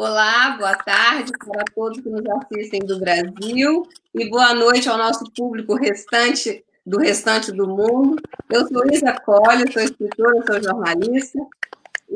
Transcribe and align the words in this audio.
Olá, 0.00 0.50
boa 0.50 0.76
tarde 0.76 1.32
para 1.44 1.64
todos 1.74 2.00
que 2.00 2.08
nos 2.08 2.24
assistem 2.24 2.78
do 2.78 3.00
Brasil 3.00 3.82
e 4.14 4.30
boa 4.30 4.54
noite 4.54 4.88
ao 4.88 4.96
nosso 4.96 5.24
público 5.32 5.74
restante 5.74 6.64
do 6.86 6.98
restante 6.98 7.50
do 7.50 7.66
mundo. 7.66 8.14
Eu 8.48 8.68
sou 8.68 8.86
Isa 8.92 9.12
Colli, 9.14 9.72
sou 9.72 9.82
escritora, 9.82 10.44
sou 10.46 10.62
jornalista 10.62 11.40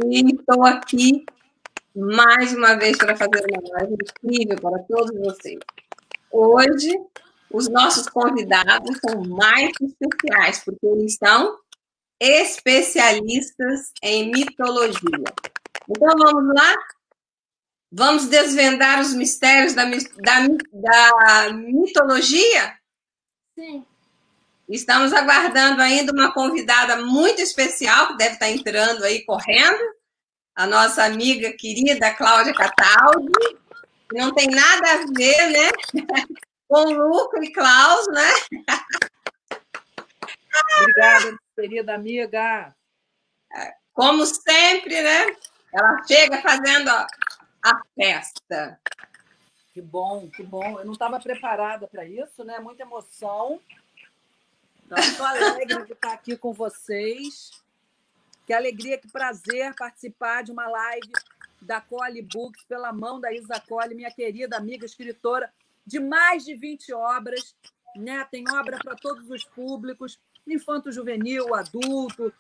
e 0.01 0.33
estou 0.33 0.65
aqui 0.65 1.27
mais 1.93 2.55
uma 2.55 2.77
vez 2.77 2.97
para 2.97 3.17
fazer 3.17 3.45
uma 3.51 3.81
live 3.81 3.95
incrível 3.95 4.61
para 4.61 4.79
todos 4.85 5.19
vocês. 5.19 5.59
Hoje, 6.31 6.97
os 7.51 7.69
nossos 7.69 8.09
convidados 8.09 8.97
são 9.05 9.25
mais 9.25 9.73
especiais, 9.81 10.63
porque 10.65 10.87
eles 10.87 11.17
são 11.17 11.59
especialistas 12.21 13.93
em 14.01 14.31
mitologia. 14.31 15.25
Então, 15.89 16.17
vamos 16.17 16.55
lá? 16.55 16.77
Vamos 17.95 18.27
desvendar 18.27 19.01
os 19.01 19.13
mistérios 19.13 19.75
da, 19.75 19.85
da, 19.85 20.47
da 20.81 21.53
mitologia? 21.53 22.79
Sim. 23.55 23.85
Estamos 24.67 25.13
aguardando 25.13 25.83
ainda 25.83 26.11
uma 26.11 26.33
convidada 26.33 27.05
muito 27.05 27.43
especial, 27.43 28.09
que 28.09 28.17
deve 28.17 28.35
estar 28.35 28.49
entrando 28.49 29.05
aí 29.05 29.23
correndo, 29.27 29.79
a 30.57 30.67
nossa 30.67 31.05
amiga 31.05 31.53
querida 31.53 32.15
Cláudia 32.15 32.55
Cataldi. 32.55 33.59
Não 34.15 34.33
tem 34.33 34.47
nada 34.49 34.93
a 34.93 34.97
ver, 35.15 35.51
né? 35.51 35.71
Com 36.67 36.85
Luca 36.85 37.45
e 37.45 37.53
Klaus, 37.53 38.07
né? 38.09 38.33
Obrigada, 40.81 41.37
querida 41.55 41.95
amiga. 41.95 42.75
Como 43.93 44.25
sempre, 44.25 45.03
né? 45.03 45.37
Ela 45.75 46.03
chega 46.07 46.41
fazendo 46.41 46.91
a 47.63 47.83
festa. 47.95 48.81
Que 49.73 49.81
bom, 49.81 50.29
que 50.29 50.43
bom. 50.43 50.79
Eu 50.79 50.85
não 50.85 50.93
estava 50.93 51.19
preparada 51.21 51.87
para 51.87 52.05
isso, 52.05 52.45
né? 52.45 52.59
Muita 52.59 52.83
emoção. 52.83 53.61
Então, 54.85 54.99
estou 54.99 55.25
alegre 55.25 55.87
de 55.87 55.93
estar 55.93 56.13
aqui 56.13 56.37
com 56.37 56.53
vocês. 56.53 57.51
Que 58.47 58.53
alegria, 58.53 58.99
que 58.99 59.11
prazer 59.11 59.75
participar 59.75 60.43
de 60.43 60.51
uma 60.51 60.69
live 60.69 61.13
da 61.61 61.81
Cole 61.81 62.21
Books 62.21 62.65
pela 62.65 62.93
mão 62.93 63.21
da 63.21 63.33
Isa 63.33 63.61
Cole, 63.61 63.95
minha 63.95 64.11
querida 64.11 64.57
amiga 64.57 64.85
escritora 64.85 65.51
de 65.87 66.01
mais 66.01 66.45
de 66.45 66.55
20 66.55 66.93
obras, 66.93 67.55
né? 67.97 68.27
Tem 68.31 68.45
obra 68.51 68.79
para 68.79 68.97
todos 68.97 69.31
os 69.31 69.45
públicos, 69.45 70.21
infanto 70.47 70.91
juvenil, 70.91 71.55
adulto, 71.55 72.33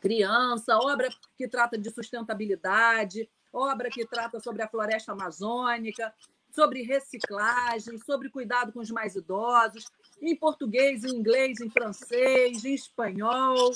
criança, 0.00 0.76
obra 0.76 1.08
que 1.36 1.48
trata 1.48 1.78
de 1.78 1.90
sustentabilidade, 1.90 3.28
obra 3.54 3.88
que 3.88 4.04
trata 4.06 4.40
sobre 4.40 4.62
a 4.62 4.68
floresta 4.68 5.12
amazônica, 5.12 6.12
sobre 6.50 6.82
reciclagem, 6.82 7.98
sobre 7.98 8.30
cuidado 8.30 8.72
com 8.72 8.80
os 8.80 8.90
mais 8.90 9.14
idosos, 9.16 9.86
em 10.20 10.36
português, 10.36 11.04
em 11.04 11.16
inglês, 11.16 11.60
em 11.60 11.70
francês, 11.70 12.64
em 12.64 12.74
espanhol. 12.74 13.72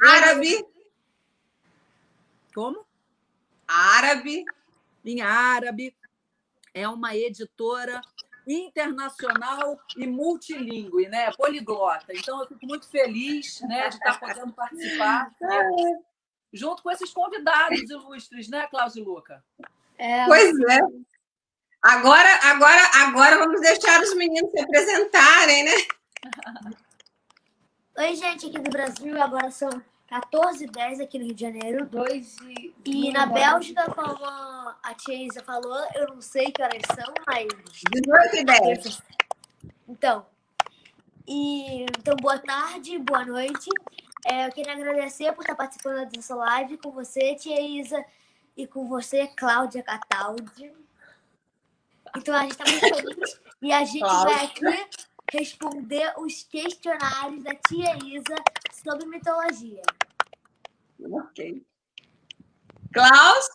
Árabe. 0.00 0.64
Como? 2.54 2.84
Árabe. 3.66 4.44
Em 5.04 5.20
árabe. 5.20 5.94
É 6.72 6.88
uma 6.88 7.14
editora 7.16 8.00
internacional 8.46 9.78
e 9.96 10.06
multilingüe, 10.06 11.08
né? 11.08 11.32
poliglota. 11.32 12.06
Então, 12.14 12.40
eu 12.40 12.46
fico 12.46 12.66
muito 12.66 12.88
feliz 12.88 13.60
né, 13.62 13.88
de 13.88 13.96
estar 13.96 14.20
podendo 14.20 14.52
participar 14.52 15.34
junto 16.56 16.82
com 16.82 16.90
esses 16.90 17.12
convidados 17.12 17.78
ilustres, 17.90 18.48
né, 18.48 18.66
Cláudio 18.68 19.02
e 19.02 19.04
Luca? 19.04 19.44
É... 19.98 20.26
Pois 20.26 20.58
é. 20.60 20.80
Agora, 21.82 22.28
agora, 22.42 22.82
agora 22.94 23.38
vamos 23.38 23.60
deixar 23.60 24.00
os 24.02 24.14
meninos 24.14 24.50
se 24.50 24.60
apresentarem, 24.60 25.64
né? 25.64 25.74
Oi, 27.98 28.14
gente, 28.16 28.46
aqui 28.46 28.58
do 28.58 28.70
Brasil. 28.70 29.22
Agora 29.22 29.50
são 29.50 29.70
14 30.08 30.64
e 30.64 30.66
10 30.66 31.00
aqui 31.00 31.18
no 31.18 31.24
Rio 31.26 31.34
de 31.34 31.40
Janeiro. 31.40 31.86
2 31.86 32.36
e... 32.40 32.74
E 32.84 33.12
na 33.12 33.26
Bélgica, 33.26 33.84
como 33.90 34.26
a 34.26 34.94
tia 34.94 35.26
Isa 35.26 35.42
falou, 35.42 35.86
eu 35.94 36.08
não 36.08 36.20
sei 36.20 36.50
que 36.50 36.62
horas 36.62 36.82
são, 36.94 37.14
mas... 37.26 37.46
18 37.92 38.36
e 38.36 38.44
10. 38.44 39.02
Então, 39.88 40.26
e, 41.26 41.82
então 41.82 42.14
boa 42.20 42.38
tarde, 42.38 42.98
boa 42.98 43.24
noite. 43.24 43.68
É, 44.28 44.48
eu 44.48 44.52
queria 44.52 44.72
agradecer 44.72 45.32
por 45.32 45.42
estar 45.42 45.54
participando 45.54 46.10
dessa 46.10 46.34
live 46.34 46.76
com 46.78 46.90
você, 46.90 47.36
tia 47.36 47.60
Isa, 47.60 48.04
e 48.56 48.66
com 48.66 48.88
você, 48.88 49.28
Cláudia 49.28 49.84
Cataldi. 49.84 50.72
Então 52.16 52.34
a 52.34 52.40
gente 52.40 52.52
está 52.52 52.64
muito 52.64 52.96
feliz 52.96 53.40
e 53.62 53.72
a 53.72 53.84
gente 53.84 54.00
Cláudia. 54.00 54.36
vai 54.36 54.46
aqui 54.46 54.88
responder 55.30 56.12
os 56.18 56.42
questionários 56.42 57.44
da 57.44 57.54
tia 57.68 57.96
Isa 58.04 58.34
sobre 58.82 59.06
mitologia. 59.06 59.82
Ok. 61.00 61.64
Klaus? 62.92 63.48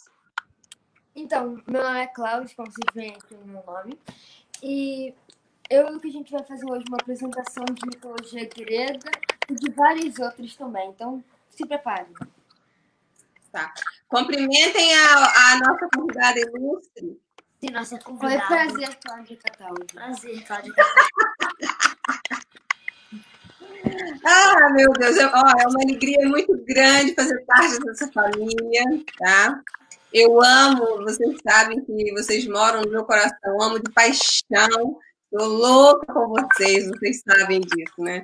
Então, 1.13 1.61
meu 1.67 1.83
nome 1.83 1.99
é 1.99 2.07
Klaus, 2.07 2.53
como 2.53 2.71
vocês 2.71 2.85
veem 2.93 3.11
aqui 3.11 3.35
no 3.35 3.45
meu 3.45 3.63
nome. 3.65 3.99
E 4.63 5.13
eu 5.69 5.99
que 5.99 6.07
a 6.07 6.11
gente 6.11 6.31
vai 6.31 6.43
fazer 6.43 6.65
hoje 6.69 6.85
uma 6.87 6.97
apresentação 6.97 7.65
de 7.65 7.85
mitologia 7.87 8.47
grega 8.47 9.11
e 9.40 9.40
de 9.55 9.69
vários 9.71 10.17
outros 10.19 10.55
também. 10.55 10.89
Então, 10.89 11.23
se 11.49 11.65
preparem. 11.65 12.13
Tá. 13.51 13.73
Cumprimentem 14.07 14.95
a, 14.95 15.51
a 15.53 15.59
nossa 15.59 15.89
convidada 15.93 16.39
ilustre. 16.39 17.19
Sim, 17.59 17.71
nossa 17.71 17.99
convidada. 17.99 18.47
Foi 18.47 18.57
prazer, 18.57 18.97
Cláudia 19.03 19.37
Cataldi. 19.37 19.93
Prazer, 19.93 20.45
Cláudia 20.45 20.73
Ah, 24.23 24.69
meu 24.73 24.91
Deus, 24.93 25.17
é, 25.17 25.25
ó, 25.25 25.49
é 25.59 25.67
uma 25.67 25.81
alegria 25.83 26.27
muito 26.27 26.55
grande 26.65 27.15
fazer 27.15 27.43
parte 27.45 27.79
dessa 27.79 28.11
família, 28.11 28.83
tá? 29.17 29.59
Eu 30.13 30.41
amo, 30.41 31.03
vocês 31.03 31.37
sabem 31.47 31.83
que 31.83 32.11
vocês 32.13 32.47
moram 32.47 32.81
no 32.81 32.91
meu 32.91 33.03
coração, 33.05 33.61
amo 33.61 33.79
de 33.79 33.91
paixão, 33.91 34.99
tô 35.31 35.45
louca 35.45 36.13
com 36.13 36.27
vocês, 36.27 36.87
vocês 36.89 37.21
sabem 37.21 37.61
disso, 37.61 37.99
né? 37.99 38.23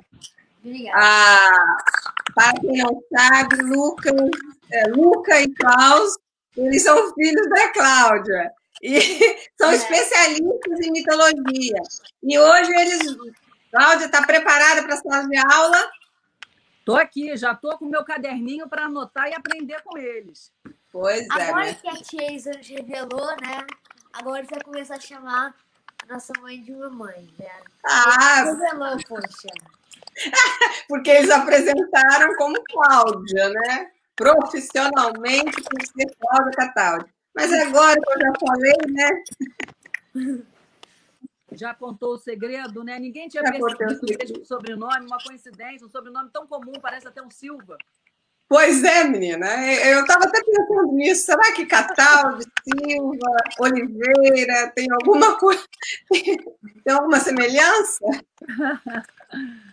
Obrigada. 0.64 0.98
Ah, 0.98 1.76
para 2.34 2.60
quem 2.60 2.82
não 2.82 3.02
sabe, 3.12 3.62
Lucas, 3.62 4.14
é, 4.72 4.88
Luca 4.88 5.40
e 5.40 5.52
Klaus, 5.54 6.16
eles 6.56 6.82
são 6.82 7.12
filhos 7.14 7.48
da 7.48 7.72
Cláudia. 7.72 8.52
E 8.82 9.00
são 9.58 9.70
é. 9.70 9.74
especialistas 9.74 10.80
em 10.80 10.92
mitologia. 10.92 11.82
E 12.22 12.38
hoje 12.38 12.72
eles. 12.72 13.16
Cláudia, 13.70 14.06
está 14.06 14.24
preparada 14.24 14.82
para 14.82 14.94
a 14.94 14.96
sala 14.96 15.28
de 15.28 15.36
aula? 15.36 15.90
Estou 16.78 16.96
aqui, 16.96 17.36
já 17.36 17.52
estou 17.52 17.76
com 17.76 17.84
o 17.84 17.90
meu 17.90 18.02
caderninho 18.02 18.66
para 18.66 18.86
anotar 18.86 19.28
e 19.28 19.34
aprender 19.34 19.82
com 19.82 19.98
eles. 19.98 20.50
Pois 20.90 21.20
é. 21.20 21.42
Agora 21.42 21.66
né? 21.66 21.74
que 21.74 21.88
a 21.88 21.96
tia 21.96 22.32
Isa 22.32 22.52
nos 22.52 22.66
revelou, 22.66 23.26
né? 23.42 23.66
Agora 24.10 24.42
você 24.42 24.54
vai 24.54 24.64
começar 24.64 24.94
a 24.94 25.00
chamar 25.00 25.54
a 26.02 26.14
nossa 26.14 26.32
mãe 26.40 26.62
de 26.62 26.72
mamãe, 26.72 27.28
né? 27.38 27.60
Ah! 27.84 28.42
Revelou, 28.44 28.96
poxa. 29.06 29.48
Porque 30.88 31.10
eles 31.10 31.30
apresentaram 31.30 32.34
como 32.36 32.62
Cláudia, 32.64 33.48
né? 33.50 33.90
Profissionalmente, 34.16 35.62
por 35.62 35.86
ser 35.86 36.16
Cláudia 36.18 36.52
Cataldi. 36.52 37.10
Mas 37.34 37.52
agora 37.52 38.00
que 38.00 38.12
eu 38.12 38.20
já 38.20 38.32
falei, 38.40 38.76
né? 38.88 39.22
Já 41.52 41.72
contou 41.72 42.14
o 42.14 42.18
segredo, 42.18 42.82
né? 42.82 42.98
Ninguém 42.98 43.28
tinha 43.28 43.42
já 43.44 43.52
percebido 43.52 44.00
o 44.02 44.18
mesmo 44.18 44.44
sobrenome, 44.44 45.06
uma 45.06 45.18
coincidência, 45.24 45.86
um 45.86 45.90
sobrenome 45.90 46.30
tão 46.32 46.46
comum, 46.46 46.72
parece 46.82 47.06
até 47.06 47.22
um 47.22 47.30
Silva. 47.30 47.78
Pois 48.48 48.82
é, 48.82 49.04
menina. 49.04 49.46
Eu 49.84 50.00
estava 50.00 50.24
até 50.24 50.42
pensando 50.42 50.92
nisso. 50.92 51.26
Será 51.26 51.52
que 51.52 51.66
Cataldi, 51.66 52.44
Silva, 52.64 53.36
Oliveira 53.60 54.72
tem 54.74 54.86
alguma 54.90 55.36
coisa? 55.36 55.62
Tem 56.84 56.94
alguma 56.94 57.20
semelhança? 57.20 58.04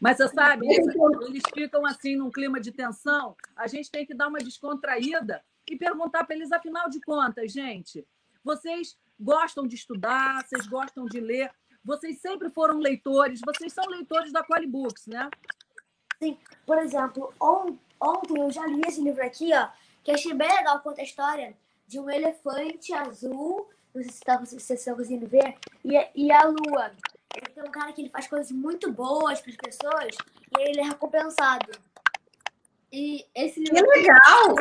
Mas 0.00 0.18
você 0.18 0.28
sabe, 0.28 0.66
eles 0.68 1.42
ficam 1.54 1.86
assim 1.86 2.16
num 2.16 2.30
clima 2.30 2.60
de 2.60 2.72
tensão. 2.72 3.36
A 3.56 3.66
gente 3.66 3.90
tem 3.90 4.04
que 4.04 4.14
dar 4.14 4.28
uma 4.28 4.38
descontraída 4.38 5.42
e 5.68 5.76
perguntar 5.76 6.24
para 6.24 6.36
eles, 6.36 6.52
afinal 6.52 6.88
de 6.88 7.00
contas, 7.00 7.52
gente, 7.52 8.06
vocês 8.44 8.96
gostam 9.18 9.66
de 9.66 9.74
estudar, 9.74 10.44
vocês 10.46 10.66
gostam 10.66 11.06
de 11.06 11.18
ler, 11.18 11.50
vocês 11.84 12.20
sempre 12.20 12.50
foram 12.50 12.78
leitores, 12.78 13.40
vocês 13.44 13.72
são 13.72 13.84
leitores 13.86 14.32
da 14.32 14.44
Quali 14.44 14.66
Books, 14.66 15.06
né? 15.06 15.28
Sim, 16.22 16.38
por 16.64 16.78
exemplo, 16.78 17.32
on, 17.40 17.76
ontem 18.00 18.40
eu 18.40 18.50
já 18.50 18.66
li 18.66 18.82
esse 18.86 19.00
livro 19.00 19.24
aqui, 19.24 19.52
ó, 19.52 19.68
que 20.04 20.10
achei 20.10 20.34
bem 20.34 20.48
legal, 20.48 20.80
conta 20.80 21.00
a 21.00 21.04
história 21.04 21.56
de 21.86 21.98
um 21.98 22.10
elefante 22.10 22.92
azul, 22.92 23.68
não 23.94 24.02
sei 24.02 24.12
se 24.12 24.20
tá, 24.20 24.36
vocês 24.36 24.70
estão 24.70 24.96
conseguindo 24.96 25.26
ver, 25.26 25.56
e, 25.84 26.08
e 26.14 26.32
a 26.32 26.44
lua. 26.44 26.92
Ele 27.34 27.46
tem 27.46 27.64
um 27.64 27.70
cara 27.70 27.92
que 27.92 28.02
ele 28.02 28.10
faz 28.10 28.26
coisas 28.26 28.50
muito 28.52 28.92
boas 28.92 29.40
para 29.40 29.50
as 29.50 29.56
pessoas 29.56 30.16
e 30.56 30.62
ele 30.62 30.80
é 30.80 30.84
recompensado. 30.84 31.70
E 32.92 33.26
esse 33.34 33.60
livro 33.60 33.90
que 33.90 33.98
legal! 33.98 34.54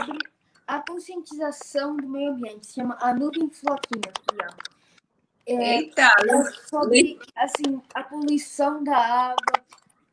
a 0.68 0.80
conscientização 0.80 1.96
do 1.96 2.08
meio 2.08 2.32
ambiente. 2.32 2.66
Se 2.68 2.74
chama 2.76 2.98
A 3.00 3.14
Nuvem 3.14 3.50
Floquinha. 3.50 4.12
É, 5.46 5.78
Eita! 5.78 6.02
É 6.02 6.44
sobre, 6.68 7.20
assim, 7.36 7.82
a 7.94 8.04
poluição 8.04 8.84
da 8.84 8.98
água. 8.98 9.64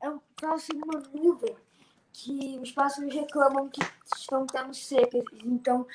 É 0.03 0.11
um, 0.11 0.21
assim, 0.53 0.73
uma 0.75 1.03
nuvem 1.15 1.57
que 2.13 2.59
os 2.61 2.71
pássaros 2.71 3.15
reclamam 3.15 3.69
que 3.71 3.81
estão 4.15 4.47
tendo 4.47 4.75
secas. 4.75 5.25
Então, 5.45 5.87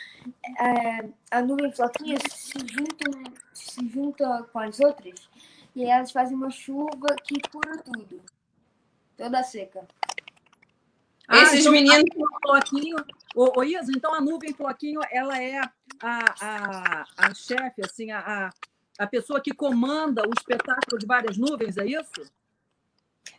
é, 0.60 1.10
a 1.30 1.42
nuvem 1.42 1.72
floquinha 1.72 2.18
se 2.32 2.58
junta, 2.68 3.32
se 3.54 3.88
junta 3.88 4.44
com 4.52 4.60
as 4.60 4.80
outras 4.80 5.30
e 5.78 5.86
elas 5.86 6.12
fazem 6.12 6.36
uma 6.36 6.50
chuva 6.50 7.16
que 7.24 7.40
cura 7.52 7.78
tudo. 7.78 8.20
Toda 9.16 9.44
seca. 9.44 9.88
Ah, 11.28 11.44
Esses 11.44 11.60
então, 11.60 11.72
meninos. 11.72 12.04
Floquinho, 12.42 12.98
ô, 13.36 13.60
ô 13.60 13.64
Isa, 13.64 13.92
então 13.96 14.12
a 14.12 14.20
nuvem 14.20 14.54
floquinho, 14.54 15.00
ela 15.12 15.40
é 15.40 15.60
a, 15.60 15.72
a, 16.42 17.06
a 17.16 17.34
chefe, 17.36 17.86
assim, 17.86 18.10
a, 18.10 18.50
a 18.98 19.08
pessoa 19.08 19.40
que 19.40 19.54
comanda 19.54 20.24
o 20.28 20.32
espetáculo 20.36 20.98
de 20.98 21.06
várias 21.06 21.38
nuvens, 21.38 21.78
é 21.78 21.86
isso? 21.86 22.26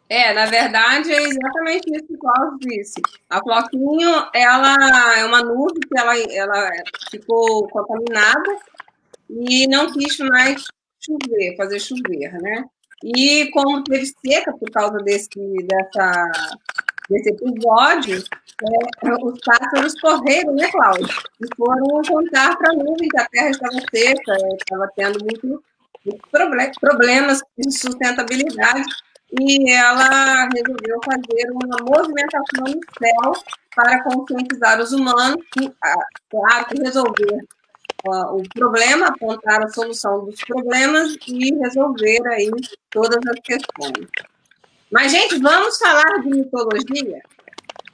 É, 0.09 0.33
na 0.33 0.47
verdade, 0.47 1.13
é 1.13 1.21
exatamente 1.21 1.91
isso 1.91 2.07
que 2.07 2.15
o 2.15 2.19
Cláudio 2.19 2.59
disse. 2.61 3.03
A 3.29 3.43
Floquinho, 3.43 4.29
ela 4.33 5.19
é 5.19 5.25
uma 5.25 5.43
nuvem 5.43 5.81
que 5.81 5.99
ela, 5.99 6.17
ela 6.17 6.71
ficou 7.11 7.67
contaminada 7.69 8.59
e 9.29 9.67
não 9.67 9.93
quis 9.93 10.19
mais 10.19 10.65
chover, 11.01 11.57
fazer 11.57 11.81
chover, 11.81 12.33
né? 12.41 12.65
E 13.03 13.51
como 13.53 13.83
teve 13.85 14.07
seca 14.07 14.53
por 14.53 14.71
causa 14.71 14.99
desse, 14.99 15.39
dessa, 15.65 16.33
desse 17.09 17.31
episódio, 17.31 18.25
é, 18.63 19.15
os 19.23 19.41
pássaros 19.41 20.01
correram, 20.01 20.55
né, 20.55 20.69
Cláudio? 20.71 21.09
E 21.41 21.57
foram 21.57 22.03
contar 22.07 22.57
para 22.57 22.73
a 22.73 22.75
nuvem 22.75 23.09
que 23.09 23.19
a 23.19 23.27
terra 23.27 23.51
estava 23.51 23.81
seca, 23.95 24.37
estava 24.57 24.89
tendo 24.97 25.19
muito, 25.21 25.63
muito 26.05 26.81
problemas 26.81 27.41
de 27.57 27.71
sustentabilidade 27.71 28.83
e 29.39 29.71
ela 29.71 30.49
resolveu 30.55 30.99
fazer 31.05 31.51
uma 31.53 31.77
movimentação 31.83 32.65
no 32.65 32.81
céu 32.99 33.33
para 33.77 34.03
conscientizar 34.03 34.81
os 34.81 34.93
humanos, 34.93 35.45
ah, 35.85 36.07
claro, 36.31 36.67
que 36.67 36.83
resolver 36.83 37.47
o 38.07 38.43
problema, 38.55 39.09
apontar 39.09 39.63
a 39.63 39.69
solução 39.69 40.25
dos 40.25 40.41
problemas 40.45 41.17
e 41.27 41.55
resolver 41.55 42.27
aí 42.29 42.51
todas 42.91 43.19
as 43.27 43.41
questões. 43.41 44.09
Mas, 44.91 45.13
gente, 45.13 45.39
vamos 45.39 45.77
falar 45.79 46.23
de 46.23 46.31
mitologia? 46.31 47.21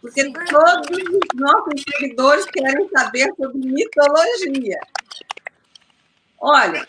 Porque 0.01 0.31
todos 0.33 0.99
os 0.99 1.41
nossos 1.41 1.83
seguidores 1.89 2.45
querem 2.47 2.89
saber 2.91 3.33
sobre 3.37 3.59
mitologia. 3.59 4.79
Olha, 6.39 6.87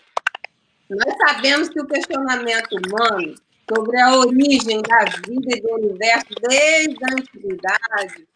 nós 0.90 1.14
sabemos 1.26 1.68
que 1.70 1.80
o 1.80 1.86
questionamento 1.86 2.76
humano 2.76 3.34
sobre 3.68 4.00
a 4.00 4.16
origem 4.18 4.82
da 4.82 5.04
vida 5.26 5.56
e 5.56 5.60
do 5.60 5.74
universo 5.74 6.28
desde 6.48 7.04
a 7.04 7.12
antiguidade. 7.12 8.28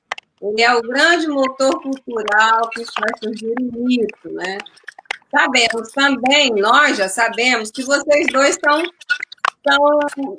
Ele 0.42 0.62
é 0.62 0.74
o 0.74 0.80
grande 0.80 1.28
motor 1.28 1.80
cultural 1.82 2.68
que 2.70 2.84
faz 2.84 3.18
surgir 3.22 3.54
o 3.58 3.84
mito, 3.84 4.32
né? 4.32 4.56
Sabemos 5.30 5.92
também, 5.92 6.50
nós 6.50 6.96
já 6.96 7.08
sabemos, 7.08 7.70
que 7.70 7.84
vocês 7.84 8.26
dois 8.32 8.56
são, 8.64 8.82
são 9.68 10.36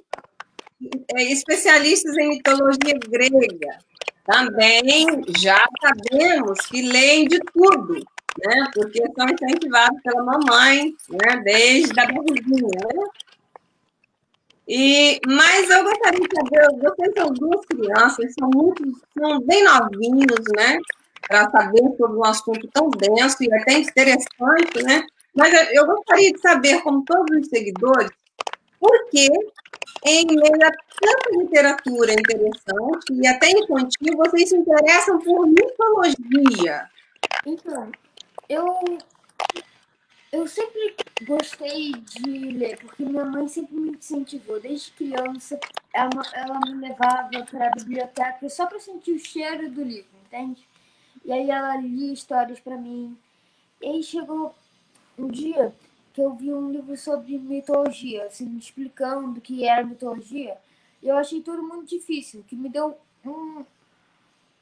é, 1.15 1.23
especialistas 1.23 2.17
em 2.17 2.29
mitologia 2.29 2.97
grega. 3.07 3.77
Também 4.25 5.23
já 5.37 5.63
sabemos 5.81 6.59
que 6.67 6.81
leem 6.81 7.27
de 7.27 7.39
tudo, 7.53 7.93
né? 7.93 8.65
Porque 8.73 9.03
são 9.15 9.27
incentivados 9.27 10.01
pela 10.03 10.23
mamãe, 10.23 10.93
né? 11.09 11.41
Desde 11.43 11.99
a 11.99 12.05
barriguinha, 12.05 12.69
né? 12.69 13.03
E, 14.67 15.19
mas 15.27 15.69
eu 15.69 15.83
gostaria 15.83 16.19
de 16.19 16.35
saber, 16.35 16.79
vocês 16.79 17.13
são 17.17 17.33
duas 17.33 17.65
crianças, 17.65 18.33
são 18.39 18.49
muito, 18.53 18.83
são 19.17 19.39
bem 19.41 19.63
novinhos, 19.63 20.45
né? 20.55 20.77
Para 21.27 21.49
saber 21.49 21.83
sobre 21.97 22.17
um 22.17 22.25
assunto 22.25 22.67
tão 22.73 22.89
denso 22.89 23.43
e 23.43 23.53
até 23.53 23.73
interessante, 23.73 24.83
né? 24.83 25.03
Mas 25.35 25.53
eu 25.71 25.85
gostaria 25.85 26.31
de 26.31 26.39
saber, 26.39 26.81
como 26.81 27.03
todos 27.05 27.37
os 27.37 27.47
seguidores, 27.47 28.11
por 28.79 29.09
que, 29.09 29.27
em 30.05 30.25
meio 30.25 30.55
a 30.63 30.71
tanta 30.99 31.37
literatura 31.37 32.13
interessante 32.13 33.13
e 33.13 33.27
até 33.27 33.51
infantil, 33.51 34.17
vocês 34.17 34.49
se 34.49 34.57
interessam 34.57 35.19
por 35.19 35.47
mitologia? 35.47 36.89
Então, 37.45 37.91
eu 38.49 38.65
eu 40.31 40.47
sempre 40.47 40.95
gostei 41.25 41.91
de 41.91 42.51
ler, 42.51 42.77
porque 42.79 43.03
minha 43.03 43.25
mãe 43.25 43.47
sempre 43.47 43.75
me 43.75 43.91
incentivou. 43.91 44.59
Desde 44.59 44.91
criança, 44.91 45.59
ela, 45.93 46.09
ela 46.33 46.59
me 46.59 46.87
levava 46.87 47.29
para 47.49 47.67
a 47.67 47.71
biblioteca 47.71 48.49
só 48.49 48.65
para 48.65 48.79
sentir 48.79 49.13
o 49.13 49.19
cheiro 49.19 49.69
do 49.69 49.83
livro, 49.83 50.09
entende? 50.25 50.67
E 51.23 51.31
aí 51.31 51.49
ela 51.49 51.77
lia 51.77 52.13
histórias 52.13 52.59
para 52.59 52.77
mim. 52.77 53.17
E 53.81 53.87
aí 53.87 54.03
chegou 54.03 54.55
um 55.17 55.27
dia 55.27 55.73
que 56.13 56.21
eu 56.21 56.33
vi 56.35 56.51
um 56.53 56.71
livro 56.71 56.95
sobre 56.97 57.37
mitologia, 57.37 58.25
assim, 58.25 58.57
explicando 58.57 59.39
o 59.39 59.41
que 59.41 59.65
era 59.65 59.83
mitologia. 59.85 60.57
E 61.01 61.07
eu 61.07 61.17
achei 61.17 61.41
tudo 61.41 61.63
muito 61.63 61.89
difícil, 61.89 62.43
que 62.47 62.55
me 62.55 62.69
deu 62.69 62.97
um. 63.25 63.65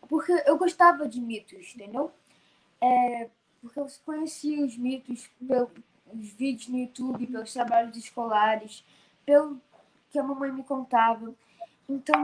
Porque 0.08 0.32
eu 0.46 0.58
gostava 0.58 1.08
de 1.08 1.20
mitos, 1.20 1.74
entendeu? 1.76 2.12
É, 2.82 3.30
porque 3.62 3.80
eu 3.80 3.88
conheci 4.06 4.62
os 4.64 4.78
mitos 4.78 5.30
vídeos 6.14 6.68
no 6.68 6.78
YouTube, 6.78 7.28
pelos 7.28 7.54
trabalhos 7.54 7.98
escolares, 7.98 8.84
pelo 9.26 9.62
que 10.10 10.20
a 10.20 10.24
mamãe 10.24 10.52
me 10.52 10.64
contava. 10.64 11.34
Então, 11.88 12.24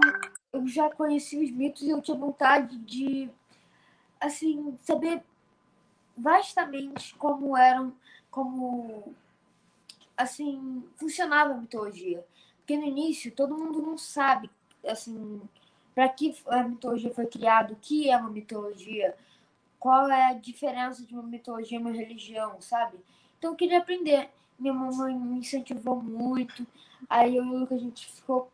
eu 0.52 0.68
já 0.68 0.90
conheci 0.90 1.38
os 1.44 1.52
mitos 1.52 1.82
e 1.82 1.90
eu 1.90 2.02
tinha 2.02 2.18
vontade 2.18 2.78
de, 2.80 3.30
assim, 4.20 4.78
saber 4.84 5.24
vastamente 6.18 7.16
como 7.16 7.58
eram, 7.58 7.94
como, 8.32 9.14
assim, 10.16 10.84
funcionava 10.96 11.54
a 11.54 11.58
mitologia. 11.58 12.26
Porque 12.58 12.78
no 12.78 12.86
início, 12.86 13.32
todo 13.32 13.58
mundo 13.58 13.82
não 13.82 13.98
sabe, 13.98 14.50
assim, 14.88 15.42
para 15.94 16.10
que 16.10 16.36
a 16.48 16.64
mitologia 16.64 17.14
foi 17.14 17.26
criada, 17.26 17.74
o 17.74 17.78
que 17.78 18.10
é 18.10 18.18
uma 18.18 18.30
mitologia, 18.30 19.16
qual 19.80 20.10
é 20.10 20.28
a 20.28 20.34
diferença 20.34 21.06
de 21.06 21.14
uma 21.14 21.24
mitologia 21.24 21.78
e 21.78 21.82
uma 21.82 21.92
religião, 21.92 22.60
sabe? 22.60 22.98
Então 23.38 23.52
eu 23.52 23.56
queria 23.56 23.80
aprender. 23.80 24.30
Minha 24.58 24.74
mamãe 24.74 25.14
me 25.16 25.40
incentivou 25.40 26.02
muito. 26.02 26.66
Aí 27.10 27.36
eu 27.36 27.44
e 27.44 27.48
o 27.48 27.60
Luca, 27.60 27.76
a 27.76 27.78
gente 27.78 28.08
ficou, 28.08 28.50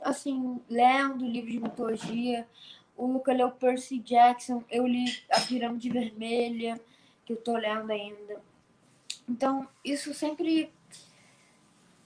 assim, 0.00 0.60
lendo 0.68 1.26
livros 1.26 1.52
de 1.52 1.60
mitologia. 1.60 2.46
O 2.96 3.06
Luca 3.06 3.32
leu 3.32 3.50
Percy 3.50 3.98
Jackson. 3.98 4.62
Eu 4.70 4.86
li 4.86 5.04
A 5.30 5.40
Pirâmide 5.40 5.90
Vermelha, 5.90 6.80
que 7.24 7.32
eu 7.32 7.36
tô 7.36 7.56
lendo 7.56 7.90
ainda. 7.90 8.40
Então, 9.28 9.68
isso 9.84 10.14
sempre... 10.14 10.72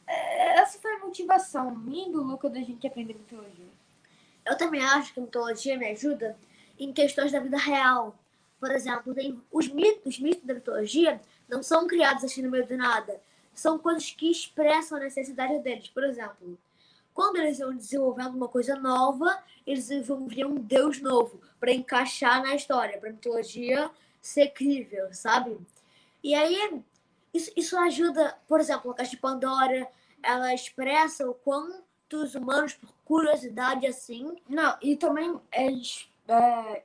É, 0.06 0.58
essa 0.58 0.78
foi 0.78 0.94
a 0.94 0.99
motivação 0.99 1.75
minha 1.75 2.11
do 2.11 2.22
Luca 2.22 2.49
da 2.49 2.61
gente 2.61 2.87
aprender 2.87 3.14
mitologia. 3.14 3.72
Eu 4.44 4.56
também 4.56 4.82
acho 4.82 5.14
que 5.14 5.20
a 5.20 5.22
mitologia 5.22 5.78
me 5.78 5.87
ajuda 5.87 6.37
em 6.78 6.92
questões 6.92 7.30
da 7.30 7.38
vida 7.38 7.56
real 7.56 8.16
por 8.62 8.70
exemplo, 8.70 9.12
tem 9.12 9.42
os 9.50 9.66
mitos, 9.66 10.14
os 10.14 10.20
mitos 10.20 10.44
da 10.44 10.54
mitologia 10.54 11.20
não 11.52 11.62
são 11.62 11.87
criados 11.87 12.25
assim 12.25 12.40
no 12.40 12.50
meio 12.50 12.66
do 12.66 12.76
nada. 12.76 13.21
São 13.54 13.78
coisas 13.78 14.11
que 14.11 14.30
expressam 14.30 14.97
a 14.97 15.02
necessidade 15.02 15.59
deles. 15.59 15.88
Por 15.88 16.02
exemplo, 16.02 16.59
quando 17.12 17.37
eles 17.37 17.59
iam 17.59 17.76
desenvolvendo 17.76 18.35
uma 18.35 18.49
coisa 18.49 18.75
nova, 18.76 19.38
eles 19.66 19.88
desenvolviam 19.88 20.52
um 20.52 20.54
deus 20.54 20.99
novo 21.00 21.42
para 21.61 21.71
encaixar 21.71 22.42
na 22.42 22.54
história, 22.54 22.99
para 22.99 23.11
a 23.11 23.12
mitologia 23.12 23.90
ser 24.21 24.49
crível, 24.49 25.12
sabe? 25.12 25.59
E 26.25 26.35
aí, 26.35 26.82
isso, 27.35 27.52
isso 27.54 27.78
ajuda, 27.78 28.35
por 28.49 28.59
exemplo, 28.59 28.90
a 28.90 28.94
Caixa 28.94 29.11
de 29.11 29.16
Pandora, 29.18 29.87
ela 30.23 30.54
expressa 30.54 31.28
o 31.28 31.35
quanto 31.35 31.82
os 32.12 32.35
humanos, 32.35 32.73
por 32.73 32.94
curiosidade 33.04 33.87
assim. 33.87 34.37
Não, 34.49 34.78
e 34.80 34.97
também 34.97 35.38
eles 35.52 36.09
é, 36.26 36.82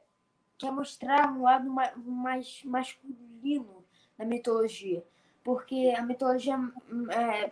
quer 0.58 0.72
mostrar 0.72 1.32
um 1.32 1.44
lado 1.44 1.70
mais 2.04 2.62
masculino 2.66 3.77
da 4.18 4.26
mitologia. 4.26 5.04
Porque 5.44 5.94
a 5.98 6.02
mitologia 6.02 6.60
é, 7.10 7.52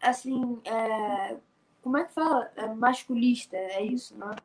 assim, 0.00 0.60
é, 0.64 1.36
como 1.82 1.98
é 1.98 2.04
que 2.04 2.12
fala? 2.12 2.50
É 2.56 2.66
masculista, 2.68 3.56
é 3.56 3.82
isso, 3.82 4.16
não 4.16 4.32
é? 4.32 4.36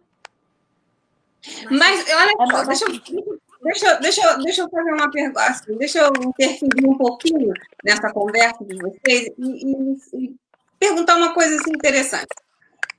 Mas, 1.71 2.05
olha 2.07 2.31
é 2.39 2.65
deixa, 2.67 2.85
eu, 2.85 3.39
deixa, 3.63 3.95
deixa, 3.95 4.37
deixa 4.37 4.61
eu 4.61 4.69
fazer 4.69 4.93
uma 4.93 5.09
pergunta, 5.09 5.43
assim, 5.43 5.75
deixa 5.75 5.99
eu 5.99 6.11
interferir 6.23 6.87
um 6.87 6.97
pouquinho 6.97 7.51
nessa 7.83 8.13
conversa 8.13 8.63
de 8.63 8.75
vocês 8.77 9.31
e, 9.39 9.65
e, 9.65 10.25
e 10.25 10.35
perguntar 10.77 11.15
uma 11.15 11.33
coisa 11.33 11.55
assim, 11.55 11.71
interessante. 11.71 12.27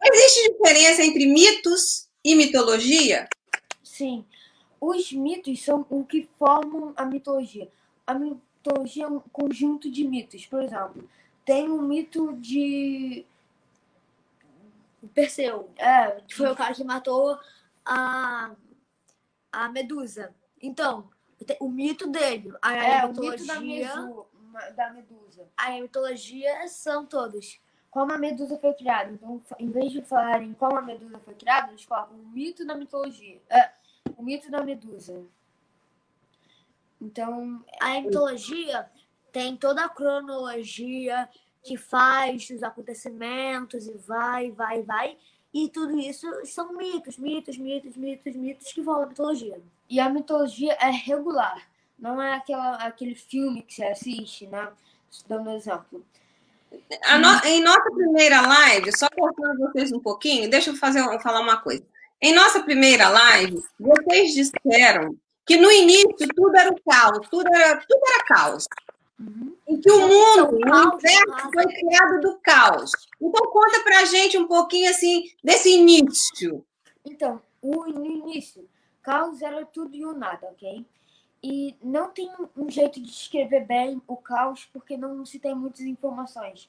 Existe 0.04 0.52
diferença 0.52 1.04
entre 1.04 1.26
mitos 1.26 2.08
e 2.24 2.34
mitologia? 2.34 3.28
Sim. 3.84 4.24
os 4.80 5.12
mitos 5.12 5.62
são 5.62 5.86
o 5.88 6.04
que 6.04 6.28
formam 6.36 6.92
a 6.96 7.04
mitologia. 7.04 7.68
A 8.06 8.14
mitologia 8.14 9.04
é 9.04 9.08
um 9.08 9.20
conjunto 9.20 9.90
de 9.90 10.04
mitos. 10.06 10.46
Por 10.46 10.62
exemplo, 10.62 11.08
tem 11.44 11.70
um 11.70 11.82
mito 11.82 12.32
de 12.34 13.24
Perseu, 15.14 15.68
é, 15.76 16.20
que 16.22 16.34
foi 16.34 16.50
o 16.50 16.56
cara 16.56 16.74
que 16.74 16.84
matou 16.84 17.38
a, 17.84 18.52
a 19.50 19.68
Medusa. 19.68 20.32
Então, 20.60 21.10
o 21.60 21.68
mito 21.68 22.06
dele, 22.08 22.52
a 22.62 22.74
É, 22.74 23.04
o 23.04 23.08
mitologia, 23.08 23.60
mito 23.60 24.26
da, 24.52 24.70
da 24.70 24.90
medusa. 24.92 25.48
a 25.56 25.70
mitologia 25.72 26.68
são 26.68 27.04
todos. 27.04 27.60
Como 27.90 28.12
a 28.12 28.16
medusa 28.18 28.56
foi 28.58 28.72
criada. 28.74 29.10
Então, 29.10 29.42
em 29.58 29.70
vez 29.70 29.92
de 29.92 30.00
falarem 30.02 30.54
como 30.54 30.78
a 30.78 30.82
medusa 30.82 31.18
foi 31.18 31.34
criada, 31.34 31.70
eles 31.70 31.84
colocam 31.84 32.16
o 32.16 32.28
mito 32.28 32.64
da 32.64 32.74
mitologia. 32.74 33.42
É, 33.50 33.70
o 34.16 34.22
mito 34.22 34.50
da 34.50 34.62
medusa. 34.62 35.20
Então, 37.02 37.64
a 37.80 38.00
mitologia 38.00 38.86
tem 39.32 39.56
toda 39.56 39.84
a 39.84 39.88
cronologia 39.88 41.28
que 41.64 41.76
faz 41.76 42.48
os 42.48 42.62
acontecimentos 42.62 43.88
e 43.88 43.92
vai, 43.94 44.52
vai, 44.52 44.82
vai. 44.82 45.16
E 45.52 45.68
tudo 45.68 45.98
isso 45.98 46.26
são 46.46 46.72
mitos, 46.76 47.18
mitos, 47.18 47.58
mitos, 47.58 47.96
mitos, 47.96 48.36
mitos 48.36 48.72
que 48.72 48.80
vão 48.80 49.00
na 49.00 49.06
mitologia. 49.06 49.60
E 49.90 49.98
a 49.98 50.08
mitologia 50.08 50.74
é 50.80 50.90
regular. 50.90 51.60
Não 51.98 52.22
é 52.22 52.34
aquela, 52.34 52.76
aquele 52.76 53.14
filme 53.16 53.62
que 53.62 53.74
você 53.74 53.84
assiste, 53.84 54.46
né? 54.46 54.68
Dando 55.26 55.50
um 55.50 55.56
exemplo. 55.56 56.04
A 57.04 57.18
no- 57.18 57.44
Em 57.44 57.60
nossa 57.62 57.90
primeira 57.90 58.40
live, 58.40 58.96
só 58.96 59.08
cortando 59.10 59.58
vocês 59.58 59.92
um 59.92 60.00
pouquinho, 60.00 60.48
deixa 60.48 60.70
eu 60.70 60.76
fazer, 60.76 61.02
falar 61.20 61.40
uma 61.40 61.58
coisa. 61.58 61.84
Em 62.20 62.32
nossa 62.34 62.62
primeira 62.62 63.08
live, 63.08 63.62
vocês 63.78 64.32
disseram 64.32 65.16
que 65.46 65.56
no 65.56 65.70
início 65.70 66.28
tudo 66.34 66.56
era 66.56 66.70
o 66.70 66.80
caos, 66.82 67.28
tudo 67.28 67.48
era, 67.54 67.76
tudo 67.80 68.00
era 68.14 68.24
caos. 68.24 68.66
E 69.68 69.78
que 69.78 69.90
o 69.90 70.00
mundo, 70.00 70.56
o 70.56 70.90
universo 70.90 71.50
foi 71.52 71.66
criado 71.66 72.20
do 72.20 72.38
caos. 72.38 72.90
Então 73.20 73.50
conta 73.50 73.80
pra 73.80 74.04
gente 74.04 74.36
um 74.36 74.46
pouquinho 74.46 74.90
assim 74.90 75.24
desse 75.42 75.70
início. 75.70 76.64
Então, 77.04 77.40
o, 77.60 77.84
no 77.86 78.04
início, 78.04 78.68
caos 79.02 79.42
era 79.42 79.64
tudo 79.66 79.94
e 79.94 80.04
o 80.04 80.12
nada, 80.12 80.46
ok? 80.48 80.84
E 81.42 81.76
não 81.82 82.10
tem 82.10 82.30
um 82.56 82.70
jeito 82.70 83.00
de 83.00 83.06
descrever 83.06 83.66
bem 83.66 84.00
o 84.06 84.16
caos 84.16 84.68
porque 84.72 84.96
não 84.96 85.26
se 85.26 85.38
tem 85.38 85.54
muitas 85.54 85.80
informações. 85.80 86.68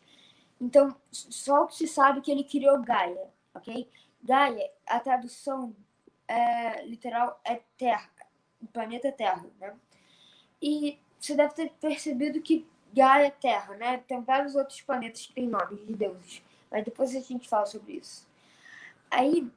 Então, 0.59 0.95
só 1.11 1.65
que 1.65 1.75
se 1.75 1.87
sabe 1.87 2.19
é 2.19 2.21
que 2.21 2.31
ele 2.31 2.43
criou 2.43 2.81
Gaia, 2.81 3.27
ok? 3.53 3.87
Gaia, 4.23 4.71
a 4.87 4.99
tradução 4.99 5.75
é, 6.27 6.85
literal 6.85 7.39
é 7.43 7.61
Terra, 7.77 8.09
o 8.63 8.67
planeta 8.67 9.11
Terra, 9.11 9.45
né? 9.59 9.75
E 10.61 10.97
você 11.19 11.35
deve 11.35 11.53
ter 11.53 11.71
percebido 11.81 12.41
que 12.41 12.65
Gaia 12.93 13.27
é 13.27 13.31
Terra, 13.31 13.75
né? 13.75 13.97
Tem 14.07 14.21
vários 14.21 14.55
outros 14.55 14.81
planetas 14.81 15.25
que 15.25 15.33
têm 15.33 15.47
nomes 15.47 15.85
de 15.85 15.93
deuses, 15.93 16.43
mas 16.71 16.85
depois 16.85 17.15
a 17.15 17.19
gente 17.19 17.49
fala 17.49 17.65
sobre 17.65 17.93
isso. 17.93 18.27
Aí, 19.11 19.51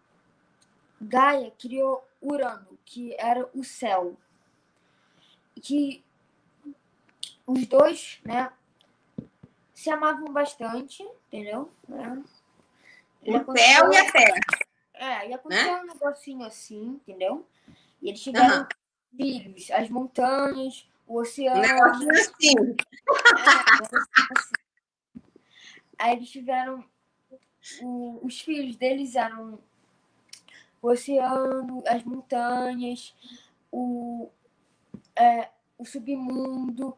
Gaia 1.00 1.52
criou 1.58 2.06
Urano, 2.20 2.78
que 2.84 3.14
era 3.18 3.48
o 3.54 3.62
céu. 3.62 4.16
Que 5.62 6.04
os 7.46 7.66
dois, 7.66 8.20
né, 8.24 8.52
se 9.72 9.90
amavam 9.90 10.32
bastante, 10.32 11.02
entendeu? 11.28 11.70
Né? 11.88 12.22
O 13.22 13.56
céu 13.56 13.92
e 13.92 13.96
a 13.96 14.12
terra. 14.12 14.40
É, 14.94 15.28
e 15.28 15.34
aconteceu 15.34 15.74
um 15.74 15.84
negocinho 15.84 16.44
assim, 16.44 17.00
entendeu? 17.02 17.46
E 18.00 18.08
eles 18.08 18.22
tiveram 18.22 18.46
Aham. 18.46 18.68
Filhos, 19.16 19.70
as 19.70 19.88
montanhas, 19.88 20.88
o 21.06 21.18
oceano. 21.20 21.58
Um 21.58 21.98
negocinho 21.98 22.76
assim. 24.36 24.52
Aí 25.98 26.16
eles 26.16 26.30
tiveram. 26.30 26.84
o- 27.82 28.20
os 28.24 28.40
filhos 28.40 28.76
deles 28.76 29.16
eram 29.16 29.58
o 30.80 30.88
oceano, 30.88 31.82
as 31.86 32.04
montanhas, 32.04 33.12
o, 33.72 34.28
é, 35.16 35.48
o 35.76 35.84
submundo, 35.84 36.96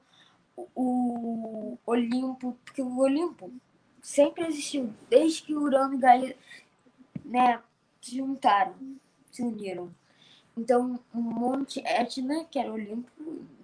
o, 0.55 0.67
o 0.75 1.79
Olimpo, 1.87 2.59
porque 2.65 2.83
o 2.83 2.99
Olimpo 2.99 3.51
sempre 4.03 4.47
existiu, 4.47 4.93
desde 5.09 5.43
que 5.45 5.55
Urano 5.55 5.95
e 5.95 5.99
Gaia 5.99 6.37
né, 7.25 7.63
se 8.03 8.17
juntaram, 8.17 8.75
se 9.31 9.43
uniram. 9.43 9.95
Então, 10.59 10.99
o 11.15 11.21
Monte 11.21 11.81
Etna, 11.87 12.45
que 12.45 12.59
era 12.59 12.69
o 12.69 12.75
Olimpo, 12.75 13.11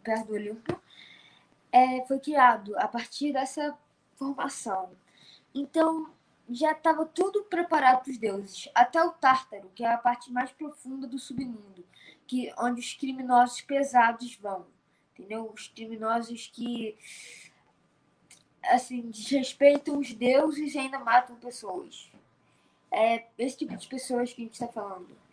perto 0.02 0.28
do 0.28 0.34
Olimpo, 0.34 0.80
é, 1.72 2.04
foi 2.06 2.20
criado 2.20 2.78
a 2.78 2.86
partir 2.86 3.32
dessa 3.32 3.76
formação. 4.16 4.90
Então, 5.52 6.08
já 6.48 6.70
estava 6.70 7.04
tudo 7.04 7.42
preparado 7.44 8.02
para 8.02 8.12
os 8.12 8.18
deuses, 8.18 8.68
até 8.72 9.02
o 9.02 9.10
Tártaro, 9.10 9.68
que 9.74 9.84
é 9.84 9.92
a 9.92 9.98
parte 9.98 10.30
mais 10.30 10.52
profunda 10.52 11.06
do 11.08 11.18
submundo, 11.18 11.84
que 12.28 12.52
onde 12.58 12.80
os 12.80 12.94
criminosos 12.94 13.60
pesados 13.62 14.36
vão, 14.36 14.64
entendeu? 15.12 15.50
Os 15.52 15.66
criminosos 15.66 16.48
que 16.52 16.96
assim 18.62 19.10
desrespeitam 19.10 19.98
os 19.98 20.12
deuses 20.12 20.74
e 20.74 20.78
ainda 20.78 21.00
matam 21.00 21.34
pessoas. 21.36 22.08
É 22.88 23.26
esse 23.36 23.58
tipo 23.58 23.76
de 23.76 23.88
pessoas 23.88 24.32
que 24.32 24.42
a 24.42 24.44
gente 24.44 24.54
está 24.54 24.68
falando. 24.68 25.23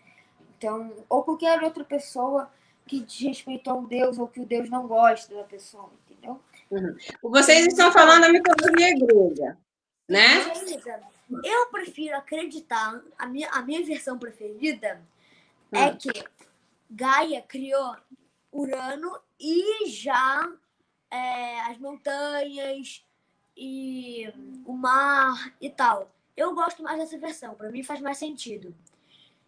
Então, 0.61 0.93
ou 1.09 1.23
qualquer 1.23 1.63
outra 1.63 1.83
pessoa 1.83 2.47
que 2.85 2.99
desrespeitou 2.99 3.79
um 3.79 3.85
deus 3.85 4.19
ou 4.19 4.27
que 4.27 4.39
o 4.39 4.45
deus 4.45 4.69
não 4.69 4.87
gosta 4.87 5.33
da 5.33 5.43
pessoa, 5.43 5.89
entendeu? 6.07 6.39
Vocês 7.23 7.65
estão 7.65 7.91
falando 7.91 8.21
da 8.21 8.29
mitologia 8.29 8.93
grega, 8.95 9.57
né? 10.07 10.35
Eu 11.43 11.65
prefiro 11.71 12.15
acreditar, 12.15 13.01
a 13.17 13.25
minha, 13.25 13.49
a 13.49 13.63
minha 13.63 13.83
versão 13.83 14.19
preferida 14.19 15.01
Hum. 15.73 15.77
é 15.77 15.95
que 15.95 16.09
Gaia 16.89 17.41
criou 17.41 17.95
Urano 18.51 19.17
e 19.39 19.87
já 19.89 20.51
é, 21.09 21.61
as 21.61 21.77
montanhas 21.79 23.03
e 23.55 24.31
o 24.65 24.73
mar 24.73 25.55
e 25.59 25.69
tal. 25.69 26.13
Eu 26.35 26.53
gosto 26.53 26.83
mais 26.83 26.99
dessa 26.99 27.17
versão, 27.17 27.55
pra 27.55 27.71
mim 27.71 27.83
faz 27.83 28.01
mais 28.01 28.17
sentido. 28.17 28.75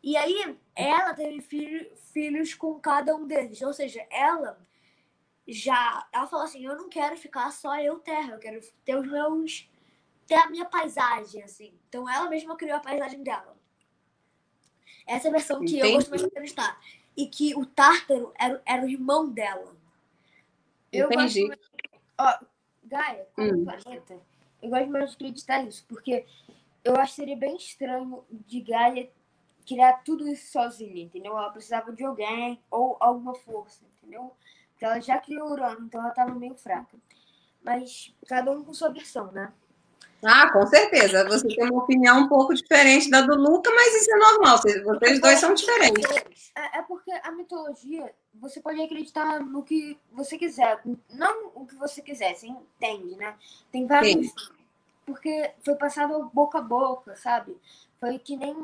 E 0.03 0.17
aí, 0.17 0.59
ela 0.75 1.13
teve 1.13 1.39
filho- 1.39 1.95
filhos 2.11 2.53
com 2.53 2.77
cada 2.79 3.15
um 3.15 3.25
deles. 3.25 3.61
Ou 3.61 3.73
seja, 3.73 4.05
ela 4.11 4.59
já. 5.47 6.05
Ela 6.11 6.27
falou 6.27 6.45
assim: 6.45 6.65
eu 6.65 6.75
não 6.75 6.89
quero 6.89 7.15
ficar 7.15 7.49
só 7.51 7.79
eu 7.79 7.99
terra, 7.99 8.33
eu 8.33 8.39
quero 8.39 8.59
ter 8.83 8.97
os 8.97 9.07
meus. 9.09 9.69
ter 10.27 10.35
a 10.35 10.49
minha 10.49 10.65
paisagem, 10.65 11.43
assim. 11.43 11.77
Então 11.87 12.09
ela 12.09 12.29
mesma 12.29 12.55
criou 12.55 12.77
a 12.77 12.81
paisagem 12.81 13.23
dela. 13.23 13.57
Essa 15.05 15.27
é 15.27 15.29
a 15.29 15.33
versão 15.33 15.59
que 15.59 15.77
eu 15.77 15.87
Entendi. 15.87 15.93
gosto 15.93 16.09
mais 16.09 16.21
de 16.21 16.27
acreditar. 16.27 16.81
E 17.15 17.27
que 17.27 17.55
o 17.55 17.65
Tártaro 17.65 18.33
era, 18.39 18.61
era 18.65 18.85
o 18.85 18.89
irmão 18.89 19.29
dela. 19.29 19.75
Eu 20.91 21.07
Entendi. 21.11 21.47
gosto 21.47 21.63
Ó, 22.17 22.45
Gaia, 22.83 23.27
como 23.33 23.49
Hum. 23.49 23.65
planeta, 23.65 24.21
eu 24.61 24.69
gosto 24.69 24.89
mais 24.89 25.09
de 25.09 25.15
acreditar 25.15 25.63
nisso, 25.63 25.85
porque 25.87 26.25
eu 26.83 26.95
acho 26.95 27.15
que 27.15 27.21
seria 27.21 27.35
bem 27.35 27.55
estranho 27.55 28.23
de 28.29 28.61
Gaia 28.61 29.11
criar 29.65 30.03
tudo 30.03 30.27
isso 30.27 30.51
sozinha, 30.51 31.03
entendeu? 31.03 31.37
Ela 31.37 31.49
precisava 31.49 31.91
de 31.91 32.03
alguém 32.03 32.59
ou 32.69 32.97
alguma 32.99 33.33
força, 33.35 33.81
entendeu? 33.97 34.31
Porque 34.71 34.85
ela 34.85 34.99
já 34.99 35.17
criou 35.17 35.51
Urano, 35.51 35.85
então 35.85 36.01
ela 36.01 36.09
estava 36.09 36.33
meio 36.35 36.55
fraca. 36.55 36.97
Mas 37.63 38.13
cada 38.27 38.51
um 38.51 38.63
com 38.63 38.73
sua 38.73 38.89
versão, 38.89 39.31
né? 39.31 39.51
Ah, 40.25 40.49
com 40.51 40.65
certeza. 40.65 41.25
Você 41.25 41.47
tem 41.47 41.69
uma 41.69 41.83
opinião 41.83 42.21
um 42.21 42.27
pouco 42.29 42.53
diferente 42.53 43.09
da 43.09 43.21
do 43.21 43.35
Luca, 43.35 43.69
mas 43.71 43.93
isso 43.95 44.11
é 44.11 44.17
normal. 44.17 44.57
Vocês, 44.57 45.19
dois 45.19 45.39
são 45.39 45.53
diferentes. 45.53 46.51
É, 46.55 46.79
é 46.79 46.81
porque 46.81 47.11
a 47.11 47.31
mitologia, 47.31 48.13
você 48.33 48.61
pode 48.61 48.81
acreditar 48.81 49.41
no 49.41 49.63
que 49.63 49.97
você 50.11 50.37
quiser. 50.37 50.81
Não 51.09 51.51
o 51.55 51.65
que 51.65 51.75
você 51.75 52.01
quiser, 52.01 52.35
você 52.35 52.47
entende, 52.47 53.15
né? 53.17 53.35
Tem 53.71 53.85
vários. 53.85 54.33
Porque 55.05 55.51
foi 55.63 55.75
passado 55.75 56.31
boca 56.33 56.59
a 56.59 56.61
boca, 56.61 57.15
sabe? 57.17 57.57
Foi 57.99 58.17
que 58.17 58.37
nem 58.37 58.55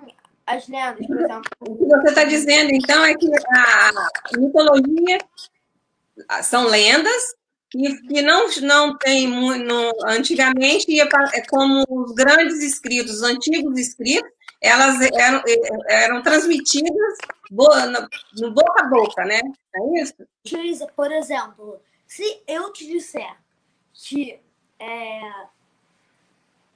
as 0.50 0.68
lendas, 0.68 1.06
por 1.06 1.20
exemplo. 1.20 1.52
O 1.62 1.78
que 1.78 1.86
você 1.86 2.08
está 2.10 2.24
dizendo, 2.24 2.72
então, 2.74 3.06
é 3.06 3.16
que 3.16 3.30
a 3.54 3.92
mitologia 4.38 5.20
são 6.44 6.66
lendas 6.68 7.36
que, 7.70 8.02
que 8.08 8.22
não, 8.22 8.48
não 8.64 8.98
tem 8.98 9.28
muito. 9.28 9.74
Antigamente, 10.06 10.92
ia 10.92 11.08
pra- 11.08 11.30
é 11.34 11.42
como 11.48 11.86
os 11.88 12.12
grandes 12.14 12.64
escritos, 12.64 13.16
os 13.16 13.22
antigos 13.22 13.78
escritos, 13.80 14.30
elas 14.62 15.00
eram, 15.14 15.44
eram 15.88 16.22
transmitidas 16.24 17.18
bo- 17.52 17.86
no, 17.86 18.08
no 18.42 18.52
boca 18.52 18.84
a 18.84 18.88
boca, 18.88 19.24
né? 19.24 19.40
É 19.76 20.02
isso? 20.02 20.16
Por 20.96 21.12
exemplo, 21.12 21.80
se 22.08 22.42
eu 22.48 22.74
te 22.74 22.88
disser 22.88 23.38
que, 23.94 24.40
é, 24.80 25.22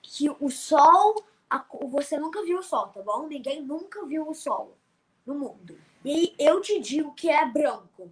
que 0.04 0.30
o 0.40 0.50
sol, 0.52 1.26
a- 1.58 1.66
você 1.88 2.18
nunca 2.18 2.44
viu 2.44 2.60
o 2.60 2.64
sol, 2.64 2.88
tá 2.88 3.02
bom? 3.02 3.28
Ninguém 3.28 3.62
nunca 3.62 4.06
viu 4.06 4.28
o 4.28 4.34
sol 4.34 4.78
no 5.26 5.36
mundo. 5.36 5.78
E 6.04 6.34
eu 6.38 6.62
te 6.62 6.80
digo 6.80 7.14
que 7.14 7.30
é 7.30 7.46
branco. 7.46 8.12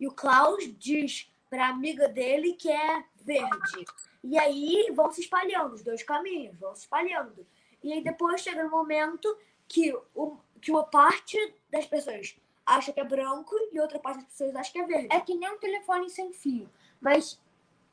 E 0.00 0.06
o 0.06 0.12
Klaus 0.12 0.64
diz 0.78 1.30
para 1.50 1.68
amiga 1.68 2.08
dele 2.08 2.54
que 2.54 2.70
é 2.70 3.04
verde. 3.16 3.84
E 4.24 4.38
aí 4.38 4.90
vão 4.94 5.10
se 5.12 5.20
espalhando, 5.20 5.74
os 5.74 5.82
dois 5.82 6.02
caminhos 6.02 6.58
vão 6.58 6.74
se 6.74 6.82
espalhando. 6.82 7.46
E 7.82 7.92
aí 7.92 8.02
depois 8.02 8.40
chega 8.40 8.64
um 8.64 8.70
momento 8.70 9.36
que, 9.68 9.94
o, 10.14 10.36
que 10.60 10.70
uma 10.70 10.84
parte 10.84 11.36
das 11.70 11.86
pessoas 11.86 12.36
acha 12.66 12.92
que 12.92 13.00
é 13.00 13.04
branco 13.04 13.54
e 13.72 13.80
outra 13.80 13.98
parte 13.98 14.18
das 14.18 14.28
pessoas 14.28 14.56
acha 14.56 14.72
que 14.72 14.78
é 14.78 14.86
verde. 14.86 15.08
É 15.10 15.20
que 15.20 15.34
nem 15.34 15.50
um 15.50 15.58
telefone 15.58 16.10
sem 16.10 16.32
fio. 16.32 16.68
Mas 17.00 17.40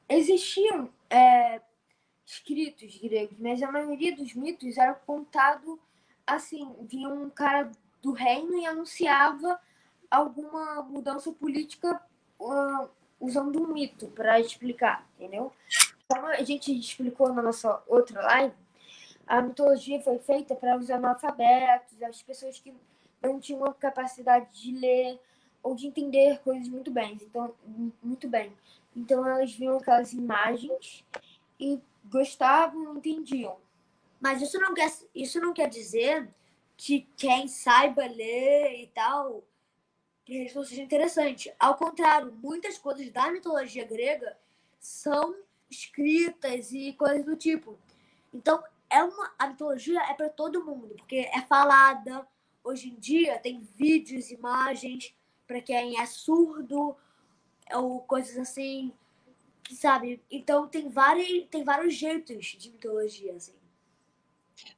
existiam 0.10 0.90
é, 1.10 1.62
escritos 2.26 2.98
gregos, 2.98 3.38
mas 3.40 3.62
a 3.62 3.72
maioria 3.72 4.16
dos 4.16 4.34
mitos 4.34 4.78
era 4.78 4.94
contado 4.94 5.80
assim, 6.26 6.74
vinha 6.82 7.08
um 7.08 7.30
cara 7.30 7.72
do 8.02 8.12
reino 8.12 8.58
e 8.58 8.66
anunciava 8.66 9.60
alguma 10.10 10.82
mudança 10.84 11.32
política 11.32 12.02
uh, 12.40 12.90
usando 13.20 13.62
um 13.62 13.74
mito 13.74 14.08
para 14.08 14.40
explicar, 14.40 15.08
entendeu? 15.16 15.52
Como 16.08 16.26
a 16.28 16.44
gente 16.44 16.78
explicou 16.78 17.34
na 17.34 17.42
nossa 17.42 17.82
outra 17.88 18.22
live, 18.22 18.56
a 19.28 19.42
mitologia 19.42 20.00
foi 20.02 20.20
feita 20.20 20.56
para 20.56 20.78
os 20.78 20.90
analfabetos, 20.90 22.02
as 22.04 22.22
pessoas 22.22 22.60
que 22.60 22.74
não 23.22 23.40
tinham 23.40 23.66
a 23.66 23.74
capacidade 23.74 24.48
de 24.62 24.72
ler 24.78 25.20
ou 25.64 25.76
de 25.76 25.88
entender 25.88 26.40
coisas 26.44 26.68
muito 26.68 26.92
bem. 26.92 27.18
Então, 27.22 27.54
muito 28.04 28.28
bem. 28.28 28.54
Então 28.96 29.28
elas 29.28 29.52
viam 29.54 29.78
aquelas 29.78 30.14
imagens 30.14 31.04
e 31.60 31.80
gostavam, 32.10 32.98
entendiam. 32.98 33.58
Mas 34.20 34.42
isso 34.42 34.60
não 34.60 34.74
quer, 34.74 34.92
isso 35.14 35.40
não 35.40 35.54
quer 35.54 35.70
dizer 35.70 36.28
que 36.78 37.08
quem 37.16 37.48
saiba 37.48 38.06
ler 38.06 38.82
e 38.82 38.88
tal, 38.88 39.44
isso 40.28 40.58
não 40.58 40.66
seja 40.66 40.82
interessante. 40.82 41.54
Ao 41.60 41.76
contrário, 41.76 42.34
muitas 42.42 42.78
coisas 42.78 43.10
da 43.12 43.32
mitologia 43.32 43.86
grega 43.86 44.38
são 44.80 45.36
escritas 45.70 46.72
e 46.72 46.94
coisas 46.94 47.26
do 47.26 47.36
tipo. 47.36 47.78
Então, 48.34 48.64
é 48.90 49.04
uma, 49.04 49.34
a 49.38 49.48
mitologia 49.48 50.02
é 50.10 50.14
para 50.14 50.30
todo 50.30 50.64
mundo, 50.64 50.96
porque 50.96 51.30
é 51.34 51.42
falada. 51.42 52.28
Hoje 52.64 52.90
em 52.90 52.96
dia 52.96 53.38
tem 53.40 53.62
vídeos, 53.62 54.32
imagens 54.32 55.16
para 55.46 55.62
quem 55.62 56.00
é 56.00 56.06
surdo 56.06 56.96
ou 57.74 58.02
coisas 58.02 58.38
assim, 58.38 58.94
sabe? 59.74 60.22
Então 60.30 60.68
tem 60.68 60.90
vários, 60.90 61.48
tem 61.50 61.64
vários 61.64 61.94
jeitos 61.94 62.56
de 62.58 62.70
mitologia, 62.70 63.34
assim. 63.36 63.54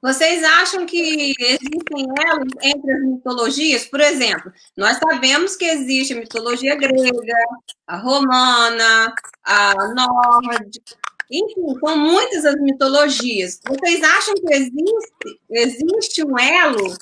Vocês 0.01 0.44
acham 0.44 0.86
que 0.86 1.36
existem 1.39 2.08
elos 2.27 2.51
entre 2.62 2.91
as 2.91 3.01
mitologias? 3.03 3.86
Por 3.86 4.00
exemplo, 4.00 4.51
nós 4.75 4.98
sabemos 4.98 5.56
que 5.56 5.65
existe 5.65 6.13
a 6.13 6.20
mitologia 6.20 6.75
grega, 6.75 7.46
a 7.86 7.98
romana, 7.98 9.13
a 9.44 9.94
nórdica, 9.94 10.98
enfim, 11.29 11.79
são 11.79 11.98
muitas 11.98 12.46
as 12.46 12.56
mitologias. 12.56 13.60
Vocês 13.67 14.01
acham 14.01 14.34
que 14.36 14.53
existe, 14.53 15.41
existe 15.50 16.25
um 16.25 16.39
elo 16.39 16.98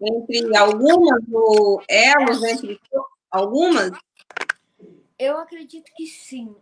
entre 0.00 0.56
algumas, 0.56 1.22
ou 1.32 1.82
elos 1.88 2.42
entre 2.42 2.80
algumas? 3.30 3.90
Eu 5.18 5.38
acredito 5.38 5.90
que 5.96 6.06
sim. 6.06 6.54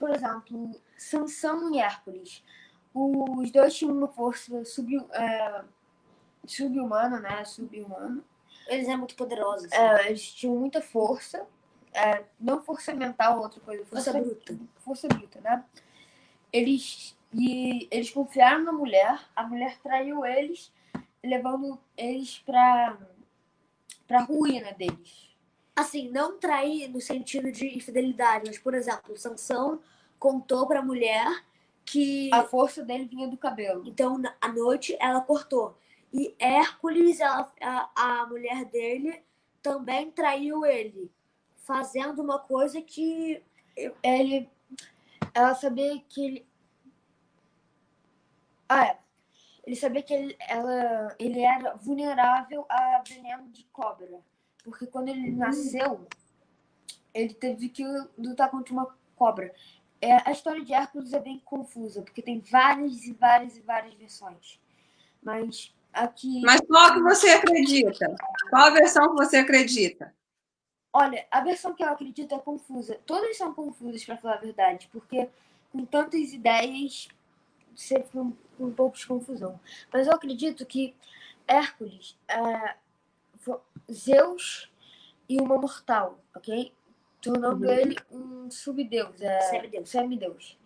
Por 0.00 0.10
exemplo, 0.10 0.70
Sansão 0.96 1.72
e 1.72 1.78
Hércules 1.78 2.42
os 2.92 3.50
dois 3.50 3.74
tinham 3.74 3.96
uma 3.96 4.08
força 4.08 4.64
sub, 4.64 4.96
é, 5.12 5.62
sub-humana, 6.44 7.20
né? 7.20 7.44
Sub-humana. 7.44 8.22
Eles 8.66 8.88
eram 8.88 8.98
muito 8.98 9.14
poderosos. 9.14 9.70
É, 9.72 10.08
eles 10.08 10.32
tinham 10.32 10.56
muita 10.56 10.80
força. 10.80 11.46
É, 11.92 12.24
não 12.38 12.62
força 12.62 12.92
mental, 12.92 13.40
outra 13.40 13.60
coisa. 13.60 13.84
Força, 13.84 14.12
força 14.12 14.28
bruta. 14.28 14.58
Força 14.78 15.08
bruta, 15.08 15.40
né? 15.40 15.64
Eles, 16.52 17.16
e, 17.32 17.86
eles 17.90 18.10
confiaram 18.10 18.64
na 18.64 18.72
mulher. 18.72 19.20
A 19.34 19.46
mulher 19.46 19.78
traiu 19.80 20.24
eles, 20.24 20.72
levando 21.22 21.78
eles 21.96 22.38
pra, 22.40 22.98
pra 24.06 24.22
ruína 24.22 24.72
deles. 24.72 25.30
Assim, 25.76 26.10
não 26.10 26.38
trair 26.38 26.88
no 26.88 27.00
sentido 27.00 27.50
de 27.52 27.76
infidelidade, 27.76 28.44
mas, 28.46 28.58
por 28.58 28.74
exemplo, 28.74 29.16
Sansão 29.16 29.80
contou 30.20 30.66
pra 30.66 30.82
mulher 30.82 31.26
que 31.84 32.30
a 32.32 32.44
força 32.44 32.84
dele 32.84 33.06
vinha 33.06 33.26
do 33.26 33.36
cabelo. 33.36 33.82
Então, 33.86 34.22
à 34.40 34.48
noite 34.52 34.96
ela 35.00 35.20
cortou. 35.20 35.76
E 36.12 36.34
Hércules, 36.38 37.18
ela, 37.18 37.52
a, 37.60 38.20
a 38.20 38.26
mulher 38.26 38.64
dele, 38.66 39.22
também 39.62 40.10
traiu 40.10 40.64
ele, 40.64 41.10
fazendo 41.56 42.22
uma 42.22 42.38
coisa 42.38 42.80
que 42.80 43.42
ele 44.02 44.48
ela 45.32 45.54
sabia 45.54 45.98
que 46.08 46.24
ele 46.24 46.46
ah, 48.68 48.86
é. 48.86 48.98
Ele 49.66 49.74
sabia 49.74 50.02
que 50.02 50.14
ele, 50.14 50.36
ela, 50.48 51.14
ele 51.18 51.40
era 51.40 51.74
vulnerável 51.74 52.64
a 52.68 53.02
veneno 53.06 53.48
de 53.48 53.64
cobra. 53.64 54.20
Porque 54.62 54.86
quando 54.86 55.08
ele 55.08 55.32
nasceu, 55.32 56.06
ele 57.12 57.34
teve 57.34 57.68
que 57.68 57.84
lutar 58.16 58.48
contra 58.48 58.72
uma 58.72 58.96
cobra. 59.16 59.52
É, 60.00 60.28
a 60.28 60.32
história 60.32 60.64
de 60.64 60.72
Hércules 60.72 61.12
é 61.12 61.20
bem 61.20 61.38
confusa, 61.44 62.02
porque 62.02 62.22
tem 62.22 62.40
várias 62.40 63.04
e 63.04 63.12
várias 63.12 63.56
e 63.56 63.60
várias 63.60 63.94
versões. 63.94 64.58
Mas 65.22 65.74
aqui. 65.92 66.40
Mas 66.42 66.60
qual 66.62 66.94
que 66.94 67.00
você 67.00 67.28
acredita? 67.30 68.14
Qual 68.48 68.62
a 68.62 68.70
versão 68.70 69.14
que 69.14 69.24
você 69.24 69.36
acredita? 69.36 70.14
Olha, 70.92 71.26
a 71.30 71.40
versão 71.40 71.74
que 71.74 71.84
eu 71.84 71.88
acredito 71.88 72.34
é 72.34 72.38
confusa. 72.38 72.98
Todas 73.06 73.36
são 73.36 73.54
confusas, 73.54 74.04
para 74.04 74.16
falar 74.16 74.34
a 74.34 74.40
verdade, 74.40 74.88
porque 74.90 75.28
com 75.70 75.84
tantas 75.84 76.32
ideias 76.32 77.08
sempre 77.76 78.18
um, 78.18 78.36
um 78.58 78.72
pouco 78.72 78.96
de 78.96 79.06
confusão. 79.06 79.60
Mas 79.92 80.06
eu 80.06 80.14
acredito 80.14 80.66
que 80.66 80.94
Hércules, 81.46 82.16
é, 82.28 82.74
Zeus 83.90 84.70
e 85.28 85.40
uma 85.40 85.56
mortal, 85.56 86.18
ok? 86.34 86.72
Tornando 87.20 87.66
uhum. 87.66 87.72
ele 87.72 87.96
um 88.10 88.50
subdeus, 88.50 89.20
é, 89.20 89.40
semideus. 89.42 89.90
semideus. 89.90 90.58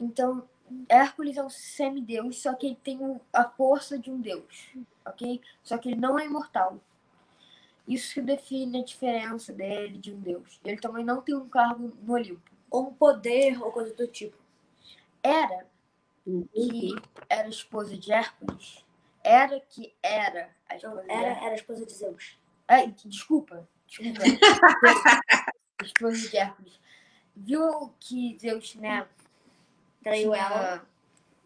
Então, 0.00 0.48
Hércules 0.88 1.36
é 1.36 1.42
um 1.42 1.50
semideus, 1.50 2.40
só 2.40 2.54
que 2.54 2.66
ele 2.66 2.78
tem 2.82 3.20
a 3.32 3.44
força 3.44 3.98
de 3.98 4.10
um 4.10 4.20
deus, 4.20 4.68
ok? 5.04 5.40
Só 5.62 5.78
que 5.78 5.90
ele 5.90 6.00
não 6.00 6.18
é 6.18 6.26
imortal. 6.26 6.80
Isso 7.86 8.14
que 8.14 8.22
define 8.22 8.80
a 8.80 8.84
diferença 8.84 9.52
dele 9.52 9.98
de 9.98 10.12
um 10.12 10.18
deus. 10.18 10.58
Ele 10.64 10.78
também 10.78 11.04
não 11.04 11.20
tem 11.20 11.34
um 11.34 11.48
cargo 11.48 11.92
no 12.02 12.14
Olimpo. 12.14 12.50
Ou 12.70 12.88
um 12.88 12.94
poder, 12.94 13.62
ou 13.62 13.70
coisa 13.70 13.94
do 13.94 14.06
tipo. 14.06 14.36
Era 15.22 15.66
uhum. 16.26 16.46
que 16.52 16.94
era 17.28 17.48
esposa 17.48 17.96
de 17.96 18.10
Hércules. 18.10 18.84
Era 19.22 19.60
que 19.60 19.94
era 20.02 20.50
a 20.68 20.76
esposa 20.76 21.02
não, 21.02 21.14
era, 21.14 21.34
de 21.34 21.44
Era 21.44 21.50
a 21.50 21.54
esposa 21.54 21.86
de 21.86 21.92
Zeus. 21.92 22.38
É, 22.66 22.86
desculpa. 22.86 23.68
Desculpa. 23.86 24.20
esposa 25.84 26.28
de 26.28 26.36
Hércules, 26.36 26.80
viu 27.34 27.94
que 28.00 28.36
Zeus, 28.40 28.74
né, 28.76 29.06
traiu 30.02 30.34
ela. 30.34 30.86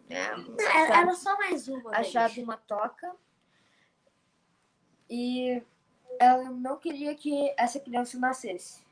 Né, 0.08 0.30
era 0.58 1.14
só 1.14 1.36
mais 1.36 1.68
uma. 1.68 1.96
Achado 1.96 2.40
uma 2.40 2.56
toca. 2.56 3.14
E 5.10 5.62
ela 6.18 6.50
não 6.50 6.76
queria 6.76 7.14
que 7.14 7.54
essa 7.56 7.80
criança 7.80 8.18
nascesse. 8.18 8.82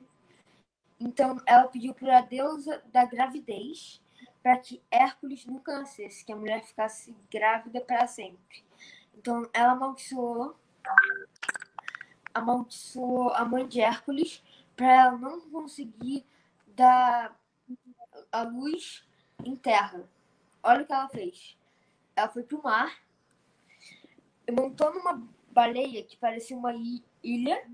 Então 0.99 1.41
ela 1.45 1.69
pediu 1.69 1.93
para 1.93 2.19
a 2.19 2.23
deusa 2.23 2.83
da 2.87 3.05
gravidez 3.05 4.01
para 4.43 4.57
que 4.59 4.81
Hércules 4.91 5.45
nunca 5.45 5.77
nascesse, 5.77 6.25
que 6.25 6.33
a 6.33 6.37
mulher 6.37 6.65
ficasse 6.65 7.15
grávida 7.31 7.81
para 7.81 8.07
sempre. 8.07 8.65
Então 9.17 9.49
ela 9.53 9.73
amaldiçoou, 9.73 10.57
amaldiçoou 12.33 13.31
a 13.31 13.45
mãe 13.45 13.67
de 13.67 13.81
Hércules 13.81 14.43
para 14.77 14.93
ela 14.93 15.19
não 15.19 15.41
conseguir 15.51 16.25
dar 16.69 17.37
a 18.31 18.43
luz 18.43 19.05
em 19.45 19.57
terra. 19.57 20.09
Olha 20.63 20.83
o 20.83 20.87
que 20.87 20.93
ela 20.93 21.09
fez. 21.09 21.57
Ela 22.15 22.29
foi 22.29 22.43
para 22.43 22.59
o 22.59 22.63
mar, 22.63 23.03
montou 24.53 24.93
numa 24.95 25.27
baleia 25.51 26.03
que 26.03 26.17
parecia 26.17 26.57
uma 26.57 26.73
ilha, 27.23 27.69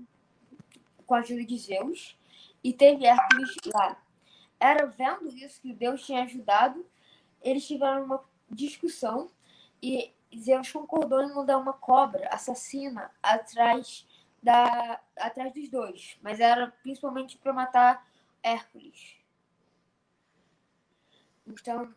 com 1.05 1.15
a 1.15 1.19
ajuda 1.19 1.43
de 1.43 1.57
Zeus, 1.57 2.17
e 2.63 2.73
teve 2.73 3.05
Hércules 3.05 3.55
lá. 3.73 4.01
Era 4.59 4.85
vendo 4.85 5.27
isso 5.27 5.61
que 5.61 5.73
Deus 5.73 6.05
tinha 6.05 6.23
ajudado, 6.23 6.85
eles 7.41 7.67
tiveram 7.67 8.05
uma 8.05 8.23
discussão 8.49 9.29
e 9.81 10.13
Zeus 10.37 10.71
concordou 10.71 11.21
em 11.21 11.33
mandar 11.33 11.57
uma 11.57 11.73
cobra 11.73 12.27
assassina 12.29 13.11
atrás 13.21 14.07
da, 14.43 14.99
atrás 15.17 15.53
dos 15.53 15.69
dois, 15.69 16.17
mas 16.21 16.39
era 16.39 16.67
principalmente 16.83 17.37
para 17.37 17.53
matar 17.53 18.05
Hércules. 18.43 19.15
Então. 21.47 21.93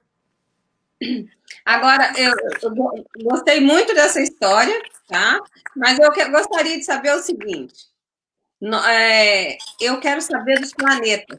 Agora, 1.65 2.13
eu, 2.17 2.33
eu, 2.63 3.05
gostei 3.23 3.61
muito 3.61 3.95
dessa 3.95 4.21
história, 4.21 4.81
tá? 5.09 5.39
Mas 5.77 5.99
eu 5.99 6.11
que, 6.13 6.25
gostaria 6.29 6.79
de 6.79 6.85
saber 6.85 7.13
o 7.15 7.23
seguinte: 7.23 7.87
é, 8.89 9.59
eu 9.81 10.01
quero 10.01 10.23
saber 10.23 10.61
dos 10.61 10.73
planetas. 10.73 11.39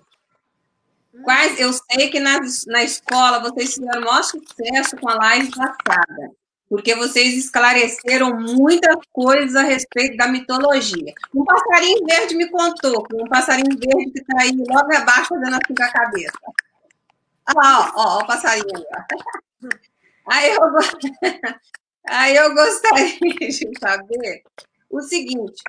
Quais, 1.24 1.60
eu 1.60 1.74
sei 1.74 2.12
que 2.12 2.20
na, 2.20 2.39
na 2.67 2.84
escola 2.84 3.39
vocês 3.39 3.74
fizeram 3.74 4.02
o 4.02 4.06
maior 4.06 4.24
sucesso 4.24 4.96
com 4.98 5.10
a 5.10 5.15
live 5.15 5.50
passada, 5.50 6.32
porque 6.69 6.95
vocês 6.95 7.34
esclareceram 7.36 8.38
muitas 8.39 8.97
coisas 9.12 9.56
a 9.56 9.63
respeito 9.63 10.17
da 10.17 10.27
mitologia. 10.27 11.13
Um 11.34 11.45
passarinho 11.45 12.06
verde 12.06 12.36
me 12.36 12.49
contou, 12.49 13.06
um 13.13 13.27
passarinho 13.27 13.77
verde 13.77 14.12
que 14.12 14.19
está 14.19 14.41
aí 14.41 14.51
logo 14.51 14.93
abaixo 14.93 15.30
fazendo 15.30 15.53
assim 15.56 15.75
com 15.75 15.84
a 15.84 15.91
cabeça. 15.91 16.38
Ó, 17.49 17.53
ó, 17.56 17.91
ó, 17.95 18.19
o 18.19 18.27
passarinho. 18.27 18.65
Aí 20.30 20.51
eu, 20.51 20.60
aí 22.10 22.36
eu 22.36 22.53
gostaria 22.53 23.17
de 23.39 23.80
saber 23.80 24.43
o 24.89 24.99
seguinte: 24.99 25.63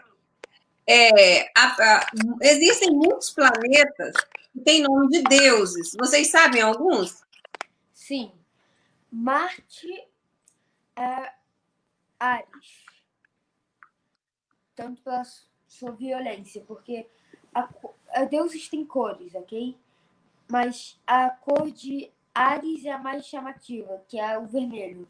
é, 0.85 1.43
a, 1.57 1.77
a, 1.79 2.07
existem 2.43 2.91
muitos 2.91 3.31
planetas 3.31 4.15
que 4.53 4.61
têm 4.65 4.83
nome 4.83 5.11
de 5.11 5.23
deuses. 5.23 5.95
Vocês 5.97 6.29
sabem 6.29 6.61
alguns? 6.61 7.23
Sim. 7.95 8.33
Marte 9.13 10.09
é 10.99 11.33
Ares. 12.19 12.85
Tanto 14.75 15.01
pela 15.03 15.23
sua 15.67 15.93
violência, 15.93 16.63
porque 16.67 17.07
a, 17.55 17.69
a 18.11 18.25
deuses 18.25 18.69
têm 18.69 18.85
cores, 18.85 19.35
ok? 19.35 19.77
Mas 20.51 20.99
a 21.07 21.31
cor 21.31 21.71
de 21.71 22.11
Ares 22.35 22.85
é 22.85 22.93
a 22.93 22.99
mais 22.99 23.27
chamativa, 23.27 24.03
que 24.09 24.19
é 24.19 24.39
o 24.39 24.47
vermelho 24.47 25.09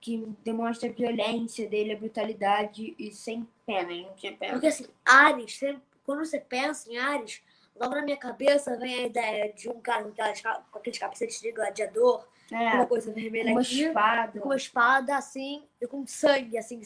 que 0.00 0.18
demonstra 0.44 0.88
a 0.88 0.92
violência 0.92 1.68
dele, 1.68 1.92
a 1.92 1.96
brutalidade 1.96 2.94
e 2.98 3.10
sem 3.10 3.48
pena. 3.66 3.90
Ele 3.90 4.02
não 4.02 4.14
tinha 4.14 4.36
pena. 4.36 4.52
Porque 4.52 4.68
assim, 4.68 4.86
Ares, 5.04 5.56
sempre, 5.56 5.82
quando 6.04 6.24
você 6.24 6.38
pensa 6.38 6.90
em 6.90 6.96
Ares, 6.96 7.42
logo 7.74 7.94
na 7.94 8.02
minha 8.02 8.16
cabeça 8.16 8.76
vem 8.76 8.94
a 8.94 9.06
ideia 9.06 9.52
de 9.52 9.68
um 9.68 9.80
cara 9.80 10.04
com 10.70 10.78
aqueles 10.78 10.98
capacetes 10.98 11.40
de 11.40 11.50
gladiador, 11.50 12.24
é, 12.50 12.74
uma 12.74 12.86
coisa 12.86 13.12
vermelha 13.12 13.52
uma 13.52 13.60
aqui, 13.60 13.84
espada. 13.84 14.40
com 14.40 14.48
uma 14.48 14.56
espada 14.56 15.16
assim, 15.16 15.64
e 15.80 15.86
com 15.86 16.06
sangue 16.06 16.56
assim, 16.56 16.80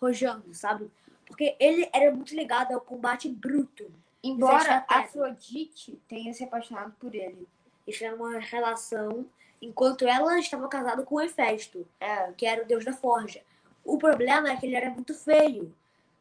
rojando, 0.00 0.52
sabe? 0.54 0.90
Porque 1.26 1.56
ele 1.58 1.88
era 1.92 2.14
muito 2.14 2.34
ligado 2.34 2.72
ao 2.72 2.80
combate 2.80 3.28
bruto. 3.28 3.90
Embora 4.22 4.84
Afrodite 4.88 6.00
tenha 6.06 6.32
se 6.32 6.44
apaixonado 6.44 6.94
por 7.00 7.14
ele. 7.14 7.48
Eles 7.86 7.98
tiveram 7.98 8.18
uma 8.18 8.38
relação 8.38 9.26
enquanto 9.60 10.06
ela 10.06 10.38
estava 10.38 10.68
casada 10.68 11.02
com 11.02 11.20
Hefesto, 11.20 11.86
é, 11.98 12.32
que 12.32 12.44
era 12.44 12.62
o 12.62 12.66
deus 12.66 12.84
da 12.84 12.92
forja. 12.92 13.40
O 13.84 13.96
problema 13.98 14.50
é 14.50 14.56
que 14.56 14.66
ele 14.66 14.76
era 14.76 14.90
muito 14.90 15.14
feio. 15.14 15.74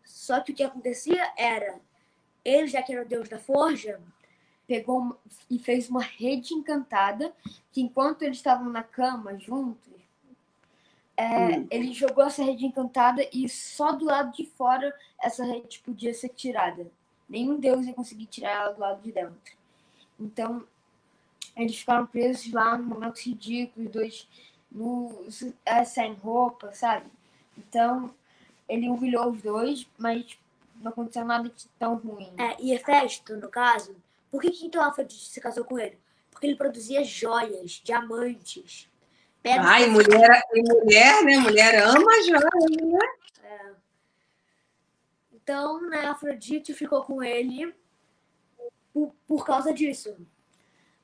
Só 0.04 0.40
que 0.40 0.52
o 0.52 0.56
que 0.56 0.64
acontecia 0.64 1.32
era, 1.38 1.80
ele 2.44 2.68
já 2.68 2.82
que 2.82 2.94
era 2.94 3.04
o 3.04 3.08
deus 3.08 3.30
da 3.30 3.38
forja, 3.38 4.00
pegou 4.72 5.20
e 5.50 5.60
fez 5.60 5.90
uma 5.90 6.02
rede 6.02 6.54
encantada 6.54 7.34
que 7.74 7.82
enquanto 7.82 8.22
eles 8.22 8.38
estavam 8.38 8.70
na 8.70 8.82
cama 8.82 9.38
juntos, 9.38 9.92
é, 11.18 11.58
hum. 11.58 11.68
ele 11.70 11.92
jogou 11.92 12.24
essa 12.24 12.42
rede 12.42 12.66
encantada 12.66 13.22
e 13.34 13.50
só 13.50 13.92
do 13.92 14.06
lado 14.06 14.32
de 14.32 14.46
fora 14.46 14.96
essa 15.22 15.44
rede 15.44 15.80
podia 15.80 16.14
ser 16.14 16.30
tirada. 16.30 16.90
Nenhum 17.28 17.60
deus 17.60 17.86
ia 17.86 17.94
conseguir 17.94 18.28
tirar 18.28 18.52
ela 18.52 18.72
do 18.72 18.80
lado 18.80 19.02
de 19.02 19.12
dentro. 19.12 19.58
Então 20.18 20.66
eles 21.58 21.78
ficaram 21.78 22.06
presos 22.06 22.50
lá 22.54 22.78
no 22.78 22.86
momentos 22.86 23.22
ridículos, 23.26 23.92
dois 23.92 24.28
no, 24.72 25.26
é, 25.66 25.84
sem 25.84 26.14
roupa, 26.14 26.72
sabe? 26.72 27.08
Então, 27.58 28.16
ele 28.70 28.90
humilhou 28.90 29.32
os 29.32 29.42
dois, 29.42 29.86
mas 29.98 30.40
não 30.78 30.92
aconteceu 30.92 31.26
nada 31.26 31.50
de 31.50 31.68
tão 31.78 31.96
ruim. 31.96 32.32
É, 32.38 32.56
e 32.58 32.72
Hefesto, 32.72 33.36
no 33.36 33.50
caso, 33.50 33.94
por 34.32 34.41
que, 34.41 34.50
que 34.50 34.65
então 34.65 34.82
Afrodite 34.82 35.30
se 35.30 35.41
casou 35.41 35.65
com 35.65 35.78
ele? 35.78 36.00
Porque 36.32 36.48
ele 36.48 36.56
produzia 36.56 37.04
joias, 37.04 37.82
diamantes. 37.84 38.89
Ai, 39.44 39.88
mulher, 39.88 40.41
e 40.54 40.62
mulher, 40.62 41.24
né? 41.24 41.38
Mulher 41.38 41.84
ama 41.84 42.24
joias, 42.24 42.91
né? 42.91 43.00
É. 43.44 43.72
Então, 45.34 45.82
né, 45.89 46.06
Afrodite 46.06 46.74
ficou 46.74 47.04
com 47.04 47.22
ele 47.22 47.76
por, 48.94 49.13
por 49.28 49.46
causa 49.46 49.74
disso. 49.74 50.15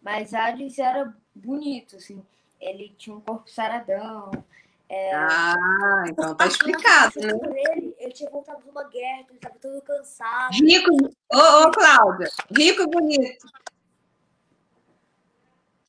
Mas 0.02 0.34
Hades 0.34 0.80
era 0.80 1.13
bonito, 1.36 1.98
assim. 1.98 2.24
Ele 2.62 2.96
tinha 2.98 3.16
um 3.16 3.20
corpo 3.20 3.50
saradão. 3.50 4.32
É... 4.88 5.13
Ah, 5.13 6.06
então 6.08 6.34
tá 6.36 6.48
explicado, 6.48 7.20
né? 7.20 7.87
Ele, 8.08 8.13
tinha 8.13 8.30
voltado 8.30 8.63
de 8.63 8.70
uma 8.70 8.86
guerra, 8.86 9.26
ele 9.28 9.36
estava 9.36 9.56
todo 9.60 9.82
cansado. 9.82 10.54
Rico, 10.54 10.91
ô, 11.30 11.38
ô 11.38 11.72
Cláudia, 11.72 12.30
rico 12.56 12.84
e 12.84 12.88
bonito. 12.88 13.48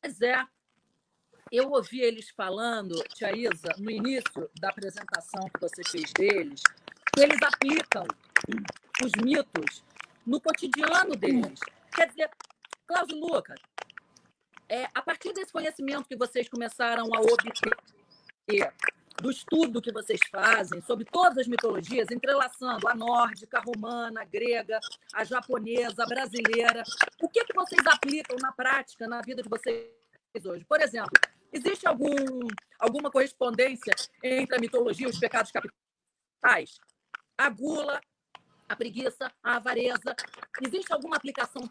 Pois 0.02 0.20
é. 0.20 0.44
Eu 1.50 1.70
ouvi 1.70 2.00
eles 2.00 2.28
falando, 2.30 3.02
Tia 3.14 3.34
Isa, 3.34 3.72
no 3.78 3.90
início 3.90 4.50
da 4.60 4.68
apresentação 4.68 5.48
que 5.48 5.60
você 5.60 5.82
fez 5.84 6.12
deles, 6.12 6.60
que 7.14 7.20
eles 7.20 7.38
aplicam 7.40 8.06
os 9.02 9.12
mitos 9.22 9.84
no 10.26 10.40
cotidiano 10.40 11.14
deles. 11.14 11.60
Quer 11.94 12.08
dizer, 12.08 12.30
Cláudio 12.86 13.16
Lucas, 13.16 13.60
é, 14.68 14.88
a 14.92 15.00
partir 15.00 15.32
desse 15.32 15.52
conhecimento 15.52 16.08
que 16.08 16.16
vocês 16.16 16.48
começaram 16.48 17.04
a 17.14 17.20
obter, 17.20 18.74
do 19.20 19.30
estudo 19.30 19.82
que 19.82 19.92
vocês 19.92 20.20
fazem 20.30 20.80
sobre 20.82 21.04
todas 21.04 21.38
as 21.38 21.46
mitologias, 21.46 22.10
entrelaçando 22.10 22.88
a 22.88 22.94
nórdica, 22.94 23.58
a 23.58 23.62
romana, 23.62 24.22
a 24.22 24.24
grega, 24.24 24.78
a 25.12 25.24
japonesa, 25.24 26.04
a 26.04 26.06
brasileira, 26.06 26.82
o 27.20 27.28
que, 27.28 27.44
que 27.44 27.54
vocês 27.54 27.84
aplicam 27.86 28.36
na 28.40 28.52
prática, 28.52 29.06
na 29.08 29.20
vida 29.20 29.42
de 29.42 29.48
vocês 29.48 29.86
hoje? 30.44 30.64
Por 30.64 30.80
exemplo, 30.80 31.10
existe 31.52 31.86
algum, 31.86 32.14
alguma 32.78 33.10
correspondência 33.10 33.92
entre 34.22 34.56
a 34.56 34.60
mitologia 34.60 35.06
e 35.06 35.10
os 35.10 35.18
pecados 35.18 35.50
capitais? 35.50 36.78
A 37.36 37.50
gula, 37.50 38.00
a 38.68 38.76
preguiça, 38.76 39.32
a 39.42 39.56
avareza. 39.56 40.14
Existe 40.62 40.92
alguma 40.92 41.16
aplicação 41.16 41.68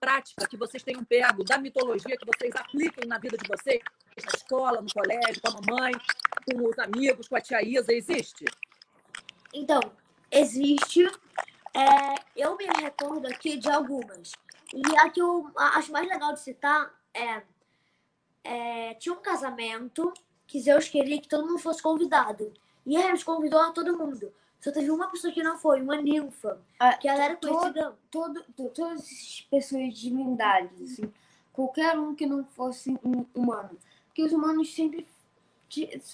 prática 0.00 0.46
que 0.46 0.56
vocês 0.56 0.82
tenham 0.82 1.04
pego 1.04 1.44
da 1.44 1.58
mitologia 1.58 2.16
que 2.16 2.26
vocês 2.26 2.54
apliquem 2.56 3.06
na 3.06 3.18
vida 3.18 3.36
de 3.36 3.48
vocês, 3.48 3.80
na 4.22 4.32
escola, 4.36 4.80
no 4.80 4.92
colégio, 4.92 5.40
com 5.40 5.48
a 5.48 5.60
mamãe, 5.60 5.92
com 6.44 6.68
os 6.68 6.78
amigos, 6.78 7.28
com 7.28 7.36
a 7.36 7.40
tia 7.40 7.62
Isa, 7.62 7.92
existe? 7.92 8.44
Então, 9.52 9.80
existe. 10.30 11.04
É, 11.74 12.14
eu 12.36 12.56
me 12.56 12.66
recordo 12.66 13.26
aqui 13.26 13.56
de 13.56 13.68
algumas. 13.68 14.32
E 14.72 14.96
a 14.98 15.10
que 15.10 15.20
eu 15.20 15.50
acho 15.56 15.92
mais 15.92 16.08
legal 16.08 16.32
de 16.32 16.40
citar 16.40 16.92
é, 17.12 17.42
é 18.42 18.94
tinha 18.94 19.14
um 19.14 19.22
casamento 19.22 20.12
que 20.46 20.60
Zeus 20.60 20.88
queria 20.88 21.20
que 21.20 21.28
todo 21.28 21.46
mundo 21.46 21.58
fosse 21.58 21.82
convidado. 21.82 22.52
E 22.86 22.96
ele 22.96 23.22
convidou 23.22 23.60
a 23.60 23.72
todo 23.72 23.96
mundo. 23.96 24.32
Só 24.64 24.72
teve 24.72 24.90
uma 24.90 25.10
pessoa 25.10 25.30
que 25.30 25.42
não 25.42 25.58
foi, 25.58 25.82
uma 25.82 26.00
ninfa. 26.00 26.58
Ah, 26.80 26.94
que 26.96 27.06
ela 27.06 27.22
era 27.22 27.36
conhecida. 27.36 27.94
Todo, 28.10 28.42
todo, 28.46 28.70
todas 28.70 29.02
as 29.02 29.46
pessoas 29.50 29.92
de 29.92 30.08
divindades, 30.08 30.80
assim. 30.80 31.12
Qualquer 31.52 31.98
um 31.98 32.14
que 32.14 32.24
não 32.24 32.46
fosse 32.46 32.98
um 33.04 33.26
humano. 33.34 33.78
Porque 34.06 34.22
os 34.22 34.32
humanos 34.32 34.74
sempre. 34.74 35.06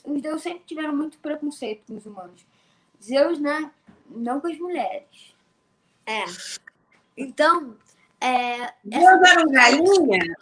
Os 0.04 0.20
deuses 0.20 0.42
sempre 0.42 0.64
tiveram 0.66 0.96
muito 0.96 1.16
preconceito 1.18 1.86
com 1.86 1.96
os 1.96 2.04
humanos. 2.04 2.44
Zeus, 3.00 3.38
né? 3.38 3.70
Não 4.08 4.40
com 4.40 4.48
as 4.48 4.58
mulheres. 4.58 5.32
É. 6.04 6.24
Então. 7.16 7.78
É, 8.20 8.74
Zeus 8.84 9.30
era 9.30 9.46
um 9.46 9.52
galinha? 9.52 10.36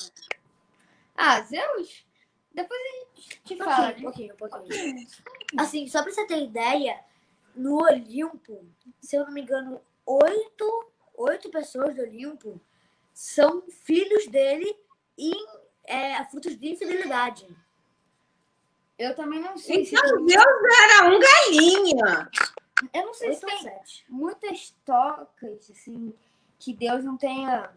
Ah, 1.15 1.43
Zeus? 1.43 2.07
Depois 2.55 2.81
a 2.81 3.21
gente 3.21 3.41
te 3.43 3.57
fala. 3.59 3.95
Um 3.99 4.01
pouquinho, 4.01 4.33
um 4.33 4.37
pouquinho. 4.39 5.07
Assim, 5.59 5.87
só 5.87 6.03
pra 6.03 6.11
você 6.11 6.27
ter 6.27 6.43
ideia, 6.43 7.07
no 7.59 7.83
Olimpo, 7.83 8.65
se 9.01 9.17
eu 9.17 9.25
não 9.25 9.33
me 9.33 9.43
engano, 9.43 9.81
oito, 10.07 10.93
oito 11.15 11.51
pessoas 11.51 11.95
do 11.95 12.03
Olimpo 12.03 12.61
são 13.13 13.63
filhos 13.69 14.29
dele 14.29 14.79
e 15.19 15.33
é, 15.85 16.25
frutos 16.27 16.57
de 16.57 16.71
infidelidade. 16.71 17.47
Eu 18.97 19.15
também 19.15 19.41
não 19.41 19.57
sei 19.57 19.83
então, 19.83 20.19
se. 20.19 20.25
Deus 20.25 20.45
era 20.85 21.09
um 21.09 21.19
galinha. 21.19 22.31
Eu 22.95 23.07
não 23.07 23.15
sei 23.15 23.33
se 23.35 23.45
tem 23.45 23.59
sete. 23.59 24.05
muitas 24.09 24.71
tocas, 24.85 25.71
assim, 25.71 26.15
que 26.59 26.73
Deus 26.73 27.05
não 27.05 27.17
tenha 27.17 27.73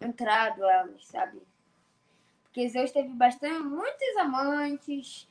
entrado 0.00 0.64
elas, 0.64 1.06
sabe? 1.06 1.42
Porque 2.44 2.68
Deus 2.68 2.90
teve 2.90 3.10
bastante, 3.10 3.62
muitos 3.62 4.16
amantes, 4.16 5.28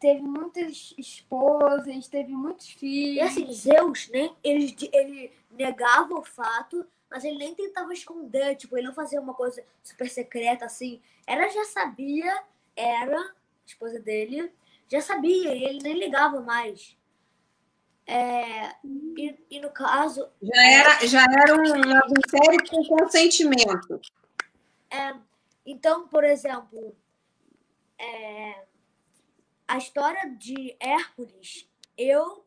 teve 0.00 0.22
muitas 0.22 0.94
esposas, 0.98 2.08
teve 2.08 2.32
muitos 2.32 2.68
filhos. 2.68 3.16
E 3.16 3.20
assim, 3.20 3.52
Zeus, 3.52 4.08
né? 4.08 4.30
Ele, 4.42 4.76
ele 4.92 5.32
negava 5.50 6.14
o 6.14 6.24
fato, 6.24 6.86
mas 7.10 7.24
ele 7.24 7.38
nem 7.38 7.54
tentava 7.54 7.92
esconder, 7.92 8.56
tipo, 8.56 8.76
ele 8.76 8.86
não 8.86 8.94
fazia 8.94 9.20
uma 9.20 9.34
coisa 9.34 9.64
super 9.82 10.08
secreta 10.08 10.64
assim. 10.64 11.00
Ela 11.26 11.48
já 11.48 11.64
sabia, 11.64 12.42
era, 12.74 13.18
a 13.18 13.32
esposa 13.64 13.98
dele, 14.00 14.52
já 14.88 15.00
sabia, 15.00 15.54
e 15.54 15.64
ele 15.64 15.78
nem 15.82 15.98
ligava 15.98 16.40
mais. 16.40 16.96
É, 18.06 18.72
e, 18.84 19.36
e, 19.50 19.60
no 19.60 19.70
caso. 19.70 20.28
Já 20.40 20.70
era, 20.70 21.06
já 21.06 21.24
era 21.24 21.54
um 21.54 21.96
adultério 21.96 22.70
com 22.70 22.84
consentimento. 22.84 24.00
É, 24.88 25.16
então, 25.64 26.06
por 26.06 26.22
exemplo, 26.22 26.96
é, 27.98 28.62
a 29.66 29.78
história 29.78 30.30
de 30.30 30.76
Hércules, 30.80 31.68
eu. 31.96 32.44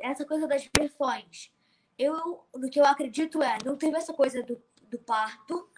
Essa 0.00 0.24
coisa 0.24 0.46
das 0.46 0.68
versões. 0.76 1.52
Eu, 1.98 2.44
no 2.54 2.70
que 2.70 2.80
eu 2.80 2.86
acredito 2.86 3.42
é, 3.42 3.58
não 3.64 3.76
teve 3.76 3.96
essa 3.96 4.12
coisa 4.12 4.42
do, 4.42 4.60
do 4.88 4.98
parto. 4.98 5.68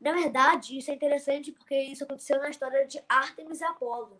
Na 0.00 0.12
verdade, 0.12 0.76
isso 0.76 0.90
é 0.90 0.94
interessante 0.94 1.52
porque 1.52 1.78
isso 1.78 2.04
aconteceu 2.04 2.38
na 2.38 2.50
história 2.50 2.86
de 2.86 3.02
Artemis 3.08 3.60
e 3.60 3.64
Apolo. 3.64 4.18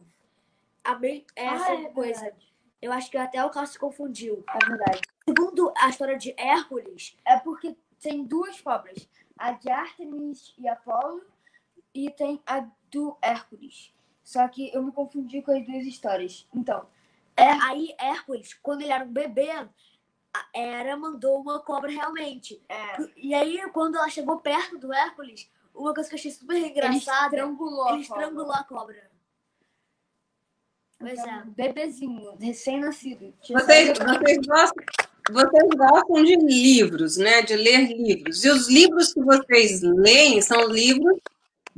A 0.84 0.98
essa 1.34 1.70
ah, 1.70 1.74
é 1.74 1.88
coisa. 1.90 2.20
Verdade. 2.20 2.54
Eu 2.80 2.92
acho 2.92 3.10
que 3.10 3.18
até 3.18 3.44
o 3.44 3.50
Carlos 3.50 3.72
se 3.72 3.78
confundiu. 3.78 4.44
É 4.48 4.66
verdade. 4.66 5.00
Segundo 5.28 5.72
a 5.76 5.88
história 5.88 6.16
de 6.16 6.32
Hércules. 6.38 7.16
É 7.24 7.36
porque 7.38 7.76
tem 8.00 8.24
duas 8.24 8.60
pobres. 8.60 9.08
A 9.36 9.52
de 9.52 9.68
Artemis 9.68 10.54
e 10.56 10.68
Apolo 10.68 11.22
e 11.92 12.10
tem 12.10 12.40
a 12.46 12.66
do 12.90 13.16
Hércules. 13.20 13.92
Só 14.26 14.48
que 14.48 14.74
eu 14.74 14.82
me 14.82 14.90
confundi 14.90 15.40
com 15.40 15.52
as 15.52 15.64
duas 15.64 15.86
histórias. 15.86 16.48
Então, 16.52 16.84
é, 17.36 17.48
aí 17.62 17.94
Hércules, 17.96 18.54
quando 18.60 18.82
ele 18.82 18.90
era 18.90 19.04
um 19.04 19.12
bebê, 19.12 19.48
a 19.52 19.68
Hera 20.52 20.96
mandou 20.96 21.40
uma 21.40 21.60
cobra 21.60 21.88
realmente. 21.92 22.60
É. 22.68 23.08
E 23.16 23.32
aí, 23.32 23.62
quando 23.72 23.94
ela 23.94 24.08
chegou 24.08 24.40
perto 24.40 24.78
do 24.78 24.92
Hércules, 24.92 25.48
uma 25.72 25.94
coisa 25.94 26.08
que 26.08 26.16
eu 26.16 26.18
achei 26.18 26.32
super 26.32 26.56
engraçada. 26.56 27.36
Ele 27.36 27.44
estrangulou, 27.44 27.88
ele 27.90 28.02
estrangulou 28.02 28.52
a 28.52 28.64
cobra. 28.64 29.08
Pois 30.98 31.20
então, 31.20 31.30
é. 31.30 31.44
Bebezinho, 31.44 32.36
recém-nascido. 32.36 33.32
Vocês, 33.48 33.96
vocês, 33.96 34.38
gostam, 34.44 34.84
vocês 35.30 35.68
gostam 35.76 36.24
de 36.24 36.34
livros, 36.34 37.16
né? 37.16 37.42
De 37.42 37.54
ler 37.54 37.96
livros. 37.96 38.44
E 38.44 38.50
os 38.50 38.68
livros 38.68 39.14
que 39.14 39.20
vocês 39.20 39.82
leem 39.82 40.42
são 40.42 40.66
livros 40.66 41.16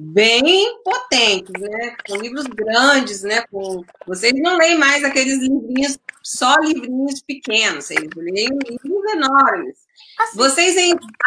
bem 0.01 0.81
potentes, 0.85 1.61
né? 1.61 1.97
São 2.07 2.19
livros 2.19 2.47
grandes, 2.47 3.23
né? 3.23 3.45
Com... 3.49 3.85
Vocês 4.07 4.33
não 4.35 4.57
leem 4.57 4.79
mais 4.79 5.03
aqueles 5.03 5.41
livrinhos, 5.41 5.99
só 6.23 6.55
livrinhos 6.61 7.21
pequenos, 7.21 7.87
vocês 7.87 8.09
leem 8.15 8.49
livros 8.71 9.13
enormes. 9.13 9.89
Assim. 10.21 10.37
Vocês 10.37 10.77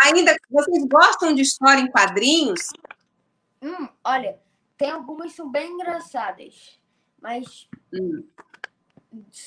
ainda 0.04 0.38
vocês 0.50 0.86
gostam 0.86 1.36
de 1.36 1.42
história 1.42 1.82
em 1.82 1.92
quadrinhos? 1.92 2.70
Hum, 3.62 3.90
olha, 4.06 4.40
tem 4.78 4.90
algumas 4.90 5.32
que 5.32 5.38
são 5.38 5.52
bem 5.52 5.70
engraçadas, 5.74 6.80
mas 7.22 7.68
hum. 7.94 8.24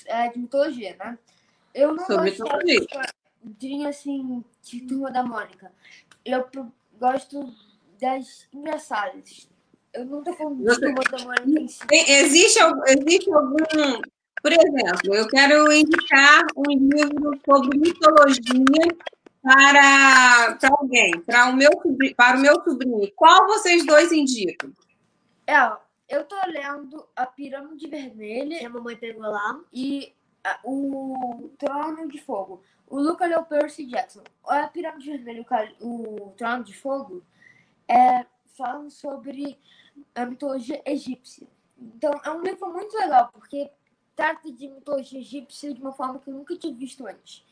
é 0.04 0.28
de 0.28 0.38
mitologia, 0.38 0.96
né? 0.98 1.18
Eu 1.72 1.94
não 1.94 2.04
Sobre 2.04 2.30
gosto 2.30 2.66
de 2.66 2.86
quadrinho 2.86 3.88
assim 3.88 4.44
de 4.62 4.82
turma 4.82 5.10
da 5.10 5.22
Mônica. 5.22 5.72
Eu 6.24 6.46
gosto 6.98 7.52
das 8.04 8.46
engraçadas. 8.52 9.48
Eu 9.94 10.04
não 10.04 10.22
tô 10.22 10.34
falando 10.34 10.58
de 10.58 10.80
turma 10.80 11.02
da 11.10 11.24
Mônica 11.24 11.60
em 11.60 11.68
si. 11.68 11.80
Existe, 11.90 12.58
existe 12.86 13.32
algum. 13.32 14.02
Por 14.42 14.52
exemplo, 14.52 15.14
eu 15.14 15.26
quero 15.28 15.72
indicar 15.72 16.44
um 16.54 16.70
livro 16.70 17.40
sobre 17.46 17.78
mitologia 17.78 18.88
para, 19.42 20.56
para 20.56 20.70
alguém, 20.72 21.12
para 21.22 21.48
o, 21.48 21.56
meu, 21.56 21.70
para 22.14 22.36
o 22.36 22.40
meu 22.40 22.62
sobrinho. 22.62 23.10
Qual 23.16 23.46
vocês 23.46 23.86
dois 23.86 24.12
indicam? 24.12 24.70
É, 25.46 25.72
eu 26.08 26.24
tô 26.24 26.36
lendo 26.46 27.06
A 27.16 27.24
Pirâmide 27.24 27.88
Vermelha. 27.88 28.58
Que 28.58 28.66
a 28.66 28.70
mamãe 28.70 28.96
pegou 28.96 29.22
lá. 29.22 29.60
E 29.72 30.12
o 30.62 31.50
Trono 31.56 32.06
de 32.08 32.20
Fogo. 32.20 32.62
O 32.86 33.00
Luca 33.00 33.24
leu 33.24 33.42
Percy 33.44 33.86
Jackson. 33.86 34.22
A 34.46 34.66
Pirâmide 34.66 35.10
Vermelha 35.10 35.46
o, 35.80 36.26
o 36.26 36.34
Trono 36.36 36.64
de 36.64 36.76
Fogo 36.76 37.22
é, 37.88 38.26
falam 38.56 38.90
sobre 38.90 39.58
a 40.14 40.26
mitologia 40.26 40.82
egípcia. 40.86 41.46
Então, 41.78 42.12
é 42.24 42.30
um 42.30 42.42
livro 42.42 42.72
muito 42.72 42.96
legal, 42.96 43.28
porque 43.32 43.70
trata 44.14 44.50
de 44.50 44.68
mitologia 44.68 45.20
egípcia 45.20 45.74
de 45.74 45.80
uma 45.80 45.92
forma 45.92 46.18
que 46.18 46.30
eu 46.30 46.34
nunca 46.34 46.56
tinha 46.56 46.72
visto 46.72 47.06
antes. 47.06 47.44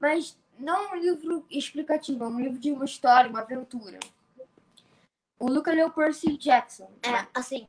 Mas 0.00 0.38
não 0.58 0.76
é 0.76 0.92
um 0.92 1.00
livro 1.00 1.46
explicativo, 1.50 2.24
é 2.24 2.28
um 2.28 2.40
livro 2.40 2.58
de 2.58 2.72
uma 2.72 2.84
história, 2.84 3.30
uma 3.30 3.40
aventura. 3.40 3.98
O 5.38 5.48
Luca 5.48 5.72
leu 5.72 5.90
Percy 5.90 6.36
Jackson. 6.36 6.90
É, 7.02 7.26
assim, 7.34 7.68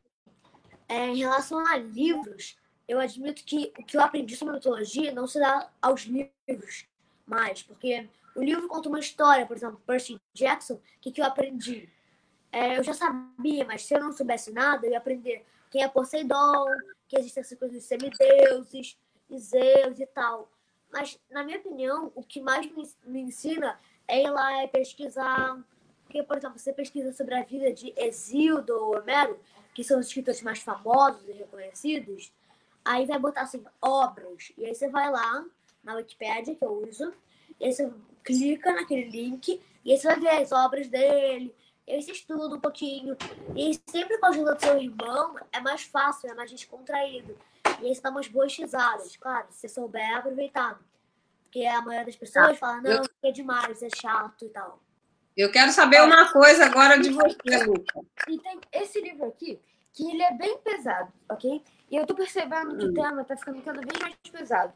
é, 0.88 1.08
em 1.08 1.18
relação 1.18 1.60
a 1.68 1.78
livros, 1.78 2.58
eu 2.88 3.00
admito 3.00 3.44
que 3.44 3.74
o 3.78 3.84
que 3.84 3.98
eu 3.98 4.02
aprendi 4.02 4.36
sobre 4.36 4.56
mitologia 4.56 5.14
não 5.14 5.28
se 5.28 5.40
dá 5.40 5.70
aos 5.82 6.04
livros 6.04 6.88
mais, 7.26 7.62
porque 7.62 8.10
o 8.36 8.42
livro 8.42 8.68
conta 8.68 8.88
uma 8.88 9.00
história, 9.00 9.46
por 9.46 9.58
exemplo, 9.58 9.82
Percy 9.86 10.20
Jackson, 10.34 10.76
o 10.76 10.82
que, 11.02 11.12
que 11.12 11.20
eu 11.20 11.26
aprendi? 11.26 11.90
É, 12.58 12.80
eu 12.80 12.84
já 12.84 12.94
sabia, 12.94 13.64
mas 13.66 13.84
se 13.84 13.94
eu 13.94 14.00
não 14.00 14.12
soubesse 14.12 14.52
nada, 14.52 14.88
eu 14.88 14.92
ia 14.92 14.98
aprender 14.98 15.46
quem 15.70 15.84
é 15.84 15.88
Poseidon, 15.88 16.66
que 17.08 17.16
existem 17.16 17.42
essas 17.42 17.60
coisas 17.60 17.78
de 17.78 17.84
semideuses, 17.84 18.98
e 19.30 19.38
Zeus 19.38 20.00
e 20.00 20.08
tal. 20.08 20.50
Mas, 20.92 21.20
na 21.30 21.44
minha 21.44 21.60
opinião, 21.60 22.12
o 22.16 22.24
que 22.24 22.42
mais 22.42 22.68
me, 23.06 23.22
ensina 23.22 23.80
é 24.08 24.24
ir 24.24 24.32
lá 24.32 24.64
e 24.64 24.68
pesquisar. 24.70 25.64
Porque, 26.04 26.24
por 26.24 26.38
exemplo, 26.38 26.58
você 26.58 26.74
pesquisa 26.74 27.14
sobre 27.14 27.36
a 27.36 27.44
vida 27.44 27.72
de 27.72 27.94
Exildo 27.96 28.74
ou 28.74 28.98
Homero, 28.98 29.40
que 29.76 29.84
são 29.84 30.00
os 30.00 30.08
escritores 30.08 30.42
mais 30.42 30.58
famosos 30.58 31.28
e 31.28 31.34
reconhecidos, 31.34 32.34
aí 32.84 33.06
vai 33.06 33.20
botar 33.20 33.42
assim, 33.42 33.64
obras. 33.80 34.52
E 34.58 34.66
aí 34.66 34.74
você 34.74 34.90
vai 34.90 35.12
lá 35.12 35.46
na 35.84 35.94
Wikipedia, 35.94 36.56
que 36.56 36.66
eu 36.66 36.84
uso, 36.88 37.14
e 37.60 37.66
aí 37.66 37.72
você 37.72 37.94
clica 38.24 38.74
naquele 38.74 39.10
link, 39.12 39.62
e 39.86 39.92
aí 39.92 39.98
você 40.00 40.08
vai 40.08 40.20
ver 40.20 40.30
as 40.30 40.52
obras 40.52 40.88
dele, 40.88 41.54
e 41.88 42.02
você 42.02 42.12
estuda 42.12 42.56
um 42.56 42.60
pouquinho. 42.60 43.16
E 43.56 43.80
sempre 43.90 44.18
com 44.18 44.26
a 44.26 44.30
ajuda 44.30 44.56
do 44.56 44.62
seu 44.62 44.78
irmão, 44.78 45.36
é 45.52 45.62
mais 45.62 45.84
fácil, 45.84 46.30
é 46.30 46.34
mais 46.34 46.52
descontraído. 46.52 47.38
E 47.82 47.88
aí 47.88 47.96
você 47.96 48.02
dá 48.02 48.10
umas 48.10 48.28
boas 48.28 48.56
risadas, 48.56 49.16
claro, 49.16 49.48
se 49.50 49.62
você 49.62 49.70
souber 49.70 50.18
aproveitar. 50.18 50.80
Porque 51.44 51.66
a 51.66 51.82
maioria 51.82 52.06
das 52.06 52.16
pessoas 52.16 52.50
ah, 52.50 52.56
fala, 52.56 52.82
não, 52.82 52.92
eu... 52.92 53.04
é 53.24 53.32
demais, 53.32 53.82
é 53.82 53.88
chato 53.96 54.46
e 54.46 54.50
tal. 54.50 54.82
Eu 55.36 55.52
quero 55.52 55.72
saber 55.72 56.02
uma 56.02 56.32
coisa 56.34 56.66
agora 56.66 57.00
de 57.00 57.10
você, 57.10 57.64
Luca. 57.64 58.02
E 58.28 58.40
tem 58.40 58.60
esse 58.74 59.00
livro 59.00 59.28
aqui, 59.28 59.60
que 59.94 60.10
ele 60.10 60.24
é 60.24 60.34
bem 60.34 60.58
pesado, 60.58 61.14
ok? 61.30 61.64
E 61.90 61.96
eu 61.96 62.06
tô 62.06 62.16
percebendo 62.16 62.76
que 62.76 62.86
o 62.86 62.90
hum. 62.90 62.94
tema 62.94 63.24
tá 63.24 63.38
ficando 63.38 63.62
cada 63.62 63.80
vez 63.80 63.98
mais 64.02 64.16
pesado. 64.30 64.74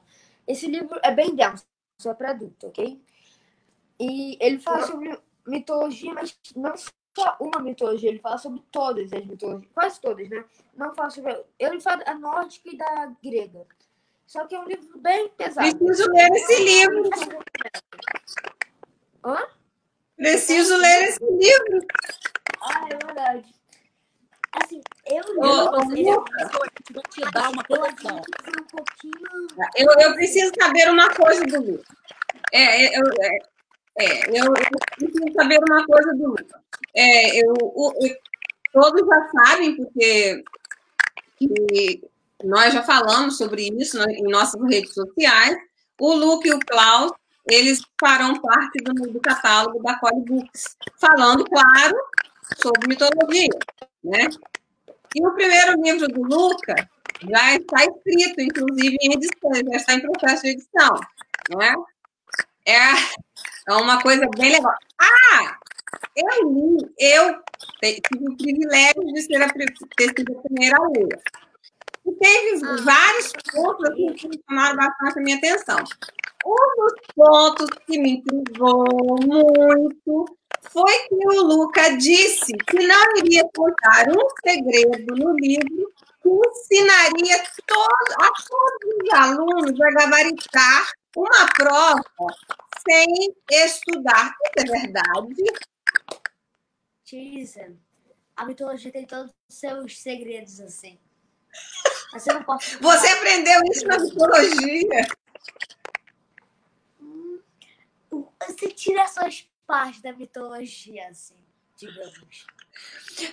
Esse 0.48 0.68
livro 0.68 1.00
é 1.04 1.12
bem 1.12 1.36
denso, 1.36 1.66
só 2.00 2.14
para 2.14 2.30
adulto, 2.30 2.68
ok? 2.68 3.02
E 4.00 4.38
ele 4.40 4.60
fala 4.60 4.84
sobre 4.84 5.20
mitologia, 5.46 6.14
mas 6.14 6.38
não 6.56 6.76
só 7.16 7.36
uma 7.40 7.60
mitologia, 7.60 8.10
ele 8.10 8.20
fala 8.20 8.38
sobre 8.38 8.62
todas 8.72 9.12
as 9.12 9.26
mitologias, 9.26 9.72
quase 9.74 10.00
todas, 10.00 10.30
né? 10.30 10.46
Não 10.76 10.94
fala 10.96 11.10
sobre. 11.10 11.44
Ele 11.60 11.80
fala 11.80 12.04
da 12.04 12.14
nórdica 12.16 12.70
e 12.70 12.78
da 12.78 13.12
grega. 13.22 13.66
Só 14.26 14.48
que 14.48 14.56
é 14.56 14.60
um 14.60 14.66
livro 14.66 14.98
bem 14.98 15.28
pesado. 15.30 15.78
Preciso 15.78 16.10
ler 16.10 16.32
esse 16.32 16.64
livro. 16.64 17.10
Hã? 19.26 19.48
Preciso 20.16 20.78
ler 20.78 21.04
esse 21.10 21.24
livro. 21.24 21.88
Ah, 22.62 22.88
é 22.90 23.06
verdade. 23.06 23.54
Assim, 24.54 24.82
eu 25.06 25.22
li. 25.94 26.06
Oh, 26.08 26.24
vou 26.94 27.04
te 27.10 27.32
dar 27.34 27.50
uma 27.50 27.64
coleção. 27.64 28.18
Um 28.18 28.64
pouquinho... 28.66 29.48
eu, 29.76 29.88
eu 30.00 30.14
preciso 30.14 30.52
saber 30.60 30.90
uma 30.90 31.14
coisa 31.14 31.44
do 31.46 31.58
livro. 31.58 31.84
É, 32.54 32.86
é, 32.86 33.00
eu, 33.00 33.04
é, 33.20 33.38
é, 33.98 34.30
eu, 34.30 34.46
eu 34.46 34.54
preciso 34.98 35.34
saber 35.34 35.60
uma 35.70 35.86
coisa 35.86 36.14
do 36.14 36.36
livro. 36.36 36.62
É, 36.96 37.40
eu, 37.40 37.54
eu, 37.58 38.16
todos 38.74 39.06
já 39.06 39.30
sabem, 39.30 39.76
porque 39.76 40.44
nós 42.44 42.74
já 42.74 42.84
falamos 42.84 43.38
sobre 43.38 43.70
isso 43.80 44.02
em 44.10 44.24
nossas 44.24 44.62
redes 44.70 44.94
sociais. 44.94 45.56
O 46.00 46.14
Luke 46.14 46.48
e 46.48 46.54
o 46.54 46.60
Klaus, 46.60 47.12
eles 47.50 47.82
farão 48.00 48.42
parte 48.42 48.80
do, 48.84 48.94
do 48.94 49.20
catálogo 49.20 49.82
da 49.84 49.98
Cole 50.00 50.24
Books, 50.26 50.78
falando, 51.00 51.46
claro, 51.46 51.96
sobre 52.62 52.88
mitologia, 52.88 53.50
né? 54.04 54.28
E 55.16 55.26
o 55.26 55.32
primeiro 55.34 55.82
livro 55.82 56.08
do 56.08 56.24
Luca 56.24 56.76
já 57.30 57.56
está 57.56 57.84
escrito, 57.84 58.42
inclusive 58.42 58.98
em 59.02 59.14
edição, 59.14 59.52
já 59.54 59.78
está 59.78 59.94
em 59.94 60.02
processo 60.02 60.44
de 60.44 60.50
edição, 60.50 61.00
né? 61.58 61.76
É, 62.66 62.94
é 63.70 63.74
uma 63.74 64.02
coisa 64.02 64.28
bem 64.38 64.52
legal. 64.52 64.74
Ah, 65.00 65.58
eu 66.16 66.52
li, 66.52 66.94
eu 67.00 67.42
tive 67.82 68.28
o 68.28 68.38
privilégio 68.38 69.14
de 69.14 69.22
ser 69.22 69.42
a, 69.42 69.50
ter 69.50 70.14
sido 70.18 70.38
a 70.38 70.42
primeira 70.42 70.78
a 70.78 70.88
ler. 70.88 71.22
E 72.06 72.12
teve 72.14 72.66
ah. 72.66 72.78
vários 72.84 73.34
pontos 73.52 73.90
assim, 73.90 74.14
que 74.14 74.42
chamaram 74.50 74.76
bastante 74.76 75.20
a 75.20 75.22
minha 75.22 75.38
atenção. 75.38 75.78
Um 76.46 76.82
dos 76.82 76.94
pontos 77.16 77.70
que 77.86 78.00
me 78.00 78.18
intrigou 78.18 78.86
muito 79.22 80.38
foi 80.70 80.94
que 81.08 81.28
o 81.28 81.42
Luca 81.44 81.98
disse 81.98 82.54
que 82.54 82.86
não 82.86 83.18
iria 83.18 83.44
contar 83.56 84.08
um 84.10 84.28
segredo 84.44 85.16
no 85.16 85.36
livro 85.36 85.92
que 86.22 86.30
ensinaria 86.30 87.44
todos, 87.66 88.16
a 88.18 88.32
todos 88.48 89.04
os 89.04 89.14
alunos 89.14 89.82
a 89.82 89.92
gabaritar 89.92 90.92
uma 91.16 91.46
prova 91.56 92.04
sem 92.88 93.34
estudar. 93.52 94.34
Isso 94.46 94.68
é 94.68 94.80
verdade? 94.80 95.44
A 98.36 98.46
mitologia 98.46 98.92
tem 98.92 99.06
todos 99.06 99.32
os 99.50 99.56
seus 99.56 100.00
segredos, 100.00 100.60
assim. 100.60 101.00
Mas 102.12 102.26
eu 102.28 102.36
não. 102.36 102.46
Você 102.82 103.08
aprendeu 103.08 103.62
isso 103.72 103.88
na 103.88 104.00
mitologia? 104.00 105.08
Hum, 107.00 107.40
você 108.48 108.70
tira 108.70 109.08
suas 109.08 109.50
partes 109.66 110.02
da 110.02 110.14
mitologia, 110.14 111.08
assim, 111.10 111.38
digamos. 111.78 112.46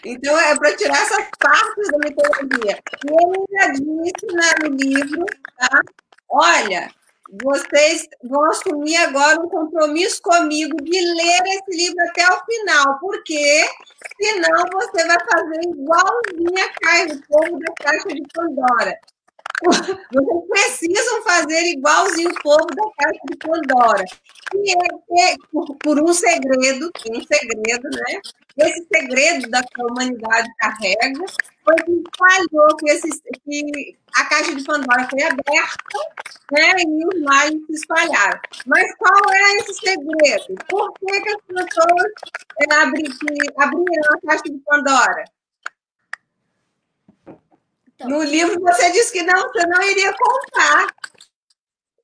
Então, 0.05 0.39
é 0.39 0.57
para 0.57 0.77
tirar 0.77 1.03
essas 1.03 1.29
partes 1.39 1.89
da 1.91 1.99
mitologia. 1.99 2.83
E 3.05 3.11
ele 3.11 3.45
já 3.51 3.69
disse 3.73 4.27
né, 4.35 4.55
no 4.63 4.77
livro, 4.77 5.25
tá? 5.57 5.81
Olha, 6.29 6.93
vocês 7.43 8.09
vão 8.25 8.45
assumir 8.47 8.97
agora 8.97 9.41
um 9.41 9.49
compromisso 9.49 10.21
comigo 10.23 10.77
de 10.83 10.99
ler 10.99 11.43
esse 11.47 11.77
livro 11.77 12.01
até 12.09 12.27
o 12.27 12.45
final, 12.45 12.99
porque 13.01 13.67
senão 14.21 14.65
você 14.73 15.07
vai 15.07 15.19
fazer 15.31 15.61
igualzinho 15.69 16.65
a 16.65 16.81
Caixa, 16.81 17.15
o 17.15 17.29
povo 17.29 17.59
da 17.59 17.75
Caixa 17.83 18.09
de 18.09 18.23
Pandora. 18.33 18.99
Vocês 19.63 20.49
precisam 20.49 21.23
fazer 21.23 21.63
igualzinho 21.73 22.31
o 22.31 22.43
povo 22.43 22.67
da 22.67 22.91
Caixa 22.99 23.21
de 23.29 23.37
Pandora. 23.37 24.05
E 24.55 24.71
é, 24.71 25.33
é 25.33 25.37
por, 25.53 25.77
por, 25.77 26.01
um 26.01 26.13
segredo, 26.15 26.91
um 27.11 27.21
segredo, 27.21 27.89
né? 27.91 28.21
Esse 28.59 28.87
segredo 28.93 29.49
da 29.51 29.63
que 29.63 29.81
a 29.81 29.87
humanidade 29.87 30.49
carrega 30.59 31.25
foi 31.65 31.77
que 31.77 32.03
falhou, 32.19 32.77
que, 32.77 32.99
que 33.45 33.97
a 34.17 34.25
Caixa 34.25 34.55
de 34.55 34.65
Pandora 34.65 35.09
foi 35.09 35.23
aberta 35.23 35.99
né, 36.51 36.75
e 36.79 37.07
os 37.07 37.23
males 37.23 37.65
se 37.67 37.73
espalharam. 37.73 38.41
Mas 38.67 38.95
qual 38.97 39.33
é 39.33 39.57
esse 39.59 39.75
segredo? 39.75 40.65
Por 40.69 40.93
que, 40.95 41.21
que 41.21 41.29
as 41.29 41.43
pessoas 41.47 42.13
é, 42.61 42.75
abri, 42.75 43.05
abriram 43.59 44.15
a 44.15 44.27
Caixa 44.27 44.43
de 44.45 44.59
Pandora? 44.67 45.25
Então, 47.95 48.11
no 48.11 48.23
livro 48.23 48.61
você 48.61 48.91
disse 48.91 49.13
que 49.13 49.23
não, 49.23 49.41
você 49.49 49.67
não 49.67 49.83
iria 49.83 50.13
contar. 50.15 50.87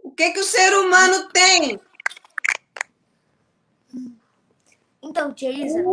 O 0.05 0.11
que, 0.11 0.31
que 0.33 0.41
o 0.41 0.45
ser 0.45 0.73
humano 0.75 1.29
tem? 1.31 1.81
Então, 5.07 5.35
tia 5.35 5.51
Isa, 5.51 5.85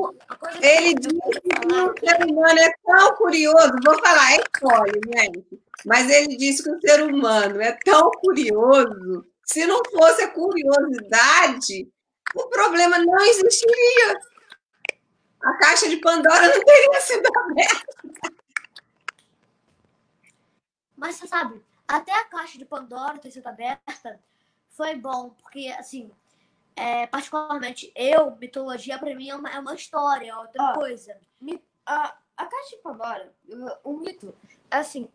ele 0.61 0.93
disse 0.95 1.41
que 1.41 1.57
o 1.57 1.99
ser 1.99 2.25
humano 2.25 2.59
é 2.59 2.73
tão 2.85 3.15
curioso, 3.15 3.73
vou 3.83 3.99
falar, 3.99 4.33
é 4.33 4.43
spoiler, 4.55 5.01
gente, 5.13 5.61
mas 5.85 6.09
ele 6.09 6.37
disse 6.37 6.63
que 6.63 6.69
o 6.69 6.79
ser 6.79 7.03
humano 7.03 7.61
é 7.61 7.77
tão 7.83 8.09
curioso, 8.11 9.27
se 9.43 9.65
não 9.65 9.83
fosse 9.91 10.23
a 10.23 10.31
curiosidade, 10.31 11.91
o 12.33 12.47
problema 12.47 12.99
não 12.99 13.17
existiria. 13.17 14.17
A 15.43 15.53
caixa 15.57 15.89
de 15.89 15.97
Pandora 15.97 16.47
não 16.47 16.63
teria 16.63 17.01
sido 17.01 17.27
aberta. 17.35 18.31
Mas 20.95 21.15
você 21.15 21.27
sabe, 21.27 21.61
até 21.85 22.13
a 22.13 22.25
caixa 22.25 22.57
de 22.57 22.63
Pandora 22.63 23.17
ter 23.17 23.31
sido 23.31 23.47
aberta 23.47 24.21
foi 24.69 24.95
bom, 24.95 25.31
porque, 25.31 25.67
assim, 25.77 26.09
é, 26.81 27.05
particularmente 27.05 27.91
eu, 27.95 28.35
mitologia 28.37 28.97
para 28.97 29.15
mim 29.15 29.29
é 29.29 29.35
uma, 29.35 29.51
é 29.51 29.59
uma 29.59 29.75
história, 29.75 30.31
é 30.31 30.35
outra 30.35 30.73
coisa. 30.73 31.15
A, 31.85 32.17
a 32.35 32.45
caixa 32.47 32.75
de 32.75 32.81
Pandora, 32.81 33.31
o 33.83 33.93
mito, 33.97 34.33
assim, 34.69 35.07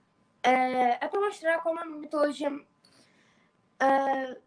é, 0.45 1.05
é 1.05 1.09
para 1.09 1.21
mostrar 1.21 1.61
como 1.63 1.81
a 1.81 1.85
mitologia 1.85 2.53
é, 3.81 4.41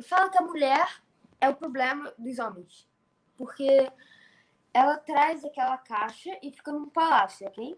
fala 0.00 0.30
que 0.30 0.38
a 0.38 0.42
mulher 0.42 1.02
é 1.40 1.48
o 1.48 1.56
problema 1.56 2.14
dos 2.16 2.38
homens. 2.38 2.88
Porque 3.36 3.90
ela 4.72 4.98
traz 4.98 5.44
aquela 5.44 5.76
caixa 5.76 6.38
e 6.40 6.52
fica 6.52 6.70
num 6.70 6.88
palácio, 6.88 7.48
ok? 7.48 7.76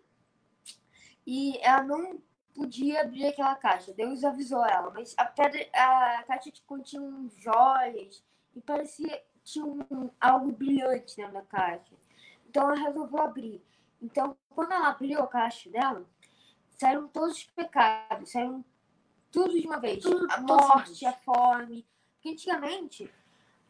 E 1.26 1.59
ela 1.62 1.83
não 1.83 2.22
podia 2.54 3.00
abrir 3.00 3.28
aquela 3.28 3.54
caixa. 3.54 3.94
Deus 3.94 4.22
avisou 4.22 4.62
ela, 4.66 4.90
mas 4.90 5.14
a, 5.16 5.24
pedra, 5.24 5.66
a 5.72 6.24
caixa 6.24 6.52
continha 6.66 7.30
joias 7.38 8.22
e 8.55 8.61
parecia 8.61 9.23
tinha 9.45 9.64
um, 9.64 10.11
algo 10.21 10.51
brilhante 10.53 11.17
dentro 11.17 11.35
da 11.35 11.43
caixa. 11.43 11.95
Então 12.49 12.64
ela 12.64 12.81
resolveu 12.81 13.21
abrir. 13.21 13.62
Então, 14.01 14.37
quando 14.51 14.73
ela 14.73 14.88
abriu 14.88 15.21
a 15.21 15.27
caixa 15.27 15.71
dela, 15.71 16.05
saíram 16.79 17.07
todos 17.09 17.37
os 17.37 17.45
pecados, 17.45 18.31
saíram 18.31 18.64
tudo 19.31 19.59
de 19.61 19.67
uma 19.67 19.79
vez. 19.79 20.03
Tudo, 20.03 20.27
a 20.31 20.40
morte, 20.40 21.05
a 21.05 21.12
fome. 21.12 21.87
Porque 22.14 22.31
antigamente 22.31 23.11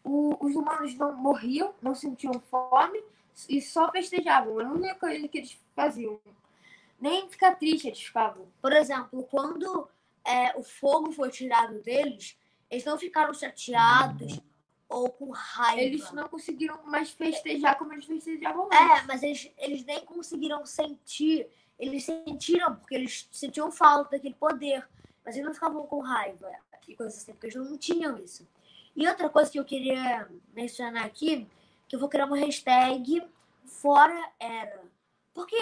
o, 0.03 0.37
os 0.44 0.55
humanos 0.55 0.94
não 0.94 1.14
morriam, 1.16 1.75
não 1.83 1.94
sentiam 1.94 2.38
fome 2.40 3.03
e 3.49 3.61
só 3.61 3.90
festejavam. 3.90 4.61
Era 4.61 4.68
a 4.68 4.73
única 4.73 4.94
coisa 4.94 5.27
que 5.29 5.38
eles 5.38 5.59
faziam 5.75 6.20
nem 7.01 7.29
ficar 7.29 7.57
triste 7.57 7.88
eles 7.88 8.03
ficavam. 8.03 8.47
Por 8.61 8.73
exemplo, 8.73 9.25
quando 9.25 9.88
é, 10.25 10.57
o 10.57 10.62
fogo 10.62 11.11
foi 11.12 11.31
tirado 11.31 11.81
deles, 11.83 12.38
eles 12.70 12.85
não 12.85 12.99
ficaram 12.99 13.35
chateados 13.35 14.40
ou 14.94 15.11
com 15.11 15.30
raiva. 15.30 15.80
Eles 15.80 16.11
não 16.12 16.28
conseguiram 16.28 16.83
mais 16.85 17.11
festejar 17.11 17.76
como 17.76 17.92
eles 17.92 18.04
festejavam 18.04 18.66
antes. 18.66 18.78
É, 18.78 19.02
mas 19.07 19.22
eles, 19.22 19.50
eles 19.59 19.85
nem 19.85 20.04
conseguiram 20.04 20.64
sentir. 20.64 21.48
Eles 21.78 22.04
sentiram, 22.04 22.76
porque 22.76 22.94
eles 22.94 23.28
sentiam 23.33 23.72
falta 23.72 24.12
daquele 24.12 24.35
poder. 24.35 24.87
Mas 25.24 25.35
eles 25.35 25.46
não 25.46 25.54
ficavam 25.54 25.87
com 25.87 26.00
raiva 26.00 26.50
e 26.87 26.94
coisas 26.94 27.18
assim, 27.18 27.33
porque 27.33 27.46
eles 27.46 27.70
não 27.70 27.78
tinham 27.78 28.18
isso. 28.18 28.46
E 28.94 29.09
outra 29.09 29.28
coisa 29.28 29.50
que 29.50 29.59
eu 29.59 29.64
queria 29.64 30.28
mencionar 30.52 31.04
aqui, 31.04 31.48
que 31.88 31.96
eu 31.96 32.00
vou 32.00 32.09
criar 32.09 32.26
uma 32.26 32.37
hashtag 32.37 33.26
fora 33.64 34.33
era. 34.38 34.83
Porque 35.33 35.57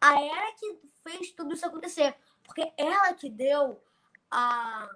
a 0.00 0.22
Era 0.22 0.52
que 0.52 0.78
fez 1.02 1.32
tudo 1.32 1.54
isso 1.54 1.66
acontecer. 1.66 2.14
Porque 2.44 2.72
ela 2.76 3.12
que 3.14 3.28
deu 3.28 3.82
a, 4.30 4.88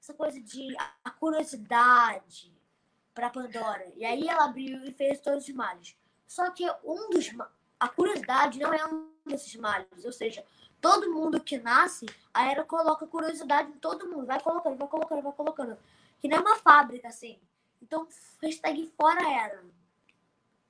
essa 0.00 0.14
coisa 0.14 0.40
de 0.40 0.76
a 1.02 1.10
curiosidade 1.10 2.53
para 3.14 3.30
Pandora. 3.30 3.86
E 3.96 4.04
aí 4.04 4.28
ela 4.28 4.44
abriu 4.44 4.84
e 4.84 4.92
fez 4.92 5.20
todos 5.20 5.48
os 5.48 5.54
males. 5.54 5.96
Só 6.26 6.50
que 6.50 6.68
um 6.84 7.10
dos 7.10 7.30
a 7.78 7.88
curiosidade 7.88 8.58
não 8.58 8.72
é 8.72 8.84
um 8.86 9.10
desses 9.26 9.54
males, 9.56 10.04
ou 10.04 10.12
seja, 10.12 10.44
todo 10.80 11.12
mundo 11.12 11.40
que 11.40 11.58
nasce, 11.58 12.06
a 12.32 12.50
Era 12.50 12.64
coloca 12.64 13.06
curiosidade 13.06 13.70
em 13.70 13.78
todo 13.78 14.08
mundo, 14.08 14.26
vai 14.26 14.40
colocando, 14.40 14.76
vai 14.76 14.88
colocando, 14.88 15.22
vai 15.22 15.32
colocando. 15.32 15.78
Que 16.20 16.28
nem 16.28 16.38
uma 16.38 16.56
fábrica 16.56 17.08
assim. 17.08 17.38
Então, 17.82 18.06
hashtag 18.42 18.92
fora 18.96 19.20
Era. 19.20 19.62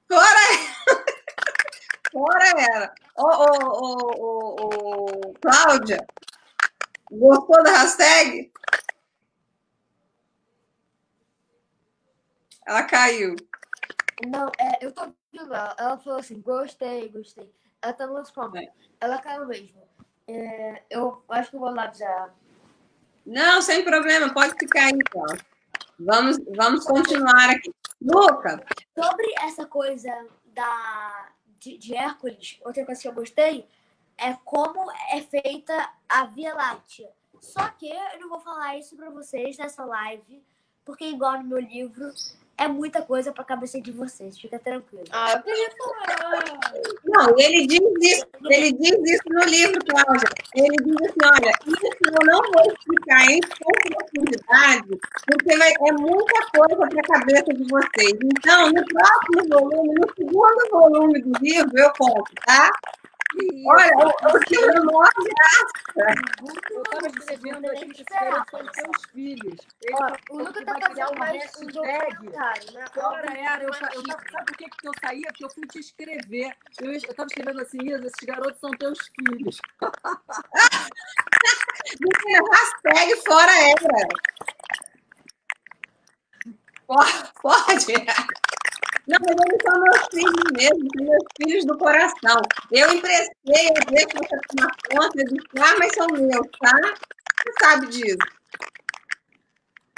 Fora! 0.09 0.41
fora 2.13 2.49
Era. 2.57 2.95
Ô, 3.17 3.27
ô, 3.27 3.75
ô, 3.81 4.57
ô, 4.61 5.35
Cláudia, 5.41 6.07
gostou 7.11 7.63
da 7.63 7.71
hashtag? 7.79 8.53
Ela 12.67 12.83
caiu. 12.85 13.37
Não, 14.27 14.51
é, 14.59 14.85
eu 14.85 14.93
tô 14.93 15.03
vendo 15.33 15.55
ela. 15.55 15.77
Ela 15.79 15.99
falou 15.99 16.19
assim, 16.19 16.41
gostei, 16.41 17.09
gostei. 17.09 17.53
Ela 17.83 17.93
tá 17.93 18.07
no 18.07 18.15
outro 18.15 18.57
é. 18.57 18.69
Ela 19.01 19.19
caiu 19.19 19.47
mesmo. 19.47 19.83
É, 20.27 20.83
eu 20.89 21.23
acho 21.29 21.51
que 21.51 21.57
eu 21.57 21.61
vou 21.61 21.71
lá 21.71 21.93
ela. 22.01 22.35
Não, 23.27 23.61
sem 23.63 23.85
problema, 23.85 24.33
pode 24.33 24.55
ficar 24.59 24.87
aí, 24.87 24.93
então. 24.93 25.25
Vamos, 25.99 26.39
vamos 26.57 26.85
continuar 26.85 27.51
aqui. 27.51 27.73
Luca! 28.01 28.65
Sobre 28.99 29.33
essa 29.41 29.67
coisa 29.67 30.11
da, 30.47 31.29
de, 31.59 31.79
de 31.79 31.95
Hércules, 31.95 32.59
outra 32.65 32.85
coisa 32.85 33.01
que 33.01 33.09
eu 33.09 33.15
gostei 33.15 33.69
é 34.19 34.35
como 34.45 34.91
é 35.11 35.21
feita 35.21 35.91
a 36.09 36.25
Via 36.27 36.55
Láctea. 36.55 37.11
Só 37.41 37.69
que 37.71 37.89
eu 37.89 38.21
não 38.21 38.29
vou 38.29 38.41
falar 38.41 38.79
isso 38.79 38.97
para 38.97 39.11
vocês 39.11 39.57
nessa 39.59 39.85
live, 39.85 40.43
porque 40.85 41.05
igual 41.07 41.39
no 41.39 41.45
meu 41.45 41.61
livro, 41.61 42.11
é 42.57 42.69
muita 42.69 43.03
coisa 43.03 43.33
para 43.33 43.43
a 43.43 43.47
cabeça 43.47 43.81
de 43.81 43.91
vocês. 43.91 44.39
Fica 44.39 44.59
tranquilo. 44.59 45.05
Ah, 45.11 45.33
eu 45.33 45.43
queria 45.43 45.71
falar. 45.77 46.45
Não, 47.05 47.39
ele 47.39 47.67
diz 47.67 47.81
isso, 48.01 48.27
ele 48.49 48.73
diz 48.73 48.93
isso 48.93 49.23
no 49.27 49.45
livro, 49.45 49.79
Cláudia. 49.87 50.29
Ele 50.55 50.77
diz 50.85 50.97
assim, 51.03 51.19
olha, 51.25 51.53
isso 51.67 51.87
eu 52.07 52.27
não 52.27 52.41
vou 52.53 52.73
explicar 52.73 53.31
em 53.31 53.41
profundidade, 53.41 55.01
porque 55.27 55.57
vai, 55.57 55.71
é 55.71 55.93
muita 55.93 56.47
coisa 56.55 56.77
para 56.77 57.01
a 57.01 57.19
cabeça 57.19 57.55
de 57.55 57.65
vocês. 57.65 58.19
Então, 58.23 58.71
no 58.71 58.85
próximo 58.85 59.49
volume, 59.49 59.95
no 59.95 60.15
segundo 60.15 60.71
volume 60.71 61.23
do 61.23 61.33
livro, 61.41 61.77
eu 61.77 61.93
conto, 61.99 62.33
tá? 62.47 62.71
Olha, 63.67 63.91
o 63.97 64.41
que 64.41 64.55
eu 64.55 64.85
não 64.85 65.01
graça. 65.01 65.73
Eu 66.71 66.83
estava 66.83 67.07
escrevendo 67.09 67.67
aqui 67.71 67.87
que 67.87 68.03
escreveram 68.03 68.45
sobre 68.51 68.75
seus 68.75 69.05
filhos. 69.13 69.61
Ele 69.83 69.95
Ó, 69.95 70.35
o 70.35 70.39
Lucas 70.39 70.57
está 70.57 70.75
fazendo 70.81 71.13
uma 71.13 71.25
hashtag. 71.27 72.33
Né? 72.73 72.85
Fora 72.93 73.39
era, 73.39 73.63
eu, 73.63 73.69
eu, 73.69 73.73
sabe 73.73 74.47
por 74.47 74.57
que, 74.57 74.71
que 74.71 74.89
eu 74.89 74.93
saía? 75.01 75.27
Porque 75.29 75.45
eu 75.45 75.51
fui 75.51 75.67
te 75.67 75.79
escrever. 75.81 76.57
Eu 76.81 76.93
estava 76.93 77.27
escrevendo 77.27 77.61
assim, 77.61 77.79
Isa, 77.83 78.07
esses 78.07 78.25
garotos 78.25 78.61
são 78.61 78.71
teus 78.73 78.99
filhos. 79.19 79.61
hashtag 82.53 83.17
fora 83.25 83.53
era. 83.53 84.09
Pode? 86.87 87.95
Não, 89.07 89.19
mas 89.21 89.37
eles 89.39 89.63
são 89.63 89.81
meus 89.81 90.07
filhos 90.11 90.53
mesmo, 90.53 90.89
são 90.97 91.07
meus 91.07 91.25
filhos 91.37 91.65
do 91.67 91.79
coração. 91.79 92.41
Eu 92.73 92.95
emprestei, 92.95 93.69
eu 93.69 93.85
deixo 93.91 94.09
você 94.17 94.39
tomar 94.49 94.71
conta 94.91 95.25
de 95.25 95.41
ah, 95.61 95.75
mas 95.79 95.93
são 95.95 96.07
meus, 96.09 96.49
tá? 96.59 96.95
Você 97.43 97.53
sabe 97.61 97.87
disso. 97.89 98.19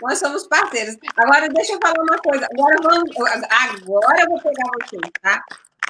Nós 0.02 0.18
somos 0.18 0.46
parceiros. 0.46 0.96
Agora, 1.16 1.48
deixa 1.48 1.72
eu 1.72 1.78
falar 1.80 2.02
uma 2.02 2.18
coisa. 2.18 2.46
Agora, 2.52 2.76
vamos, 2.82 3.10
agora 3.16 4.22
eu 4.22 4.28
vou 4.28 4.40
pegar 4.40 4.70
vocês, 4.82 5.12
tá? 5.22 5.42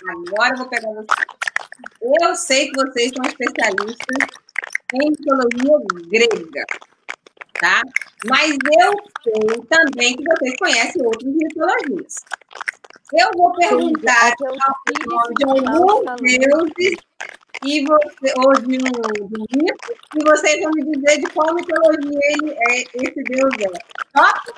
Agora 0.08 0.52
eu 0.52 0.58
vou 0.58 0.68
pegar 0.68 0.88
vocês. 0.90 1.26
Eu 2.00 2.36
sei 2.36 2.70
que 2.70 2.76
vocês 2.76 3.12
são 3.14 3.24
especialistas 3.24 4.26
em 4.94 5.10
mitologia 5.10 5.78
grega, 6.08 6.64
tá? 7.60 7.82
Mas 8.26 8.56
eu 8.78 8.92
sei 9.22 9.66
também 9.68 10.16
que 10.16 10.24
vocês 10.24 10.56
conhecem 10.58 11.04
outras 11.04 11.32
mitologias. 11.32 12.14
Eu 13.12 13.30
vou 13.36 13.52
perguntar 13.52 14.34
o 14.40 14.46
nome 14.46 15.34
de 15.36 15.44
alguns 15.44 16.20
deuses 16.20 16.96
e 17.64 17.84
você, 17.84 18.34
ou 18.36 18.52
de 18.54 18.76
um, 18.76 19.28
de 19.28 19.40
um 19.40 19.46
mito, 19.52 19.94
e 20.14 20.24
vocês 20.24 20.62
vão 20.62 20.70
me 20.72 20.84
dizer 20.92 21.20
de 21.20 21.26
qual 21.32 21.54
mitologia 21.54 22.20
ele 22.30 22.52
é, 22.52 22.80
esse 22.94 23.22
deus 23.22 23.54
é. 23.60 23.68
Top? 24.12 24.52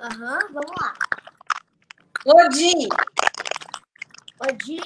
Aham, 0.00 0.38
uhum, 0.38 0.52
vamos 0.52 0.72
lá. 0.80 0.94
Odin. 2.26 2.88
Odin 4.40 4.80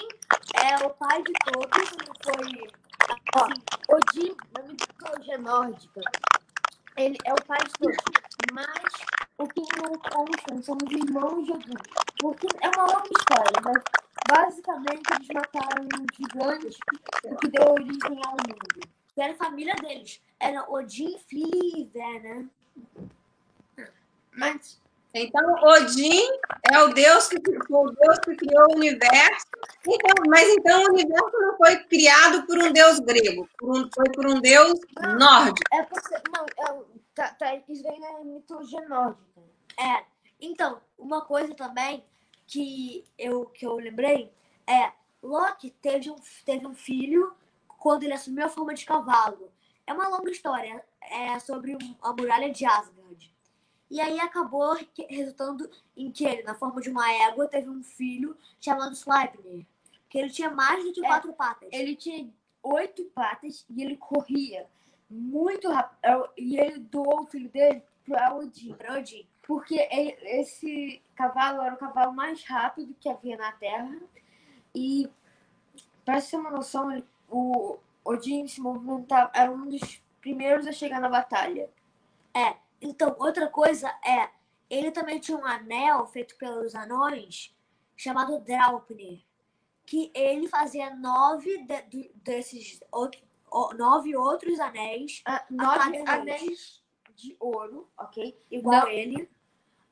é 0.63 0.85
o 0.85 0.91
pai 0.91 1.23
de 1.23 1.33
todos, 1.45 1.89
foi. 2.25 2.69
Assim, 3.11 3.55
Odin, 3.89 4.37
na 4.57 4.63
mitologia 4.63 5.39
nórdica, 5.39 6.01
ele 6.97 7.19
é 7.25 7.33
o 7.33 7.45
pai 7.45 7.59
de 7.59 7.73
todos. 7.73 7.97
Mas 8.53 8.93
o 9.39 9.49
que 9.49 9.61
não 9.77 9.99
consta 9.99 10.63
são 10.63 10.77
os 10.77 10.93
irmãos 10.93 11.45
de 11.45 11.53
Odin. 11.53 11.75
Porque 12.19 12.47
é 12.61 12.69
uma 12.71 12.87
longa 12.87 13.11
história, 13.19 13.61
mas 13.65 13.83
basicamente 14.29 15.03
eles 15.15 15.29
mataram 15.29 15.85
um 15.85 16.07
gigante 16.15 16.79
que 17.41 17.49
deu 17.49 17.73
origem 17.73 18.21
ao 18.27 18.33
mundo. 18.33 18.89
Que 19.15 19.21
era 19.21 19.33
a 19.33 19.37
família 19.37 19.75
deles. 19.77 20.21
Era 20.39 20.71
Odin, 20.71 21.19
filho 21.19 21.77
e 21.77 21.91
né? 22.21 22.49
Mas 24.33 24.81
então, 25.15 25.55
Odin 25.63 26.29
é 26.73 26.83
o 26.83 26.93
Deus 26.93 27.29
que 27.29 27.37
o 27.37 27.91
Deus 27.91 28.19
que 28.19 28.35
criou 28.35 28.67
o 28.69 28.77
universo. 28.77 29.47
Então, 29.87 30.25
mas 30.29 30.49
então 30.49 30.83
o 30.83 30.93
universo 30.93 31.31
não 31.41 31.57
foi 31.57 31.77
criado 31.85 32.45
por 32.47 32.59
um 32.59 32.73
Deus 32.73 32.99
grego, 32.99 33.49
por 33.57 33.71
um, 33.71 33.89
foi 33.95 34.11
por 34.13 34.27
um 34.27 34.41
Deus 34.41 34.81
não, 35.01 35.17
nórdico. 35.17 35.61
É 35.73 35.83
porque 35.85 36.15
não, 36.37 36.45
é, 36.45 36.83
tá, 37.15 37.29
tá, 37.29 37.55
isso 37.69 37.85
vem 37.85 38.01
na 38.01 38.25
mitologia 38.25 38.81
nórdica. 38.89 39.23
É. 39.79 40.05
Então, 40.41 40.81
uma 40.99 41.21
coisa 41.21 41.55
também 41.55 42.05
que 42.47 43.05
eu 43.17 43.47
que 43.47 43.65
eu 43.65 43.77
lembrei 43.77 44.33
é 44.67 44.91
Loki 45.23 45.71
teve 45.81 46.11
um 46.11 46.17
teve 46.45 46.67
um 46.67 46.75
filho 46.75 47.33
quando 47.79 48.03
ele 48.03 48.15
assumiu 48.15 48.47
a 48.47 48.49
forma 48.49 48.75
de 48.75 48.85
cavalo. 48.85 49.53
É 49.87 49.93
uma 49.93 50.09
longa 50.09 50.31
história, 50.31 50.85
é 51.03 51.39
sobre 51.39 51.79
a 52.03 52.13
muralha 52.13 52.51
de 52.51 52.65
Asgard. 52.65 53.34
E 53.95 54.01
aí 54.01 54.19
acabou 54.19 54.77
resultando 55.09 55.71
em 55.97 56.11
que 56.11 56.25
ele, 56.25 56.43
na 56.43 56.57
forma 56.57 56.81
de 56.81 56.91
uma 56.91 57.09
égua, 57.13 57.47
teve 57.47 57.71
um 57.71 57.81
filho 57.81 58.37
chamado 58.61 58.93
Sleipnir. 58.93 59.65
Que 60.09 60.19
ele 60.19 60.31
tinha 60.31 60.51
mais 60.51 60.83
do 60.83 60.93
que 60.93 61.05
é, 61.05 61.07
quatro 61.07 61.33
patas. 61.33 61.69
Ele 61.71 61.95
tinha 61.95 62.29
oito 62.61 63.05
patas 63.15 63.65
e 63.71 63.85
ele 63.85 63.97
corria 63.97 64.67
muito 65.09 65.71
rápido. 65.71 65.97
É 66.03 66.29
e 66.37 66.59
ele 66.59 66.81
doou 66.81 67.21
o 67.21 67.27
filho 67.27 67.49
dele 67.51 67.85
para 68.05 68.35
Odin. 68.35 68.75
Pra 68.75 68.99
Odin. 68.99 69.25
Porque 69.43 69.77
ele, 69.77 70.17
esse 70.41 71.01
cavalo 71.15 71.63
era 71.63 71.77
o 71.77 71.79
cavalo 71.79 72.13
mais 72.13 72.43
rápido 72.43 72.97
que 72.99 73.09
havia 73.09 73.37
na 73.37 73.53
Terra. 73.53 73.97
E, 74.75 75.09
para 76.05 76.21
ter 76.21 76.37
uma 76.37 76.51
noção, 76.51 76.91
ele, 76.91 77.07
o 77.31 77.79
Odin 78.05 78.49
se 78.49 78.61
movimentava, 78.61 79.31
era 79.33 79.53
um 79.53 79.69
dos 79.69 80.03
primeiros 80.21 80.67
a 80.67 80.73
chegar 80.73 81.01
na 81.01 81.09
batalha. 81.09 81.71
É, 82.37 82.57
então, 82.85 83.17
outra 83.19 83.49
coisa 83.49 83.89
é, 84.05 84.29
ele 84.69 84.91
também 84.91 85.19
tinha 85.19 85.39
um 85.39 85.45
anel 85.45 86.07
feito 86.07 86.37
pelos 86.37 86.75
anões 86.75 87.57
chamado 87.97 88.39
Draupnir, 88.41 89.25
que 89.87 90.11
ele 90.15 90.49
fazia 90.49 90.95
nove 90.95 91.59
de, 91.65 91.83
de, 91.83 92.13
desses 92.17 92.81
outro, 92.93 93.21
nove 93.77 94.15
outros 94.17 94.61
anéis. 94.61 95.23
Ah, 95.25 95.45
nove 95.51 96.05
anéis 96.07 96.83
de 97.15 97.37
ouro, 97.41 97.89
ok? 97.97 98.39
Igual 98.51 98.83
não. 98.83 98.89
ele, 98.89 99.31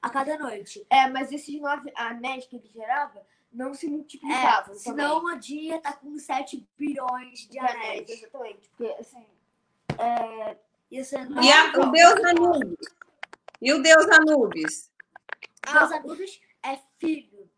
a 0.01 0.11
cada 0.11 0.37
noite. 0.39 0.87
É, 0.91 1.09
mas 1.09 1.33
esses 1.33 1.61
nove 1.61 1.91
anéis 1.97 2.47
que 2.47 2.57
ele 2.57 2.69
gerava 2.69 3.25
não 3.51 3.73
se 3.73 3.87
multiplicavam. 3.87 4.75
É, 4.75 4.79
senão 4.79 5.25
o 5.25 5.39
dia 5.39 5.81
tá 5.81 5.93
com 5.93 6.19
7 6.19 6.67
bilhões 6.77 7.41
de, 7.41 7.51
de 7.51 7.59
anéis. 7.59 7.77
anéis. 7.77 8.11
Exatamente. 8.11 8.69
Porque, 8.71 8.93
assim. 8.99 9.27
É, 9.99 10.57
isso 10.93 11.17
é 11.17 11.27
e 11.43 11.53
a, 11.53 11.73
o 11.81 11.91
deus 11.91 12.25
Anubis? 12.25 12.89
E 13.61 13.73
o 13.73 13.83
deus 13.83 14.07
Anubis? 14.11 14.93
O 15.69 15.73
deus 15.73 15.93
Anubis 15.93 16.41
é 16.63 16.79
filho 16.99 17.51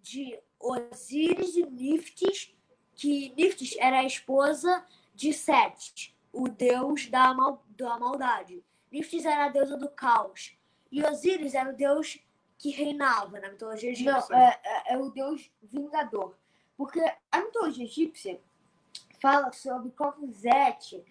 de 0.00 0.38
Osíris 0.58 1.56
e 1.56 1.66
Niftis, 1.66 2.54
que 2.94 3.34
Niftis 3.36 3.76
era 3.78 4.00
a 4.00 4.04
esposa 4.04 4.84
de 5.14 5.32
Sete, 5.32 6.16
o 6.32 6.48
deus 6.48 7.06
da, 7.08 7.34
mal, 7.34 7.64
da 7.68 7.98
maldade. 7.98 8.64
Niftis 8.90 9.24
era 9.24 9.46
a 9.46 9.48
deusa 9.48 9.76
do 9.76 9.88
caos. 9.88 10.56
E 10.90 11.04
Osíris 11.04 11.54
era 11.54 11.70
o 11.70 11.76
deus 11.76 12.18
que 12.58 12.70
reinava 12.70 13.40
na 13.40 13.50
mitologia 13.50 13.90
egípcia. 13.90 14.26
Não, 14.28 14.38
é, 14.38 14.60
é, 14.64 14.94
é 14.94 14.98
o 14.98 15.10
deus 15.10 15.50
vingador. 15.62 16.36
Porque 16.76 17.00
a 17.30 17.40
mitologia 17.40 17.84
egípcia 17.84 18.40
fala 19.20 19.52
sobre 19.52 19.90
como 19.92 20.30
Zete 20.32 21.04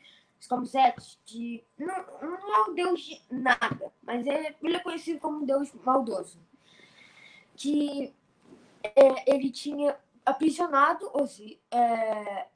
como 0.47 0.65
Zete, 0.65 1.19
de. 1.25 1.63
Não, 1.77 2.05
não 2.21 2.55
é 2.55 2.69
um 2.69 2.73
deus 2.73 3.01
de 3.01 3.21
nada, 3.29 3.91
mas 4.01 4.25
ele, 4.25 4.55
ele 4.61 4.77
é 4.77 4.79
conhecido 4.79 5.19
como 5.19 5.39
um 5.39 5.45
deus 5.45 5.71
maldoso. 5.83 6.39
Que 7.55 8.13
é, 8.83 9.33
ele 9.33 9.51
tinha 9.51 9.97
aprisionado 10.25 11.09
os. 11.13 11.39
É, 11.71 12.47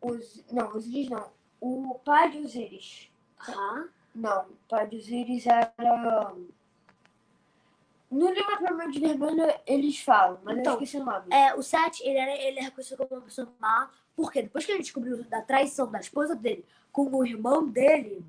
os 0.00 0.44
não, 0.52 0.70
não. 1.10 1.32
O 1.60 1.98
pai 2.04 2.30
de 2.30 2.38
Osíris. 2.38 3.10
Tá? 3.44 3.88
Não, 4.14 4.42
o 4.42 4.58
pai 4.68 4.86
de 4.86 4.96
Osíris 4.96 5.46
era. 5.46 6.34
No 8.08 8.30
livro 8.30 8.90
de 8.92 9.00
Vermelho 9.00 9.60
eles 9.66 10.00
falam, 10.00 10.38
mas 10.44 10.58
então, 10.58 10.74
eu 10.74 10.82
esqueci 10.82 11.02
o 11.02 11.04
nome. 11.04 11.26
É, 11.34 11.54
o 11.54 11.62
Sete, 11.62 12.06
ele, 12.06 12.16
era, 12.16 12.36
ele 12.36 12.60
é 12.60 12.62
reconhecido 12.62 12.98
como 12.98 13.20
uma 13.20 13.22
pessoa 13.22 13.52
má, 13.58 13.90
porque 14.16 14.42
depois 14.42 14.64
que 14.64 14.72
ele 14.72 14.82
descobriu 14.82 15.22
da 15.24 15.42
traição 15.42 15.90
da 15.90 16.00
esposa 16.00 16.34
dele 16.34 16.64
com 16.90 17.14
o 17.14 17.24
irmão 17.24 17.68
dele, 17.68 18.24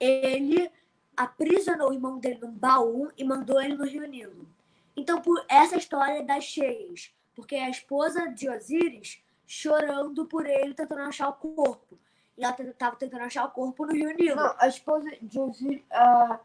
ele 0.00 0.70
aprisionou 1.14 1.90
o 1.90 1.92
irmão 1.92 2.18
dele 2.18 2.38
num 2.40 2.52
baú 2.52 3.12
e 3.16 3.22
mandou 3.22 3.60
ele 3.60 3.76
no 3.76 3.84
Rio 3.84 4.08
Nilo. 4.08 4.48
Então, 4.96 5.20
por 5.20 5.44
essa 5.48 5.76
história 5.76 6.22
das 6.22 6.44
cheias, 6.44 7.12
porque 7.34 7.54
a 7.56 7.68
esposa 7.68 8.28
de 8.28 8.48
Osíris 8.48 9.22
chorando 9.46 10.24
por 10.26 10.46
ele, 10.46 10.72
tentando 10.72 11.02
achar 11.02 11.28
o 11.28 11.34
corpo. 11.34 11.98
E 12.38 12.44
ela 12.44 12.56
estava 12.58 12.96
tentando 12.96 13.24
achar 13.24 13.44
o 13.44 13.50
corpo 13.50 13.84
no 13.84 13.92
Rio 13.92 14.16
Nilo. 14.16 14.36
Não, 14.36 14.54
a 14.58 14.68
esposa 14.68 15.10
de 15.20 15.38
Osíris, 15.38 15.82
uh, 15.92 16.38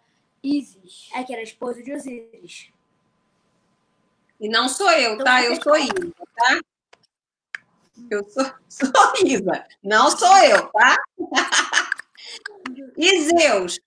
Isis. 0.43 1.09
É 1.13 1.23
que 1.23 1.32
era 1.32 1.41
a 1.41 1.43
esposa 1.43 1.82
de 1.82 1.93
Osíris. 1.93 2.71
E 4.39 4.49
não 4.49 4.67
sou 4.67 4.91
eu, 4.91 5.13
então, 5.13 5.23
tá? 5.23 5.43
Eu 5.43 5.61
sou 5.61 5.78
Isis, 5.78 6.11
tá? 6.36 6.59
Eu 8.10 8.24
sou, 8.30 8.43
sou 8.70 8.91
Isa, 9.26 9.66
não 9.84 10.10
sou 10.10 10.38
eu, 10.38 10.68
tá? 10.68 10.98
e 12.98 13.22
Zeus? 13.22 13.80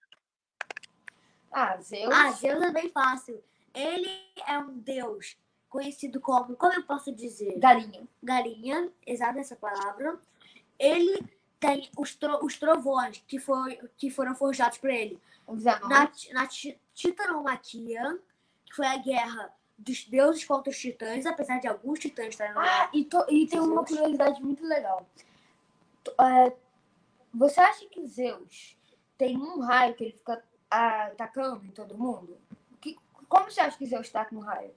Ah, 1.53 1.77
Zeus. 1.81 2.15
Ah, 2.15 2.31
Zeus 2.33 2.63
é 2.63 2.71
bem 2.71 2.91
fácil. 2.91 3.43
Ele 3.75 4.09
é 4.47 4.59
um 4.59 4.79
deus 4.79 5.37
conhecido 5.69 6.21
como, 6.21 6.57
como 6.57 6.73
eu 6.75 6.83
posso 6.83 7.13
dizer? 7.13 7.59
Galinha. 7.59 8.07
Galinha, 8.23 8.91
exato 9.07 9.39
essa 9.39 9.57
palavra. 9.57 10.19
Ele 10.79 11.23
tem 11.61 11.91
os, 11.97 12.15
tro, 12.15 12.45
os 12.45 12.59
trovões 12.59 13.23
que, 13.27 13.39
foi, 13.39 13.79
que 13.97 14.11
foram 14.11 14.35
forjados 14.35 14.79
por 14.79 14.91
ele. 14.91 15.21
Na, 15.47 16.11
na 16.33 16.49
Titanomaquia, 16.95 18.19
que 18.67 18.77
foi 18.77 18.87
a 18.87 18.97
guerra 18.99 19.53
dos 19.79 20.05
deuses 20.05 20.45
contra 20.45 20.70
os 20.70 20.79
titãs, 20.79 21.24
apesar 21.24 21.61
de 21.61 21.68
alguns 21.68 22.01
titãs 22.01 22.29
estarem 22.29 22.53
Ah, 22.57 22.91
e, 22.93 23.05
to, 23.05 23.24
e 23.31 23.47
tem 23.47 23.61
uma 23.61 23.85
curiosidade 23.85 24.43
muito 24.43 24.66
legal. 24.66 25.09
É, 26.20 26.53
você 27.33 27.61
acha 27.61 27.87
que 27.87 28.05
Zeus 28.07 28.76
tem 29.16 29.37
um 29.37 29.61
raio 29.61 29.95
que 29.95 30.05
ele 30.05 30.12
fica 30.12 30.43
atacando 30.68 31.64
em 31.64 31.70
todo 31.70 31.97
mundo? 31.97 32.37
Que, 32.81 32.97
como 33.29 33.51
você 33.51 33.61
acha 33.61 33.79
que 33.79 33.87
Zeus 33.87 34.07
está 34.07 34.24
com 34.24 34.37
um 34.37 34.41
raio? 34.41 34.74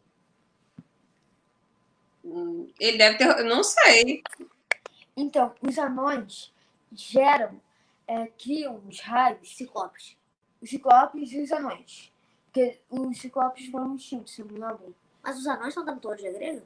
Hum, 2.24 2.68
ele 2.80 2.98
deve 2.98 3.18
ter. 3.18 3.28
Eu 3.28 3.46
não 3.46 3.64
sei. 3.64 4.22
Então, 5.18 5.56
os 5.62 5.78
anões 5.80 6.54
geram, 6.92 7.60
é, 8.08 8.28
criam 8.28 8.82
os 8.88 9.00
raios. 9.00 9.56
Ciclopes. 9.56 10.16
Os 10.62 10.70
ciclopes 10.70 11.32
e 11.32 11.42
os 11.42 11.52
anões 11.52 12.11
Porque 12.52 12.82
os 12.90 13.18
ciclopes 13.18 13.68
foram 13.68 13.96
extintos, 13.96 14.34
segundo 14.34 14.60
não 14.60 14.68
lembro. 14.68 14.96
Mas 15.24 15.38
os 15.38 15.48
anões 15.48 15.74
são 15.74 15.86
da 15.86 15.96
mitologia 15.96 16.34
grega? 16.34 16.64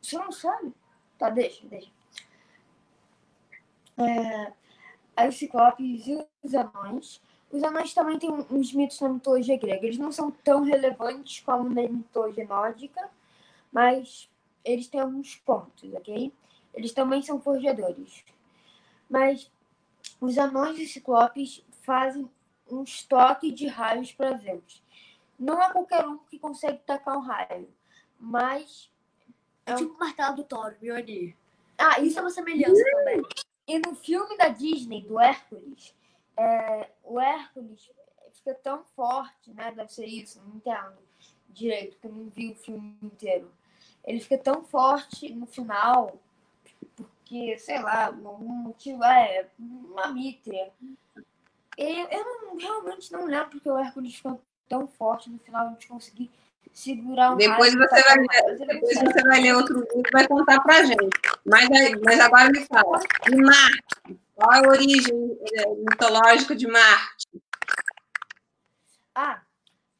Você 0.00 0.16
não 0.16 0.32
sabe? 0.32 0.72
Tá, 1.18 1.28
deixa, 1.28 1.66
deixa. 1.66 1.90
É, 3.98 4.52
aí 5.14 5.28
os 5.28 5.36
ciclopes 5.36 6.06
e 6.06 6.26
os 6.42 6.54
anões. 6.54 7.20
Os 7.52 7.62
anões 7.62 7.92
também 7.92 8.18
têm 8.18 8.30
uns 8.50 8.72
mitos 8.72 8.98
na 9.00 9.10
mitologia 9.10 9.58
grega. 9.58 9.84
Eles 9.84 9.98
não 9.98 10.10
são 10.10 10.30
tão 10.30 10.62
relevantes 10.64 11.40
como 11.40 11.68
na 11.68 11.82
mitologia 11.82 12.46
nórdica, 12.46 13.10
mas 13.70 14.30
eles 14.64 14.88
têm 14.88 15.00
alguns 15.00 15.36
pontos, 15.36 15.92
ok? 15.92 16.32
Eles 16.72 16.92
também 16.92 17.20
são 17.20 17.38
forjadores. 17.38 18.24
Mas 19.10 19.52
os 20.20 20.38
anões 20.38 20.78
e 20.78 20.86
ciclopes 20.86 21.62
fazem 21.82 22.28
um 22.70 22.82
estoque 22.82 23.50
de 23.50 23.66
raios 23.66 24.12
para. 24.12 24.40
Não 25.38 25.62
é 25.62 25.72
qualquer 25.72 26.06
um 26.06 26.18
que 26.18 26.38
consegue 26.38 26.78
tacar 26.78 27.16
um 27.16 27.20
raio, 27.20 27.68
mas. 28.18 28.90
É 29.66 29.74
tipo 29.74 29.94
o 29.94 29.98
martelo 29.98 30.36
do 30.36 30.44
Thor, 30.44 30.76
Mjolnir. 30.80 31.34
Ah, 31.78 31.98
Isso 32.00 32.18
é 32.18 32.22
uma 32.22 32.30
semelhança 32.30 32.82
também. 32.84 33.22
E 33.66 33.78
no 33.78 33.94
filme 33.94 34.36
da 34.36 34.48
Disney, 34.48 35.00
do 35.02 35.18
Hércules, 35.18 35.94
é, 36.36 36.90
o 37.02 37.18
Hércules 37.18 37.90
fica 38.32 38.54
tão 38.54 38.84
forte, 38.84 39.50
né? 39.52 39.72
Deve 39.72 39.90
ser 39.90 40.04
isso, 40.04 40.42
não 40.42 40.56
entendo 40.56 40.98
direito, 41.48 41.92
porque 41.92 42.06
eu 42.08 42.12
não 42.12 42.28
vi 42.28 42.50
o 42.50 42.54
filme 42.56 42.98
inteiro. 43.02 43.50
Ele 44.04 44.20
fica 44.20 44.36
tão 44.36 44.62
forte 44.64 45.32
no 45.32 45.46
final, 45.46 46.18
porque, 46.94 47.56
sei 47.58 47.80
lá, 47.80 48.06
algum 48.06 48.48
motivo 48.48 49.02
é 49.04 49.48
uma 49.58 50.08
mitra. 50.08 50.72
Eu, 51.76 52.06
eu 52.06 52.24
não, 52.24 52.56
realmente 52.56 53.12
não 53.12 53.26
lembro 53.26 53.50
porque 53.50 53.68
o 53.68 53.76
Hércules 53.76 54.14
ficou 54.14 54.40
tão 54.68 54.86
forte 54.86 55.30
no 55.30 55.38
final 55.38 55.74
de 55.74 55.86
conseguir 55.86 56.30
segurar 56.72 57.32
um 57.32 57.36
Depois 57.36 57.72
você 57.74 58.02
vai 58.02 58.16
ler, 58.16 58.58
depois 58.58 58.98
você 58.98 59.22
vai 59.22 59.40
ler 59.40 59.54
outro 59.54 59.80
livro 59.80 60.02
e 60.06 60.12
vai 60.12 60.26
contar 60.26 60.60
pra 60.60 60.84
gente. 60.84 61.20
Mas, 61.44 61.68
mas 62.04 62.20
agora 62.20 62.50
me 62.50 62.64
fala, 62.66 62.98
de 62.98 63.36
Marte, 63.36 64.20
qual 64.34 64.52
é 64.52 64.58
a 64.58 64.68
origem 64.68 65.38
eh, 65.54 65.74
mitológica 65.74 66.56
de 66.56 66.66
Marte? 66.66 67.28
Ah, 69.14 69.42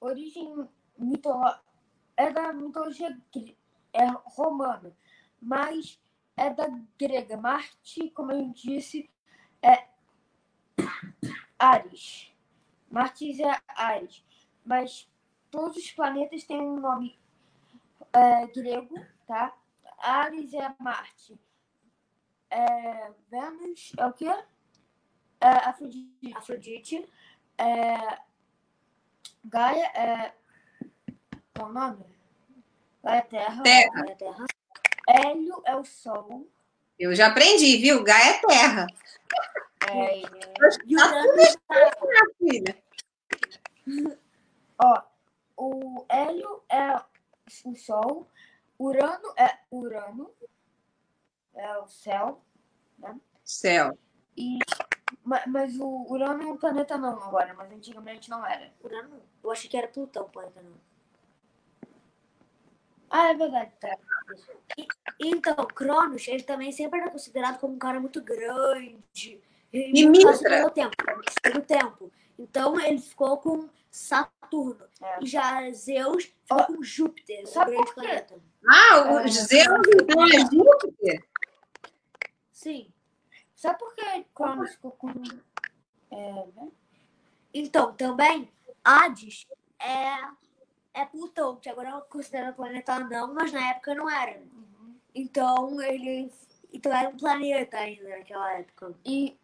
origem 0.00 0.68
mitolo... 0.98 1.54
é 2.16 2.32
da 2.32 2.52
mitologia 2.52 3.16
é 3.92 4.06
romana, 4.24 4.92
mas 5.40 6.00
é 6.36 6.50
da 6.50 6.66
grega. 6.98 7.36
Marte, 7.36 8.10
como 8.10 8.32
eu 8.32 8.48
disse, 8.52 9.08
é 9.62 9.84
Ares. 11.58 12.32
Marte 12.90 13.42
é 13.42 13.60
Ares, 13.68 14.24
mas 14.64 15.08
todos 15.50 15.76
os 15.76 15.90
planetas 15.90 16.44
têm 16.44 16.60
um 16.60 16.78
nome 16.80 17.18
é, 18.12 18.46
grego, 18.46 18.94
tá? 19.26 19.56
Ares 19.98 20.52
é 20.54 20.74
Marte. 20.78 21.38
É, 22.50 23.10
Vênus 23.30 23.92
é 23.98 24.06
o 24.06 24.12
quê? 24.12 24.30
É 25.40 25.48
Afrodite. 25.48 26.36
Afrodite. 26.36 27.12
É, 27.58 28.18
Gaia 29.44 29.86
é. 29.86 30.34
Qual 31.54 31.68
o 31.68 31.72
nome? 31.72 32.04
Gaia 33.02 33.18
é 33.18 33.22
Terra. 33.22 33.62
Terra. 33.62 34.04
É 34.06 34.12
a 34.12 34.16
Terra. 34.16 34.46
Hélio 35.06 35.62
é 35.66 35.76
o 35.76 35.84
Sol. 35.84 36.48
Eu 36.98 37.14
já 37.14 37.26
aprendi, 37.26 37.76
viu? 37.76 38.02
Gaia 38.02 38.30
é 38.30 38.46
terra. 38.46 38.86
É, 39.90 40.20
E 40.86 40.96
Uranus 40.96 41.56
Minha 41.68 42.34
filha. 42.38 42.82
ó, 44.78 45.02
o 45.56 46.04
Hélio 46.08 46.62
é 46.68 46.96
o 47.64 47.74
Sol. 47.76 48.30
Urano 48.78 49.32
é 49.36 49.58
Urano. 49.70 50.30
É 51.54 51.78
o 51.78 51.86
céu. 51.86 52.42
Céu. 53.44 53.96
E, 54.36 54.58
ma- 55.22 55.44
mas 55.46 55.78
o 55.78 56.06
Urano 56.10 56.42
é 56.42 56.46
um 56.46 56.56
planeta 56.56 56.96
não 56.98 57.10
agora, 57.22 57.54
mas 57.54 57.70
antigamente 57.70 58.28
não 58.30 58.44
era. 58.44 58.72
Urano? 58.82 59.22
Eu 59.42 59.50
achei 59.52 59.68
que 59.70 59.76
era 59.76 59.86
Plutão, 59.88 60.28
planeta 60.28 60.60
não. 60.62 60.72
Ah, 63.10 63.28
é 63.30 63.34
verdade. 63.34 63.70
Tá. 63.78 63.96
Então, 65.20 65.54
Cronos, 65.68 66.26
ele 66.26 66.42
também 66.42 66.72
sempre 66.72 66.98
era 67.00 67.10
considerado 67.10 67.60
como 67.60 67.74
um 67.74 67.78
cara 67.78 68.00
muito 68.00 68.20
grande. 68.20 69.40
E 69.74 70.06
Mitra? 70.06 70.38
pelo 70.38 70.70
tempo, 70.70 70.96
pelo 71.42 71.60
tempo. 71.62 72.12
Então, 72.38 72.78
ele 72.78 73.00
ficou 73.00 73.38
com 73.38 73.68
Saturno. 73.90 74.86
É. 75.02 75.18
E 75.20 75.26
já 75.26 75.68
Zeus 75.72 76.24
ficou 76.24 76.64
com 76.64 76.82
Júpiter, 76.82 77.42
o 77.42 77.46
Sabe 77.48 77.72
grande 77.72 77.92
planeta. 77.92 78.36
Ah, 78.68 79.12
o 79.14 79.18
É. 79.18 79.28
Zeus 79.28 79.86
então 80.00 80.24
é 80.24 80.38
Júpiter? 80.38 81.24
Sim. 82.52 82.88
Sabe 83.56 83.78
por 83.80 83.94
que 83.96 84.24
Cronos 84.32 84.70
ficou 84.70 84.92
com. 84.92 85.12
É, 86.10 86.46
né? 86.54 86.68
Então, 87.52 87.92
também, 87.94 88.48
Hades 88.84 89.46
é, 89.80 91.00
é 91.00 91.04
Plutão, 91.04 91.56
que 91.56 91.68
agora 91.68 91.88
é 91.88 92.00
considerado 92.02 92.54
planeta 92.54 92.92
anão, 92.92 93.34
mas 93.34 93.52
na 93.52 93.70
época 93.70 93.94
não 93.94 94.08
era. 94.08 94.40
Então, 95.12 95.80
ele 95.82 96.30
então 96.72 96.92
era 96.92 97.08
um 97.08 97.16
planeta 97.16 97.76
ainda 97.76 98.08
naquela 98.08 98.52
época. 98.54 98.94
E 99.04 99.38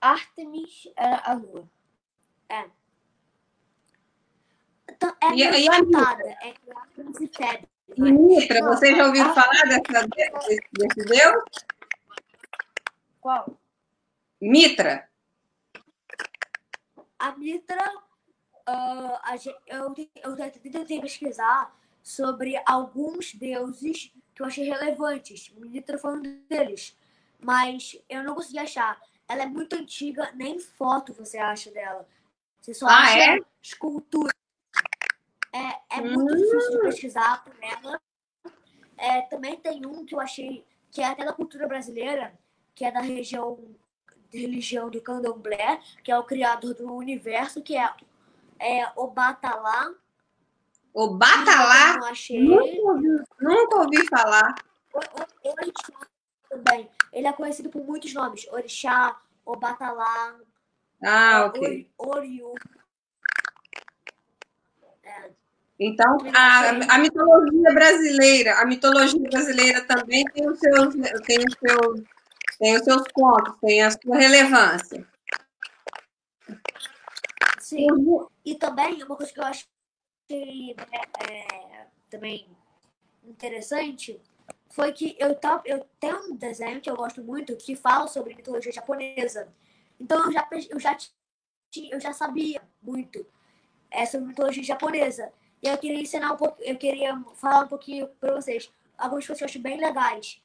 Artemis 0.00 0.88
era 0.96 1.16
a 1.24 1.34
lua. 1.34 1.68
Então, 4.88 5.14
é 5.22 5.34
E- 5.34 5.38
e 5.38 5.44
a 5.44 5.48
é 5.48 5.68
Artemis 5.68 7.20
e. 7.20 7.68
E 7.96 8.12
Mitra, 8.12 8.62
você 8.62 8.94
já 8.94 9.06
ouviu 9.06 9.24
falar 9.34 9.62
dessa, 9.68 10.06
desse, 10.08 10.60
desse 10.72 11.04
Deus? 11.08 11.44
Qual? 13.20 13.58
Mitra. 14.40 15.08
A 17.18 17.32
Mitra, 17.36 17.92
ah, 18.66 19.20
a 19.24 19.36
gen- 19.36 19.56
eu, 19.66 19.92
eu 20.22 20.36
te- 20.50 20.60
tentei 20.70 21.00
pesquisar 21.00 21.76
sobre 22.02 22.62
alguns 22.64 23.34
deuses 23.34 24.12
que 24.34 24.40
eu 24.40 24.46
achei 24.46 24.64
relevantes. 24.68 25.50
Mitra 25.56 25.98
foi 25.98 26.16
um 26.16 26.22
deles, 26.48 26.96
mas 27.40 28.00
eu 28.08 28.22
não 28.22 28.34
consegui 28.36 28.60
achar. 28.60 28.98
Ela 29.30 29.44
é 29.44 29.46
muito 29.46 29.76
antiga, 29.76 30.32
nem 30.34 30.58
foto 30.58 31.14
você 31.14 31.38
acha 31.38 31.70
dela. 31.70 32.04
Você 32.60 32.74
só 32.74 32.88
Ah, 32.88 33.02
acha 33.02 33.18
é? 33.36 33.38
escultura. 33.62 34.34
É, 35.52 35.98
é 35.98 36.00
muito 36.00 36.32
Hum. 36.32 36.36
difícil 36.36 36.70
de 36.72 36.80
pesquisar 36.80 37.44
por 37.44 37.54
ela. 37.62 38.00
É, 38.98 39.22
também 39.22 39.56
tem 39.56 39.86
um 39.86 40.04
que 40.04 40.16
eu 40.16 40.20
achei 40.20 40.66
que 40.90 41.00
é 41.00 41.06
até 41.06 41.24
da 41.24 41.32
cultura 41.32 41.68
brasileira, 41.68 42.36
que 42.74 42.84
é 42.84 42.90
da 42.90 43.00
região 43.00 43.56
religião 44.32 44.90
do 44.90 45.00
candomblé, 45.00 45.80
que 46.04 46.10
é 46.10 46.18
o 46.18 46.24
criador 46.24 46.74
do 46.74 46.92
universo, 46.92 47.62
que 47.62 47.76
é, 47.76 47.88
é 48.60 48.88
Obatalá. 48.96 49.92
O 50.92 51.14
Batalá, 51.14 51.98
Não 51.98 52.06
achei. 52.06 52.40
nunca 52.40 52.80
ouvi, 52.82 53.24
nunca 53.40 53.76
ouvi 53.78 54.06
falar. 54.08 54.54
O- 54.92 54.98
o- 54.98 55.50
Orixá 55.52 56.09
também. 56.50 56.90
Ele 57.12 57.26
é 57.26 57.32
conhecido 57.32 57.70
por 57.70 57.82
muitos 57.84 58.12
nomes. 58.12 58.46
Orixá, 58.48 59.18
Obatalá, 59.46 60.36
Ah, 61.02 61.32
é, 61.32 61.44
ok. 61.46 61.62
Ori- 61.62 61.90
Oriu. 61.96 62.54
Então, 65.78 66.18
a, 66.34 66.94
a 66.94 66.98
mitologia 66.98 67.72
brasileira, 67.72 68.60
a 68.60 68.66
mitologia 68.66 69.30
brasileira 69.30 69.82
também 69.86 70.24
tem 70.26 70.46
os 70.46 70.58
seus, 70.58 70.94
tem 71.24 71.38
os 71.38 71.54
seus, 71.58 72.00
tem 72.58 72.76
os 72.76 72.84
seus 72.84 73.02
pontos, 73.14 73.56
tem 73.62 73.82
a 73.82 73.90
sua 73.90 74.16
relevância. 74.18 75.08
Sim. 77.60 77.86
E 78.44 78.54
também, 78.56 79.02
uma 79.02 79.16
coisa 79.16 79.32
que 79.32 79.40
eu 79.40 79.44
achei 79.44 80.76
é, 80.92 81.86
também 82.10 82.46
interessante 83.24 84.20
foi 84.70 84.92
que 84.92 85.16
eu, 85.18 85.34
tava, 85.34 85.62
eu 85.66 85.84
tenho 85.98 86.32
um 86.32 86.36
desenho 86.36 86.80
que 86.80 86.88
eu 86.90 86.96
gosto 86.96 87.22
muito 87.22 87.56
que 87.56 87.74
fala 87.76 88.06
sobre 88.06 88.34
mitologia 88.34 88.72
japonesa. 88.72 89.52
Então 89.98 90.24
eu 90.24 90.32
já, 90.32 90.48
eu 90.70 90.80
já, 90.80 90.96
eu 91.90 92.00
já 92.00 92.12
sabia 92.12 92.62
muito 92.80 93.26
é, 93.90 94.06
sobre 94.06 94.28
mitologia 94.28 94.62
japonesa. 94.62 95.32
E 95.62 95.68
eu 95.68 95.76
queria 95.76 96.00
ensinar 96.00 96.32
um 96.32 96.36
pouco, 96.36 96.62
eu 96.62 96.76
queria 96.78 97.20
falar 97.34 97.64
um 97.64 97.68
pouquinho 97.68 98.08
para 98.20 98.34
vocês. 98.34 98.72
Algumas 98.96 99.26
coisas 99.26 99.38
que 99.38 99.44
eu 99.44 99.48
acho 99.48 99.58
bem 99.58 99.78
legais. 99.78 100.40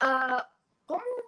Ah, 0.00 0.46
como, 0.86 1.24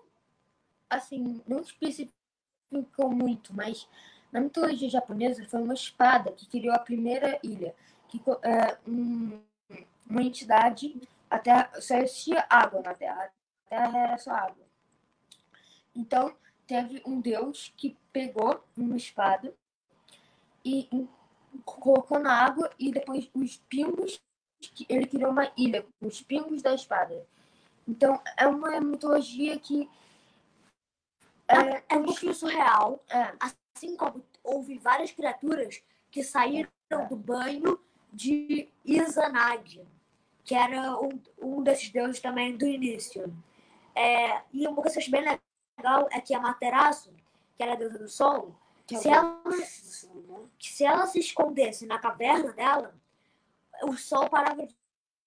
assim, 0.88 1.42
não 1.46 1.60
especificou 1.60 3.10
muito, 3.10 3.52
mas 3.54 3.88
na 4.30 4.40
mitologia 4.40 4.88
japonesa 4.88 5.44
foi 5.48 5.60
uma 5.60 5.74
espada 5.74 6.30
que 6.32 6.46
criou 6.46 6.74
a 6.74 6.78
primeira 6.78 7.38
ilha, 7.42 7.74
que 8.08 8.22
é 8.42 8.78
um- 8.86 9.40
uma 10.08 10.22
entidade, 10.22 11.00
a 11.30 11.38
terra, 11.38 11.70
só 11.80 11.96
existia 11.96 12.44
água 12.50 12.82
na 12.82 12.92
Terra, 12.92 13.32
a 13.66 13.68
Terra 13.68 13.98
era 13.98 14.18
só 14.18 14.32
água. 14.32 14.66
Então, 15.94 16.34
teve 16.66 17.00
um 17.06 17.20
deus 17.20 17.72
que 17.76 17.96
pegou 18.12 18.62
uma 18.76 18.96
espada 18.96 19.54
e 20.64 20.88
colocou 21.64 22.18
na 22.18 22.32
água 22.32 22.70
e 22.78 22.92
depois 22.92 23.30
os 23.34 23.56
pingos 23.68 24.20
ele 24.88 25.06
criou 25.06 25.30
uma 25.30 25.50
ilha 25.56 25.86
com 25.98 26.06
os 26.06 26.20
pingos 26.20 26.62
da 26.62 26.74
espada. 26.74 27.26
Então 27.88 28.20
é 28.36 28.46
uma 28.46 28.80
mitologia 28.80 29.58
que 29.58 29.88
é, 31.48 31.82
é 31.88 31.96
um 31.96 32.04
pouquinho 32.04 32.34
surreal, 32.34 33.02
é. 33.08 33.34
assim 33.40 33.96
como 33.96 34.24
houve 34.44 34.78
várias 34.78 35.10
criaturas 35.10 35.82
que 36.10 36.22
saíram 36.22 36.70
do 37.08 37.16
banho 37.16 37.80
de 38.12 38.68
Izanagi, 38.84 39.84
que 40.50 40.54
era 40.56 40.98
um, 41.00 41.22
um 41.40 41.62
desses 41.62 41.90
deuses 41.90 42.20
também 42.20 42.56
do 42.56 42.66
início. 42.66 43.32
É, 43.94 44.42
e 44.52 44.66
uma 44.66 44.82
coisa 44.82 44.90
que 44.90 44.98
eu 44.98 45.02
acho 45.02 45.10
bem 45.12 45.38
legal 45.78 46.08
é 46.10 46.20
que 46.20 46.34
a 46.34 46.40
Materaço, 46.40 47.14
que 47.56 47.62
era 47.62 47.74
a 47.74 47.76
deusa 47.76 48.00
do 48.00 48.08
sol, 48.08 48.58
é 48.90 48.96
se 48.96 49.08
ela, 49.08 49.40
se 50.58 50.84
ela 50.84 51.06
se 51.06 51.20
escondesse 51.20 51.86
na 51.86 52.00
caverna 52.00 52.52
dela, 52.52 52.92
o 53.84 53.96
sol 53.96 54.28
parava 54.28 54.66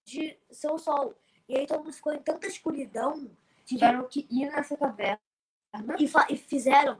de 0.03 0.37
ser 0.51 0.69
o 0.69 0.77
sol. 0.77 1.15
E 1.47 1.57
aí 1.57 1.65
todo 1.65 1.85
mundo 1.85 1.93
ficou 1.93 2.13
em 2.13 2.21
tanta 2.21 2.45
escuridão. 2.45 3.31
Tiveram 3.63 4.05
que 4.09 4.27
ir 4.29 4.51
nessa 4.51 4.75
caverna. 4.75 5.21
E, 5.97 6.33
e 6.33 6.37
fizeram 6.37 6.99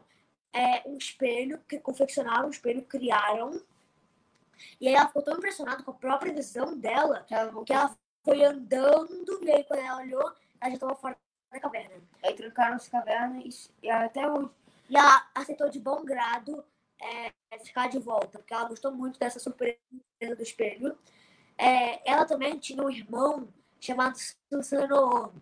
é, 0.54 0.82
um 0.88 0.96
espelho, 0.98 1.60
que 1.68 1.78
confeccionaram 1.78 2.48
um 2.48 2.52
espelho, 2.52 2.86
criaram. 2.86 3.62
E 4.80 4.88
aí 4.88 4.94
ela 4.94 5.08
ficou 5.08 5.24
tão 5.24 5.36
impressionada 5.36 5.84
com 5.84 5.92
a 5.92 5.96
própria 5.96 6.32
visão 6.32 6.78
dela 6.78 7.26
que 7.28 7.34
ela, 7.34 7.66
que 7.66 7.74
ela 7.74 7.98
foi 8.24 8.44
andando, 8.44 9.40
e 9.44 9.52
aí 9.52 9.64
quando 9.64 9.80
ela 9.80 10.02
olhou, 10.02 10.34
ela 10.60 10.70
já 10.70 10.74
estava 10.74 10.96
fora 10.96 11.18
da 11.52 11.60
caverna. 11.60 11.96
Aí 12.24 12.34
trancaram 12.34 12.76
essa 12.76 12.90
caverna 12.90 13.42
e, 13.44 13.50
e 13.82 13.90
até 13.90 14.30
hoje. 14.30 14.50
E 14.90 14.98
ela 14.98 15.28
aceitou 15.36 15.70
de 15.70 15.80
bom 15.80 16.04
grado 16.04 16.64
é, 17.02 17.32
ficar 17.60 17.90
de 17.90 18.00
volta, 18.00 18.40
porque 18.40 18.54
ela 18.54 18.68
gostou 18.68 18.92
muito 18.92 19.20
dessa 19.20 19.40
surpresa 19.40 19.78
do 20.22 20.42
espelho. 20.42 20.98
É, 21.58 22.10
ela 22.10 22.26
também 22.26 22.58
tinha 22.58 22.84
um 22.84 22.90
irmão 22.90 23.48
chamado 23.80 24.18
Susano, 24.50 25.34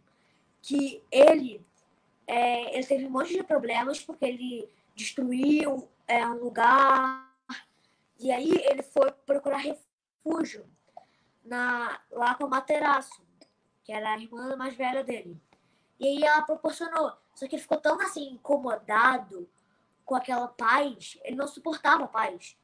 que 0.61 1.03
ele, 1.11 1.65
é, 2.27 2.75
ele 2.75 2.85
teve 2.85 3.05
um 3.05 3.09
monte 3.09 3.33
de 3.33 3.43
problemas 3.43 3.99
porque 3.99 4.25
ele 4.25 4.69
destruiu 4.95 5.87
é, 6.07 6.25
um 6.25 6.43
lugar 6.43 7.31
e 8.19 8.31
aí 8.31 8.51
ele 8.69 8.83
foi 8.83 9.11
procurar 9.25 9.57
refúgio 9.57 10.65
na, 11.43 11.99
lá 12.11 12.35
com 12.35 12.45
a 12.45 12.49
Materaço, 12.49 13.21
que 13.83 13.91
era 13.91 14.13
a 14.13 14.17
irmã 14.19 14.55
mais 14.55 14.75
velha 14.75 15.03
dele. 15.03 15.41
E 15.99 16.07
aí 16.07 16.23
ela 16.23 16.41
proporcionou. 16.41 17.13
Só 17.35 17.47
que 17.47 17.55
ele 17.55 17.61
ficou 17.61 17.79
tão 17.79 17.99
assim 18.01 18.33
incomodado 18.33 19.49
com 20.05 20.15
aquela 20.15 20.47
paz, 20.47 21.17
ele 21.23 21.35
não 21.35 21.47
suportava 21.47 22.03
a 22.03 22.07
paz, 22.07 22.57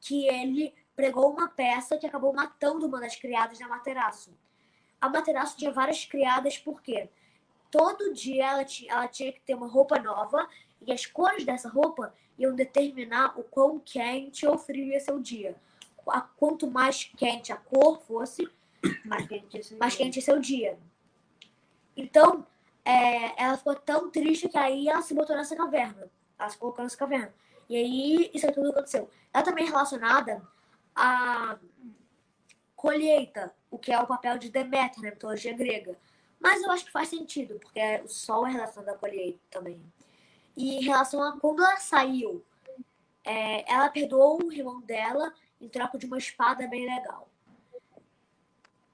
que 0.00 0.26
ele 0.28 0.74
pregou 0.94 1.30
uma 1.30 1.48
peça 1.48 1.98
que 1.98 2.06
acabou 2.06 2.32
matando 2.32 2.86
uma 2.86 3.00
das 3.00 3.16
criadas 3.16 3.58
da 3.58 3.68
Materaço. 3.68 4.32
A 5.00 5.08
Materaço 5.08 5.56
tinha 5.56 5.70
várias 5.70 6.04
criadas 6.06 6.56
porque 6.56 7.10
todo 7.70 8.14
dia 8.14 8.46
ela 8.46 8.64
tinha, 8.64 8.92
ela 8.92 9.06
tinha 9.08 9.30
que 9.30 9.40
ter 9.40 9.54
uma 9.54 9.68
roupa 9.68 9.98
nova 9.98 10.48
e 10.80 10.92
as 10.92 11.04
cores 11.04 11.44
dessa 11.44 11.68
roupa 11.68 12.14
iam 12.38 12.54
determinar 12.54 13.38
o 13.38 13.44
quão 13.44 13.78
quente 13.78 14.46
ou 14.46 14.58
frio 14.58 14.86
ia 14.86 15.00
ser 15.00 15.12
o 15.12 15.20
dia. 15.20 15.54
Quanto 16.36 16.70
mais 16.70 17.04
quente 17.16 17.52
a 17.52 17.56
cor 17.56 18.00
fosse, 18.00 18.48
mais 19.04 19.26
quente 19.26 19.56
ia 19.56 19.62
ser, 19.62 19.76
mais 19.76 19.96
quente 19.96 20.22
ser 20.22 20.32
o 20.32 20.40
dia. 20.40 20.78
Então, 21.96 22.46
é, 22.84 23.42
ela 23.42 23.56
ficou 23.56 23.74
tão 23.74 24.10
triste 24.10 24.48
que 24.48 24.56
aí 24.56 24.88
ela 24.88 25.02
se 25.02 25.14
botou 25.14 25.36
nessa 25.36 25.56
caverna. 25.56 26.08
Ela 26.38 26.48
se 26.48 26.58
colocou 26.58 26.84
nessa 26.84 26.96
caverna. 26.96 27.34
E 27.68 27.76
aí, 27.76 28.30
isso 28.32 28.46
aí 28.46 28.52
tudo 28.52 28.70
aconteceu. 28.70 29.10
Ela 29.32 29.42
também 29.42 29.64
é 29.64 29.68
relacionada 29.68 30.46
a 30.94 31.58
colheita, 32.76 33.54
o 33.70 33.78
que 33.78 33.92
é 33.92 33.98
o 33.98 34.06
papel 34.06 34.38
de 34.38 34.50
Deméter 34.50 35.02
na 35.02 35.10
mitologia 35.10 35.52
grega. 35.52 35.98
Mas 36.38 36.62
eu 36.62 36.70
acho 36.70 36.84
que 36.84 36.92
faz 36.92 37.08
sentido, 37.08 37.58
porque 37.58 37.80
o 38.04 38.08
sol 38.08 38.46
é 38.46 38.52
relacionado 38.52 38.94
à 38.94 38.98
colheita 38.98 39.40
também. 39.50 39.82
E 40.56 40.76
em 40.76 40.82
relação 40.84 41.22
a 41.22 41.38
quando 41.40 41.62
ela 41.62 41.78
saiu, 41.78 42.44
é, 43.24 43.70
ela 43.70 43.88
perdoou 43.88 44.44
o 44.44 44.52
irmão 44.52 44.80
dela 44.80 45.34
em 45.60 45.68
troca 45.68 45.98
de 45.98 46.06
uma 46.06 46.18
espada 46.18 46.66
bem 46.66 46.86
legal. 46.86 47.28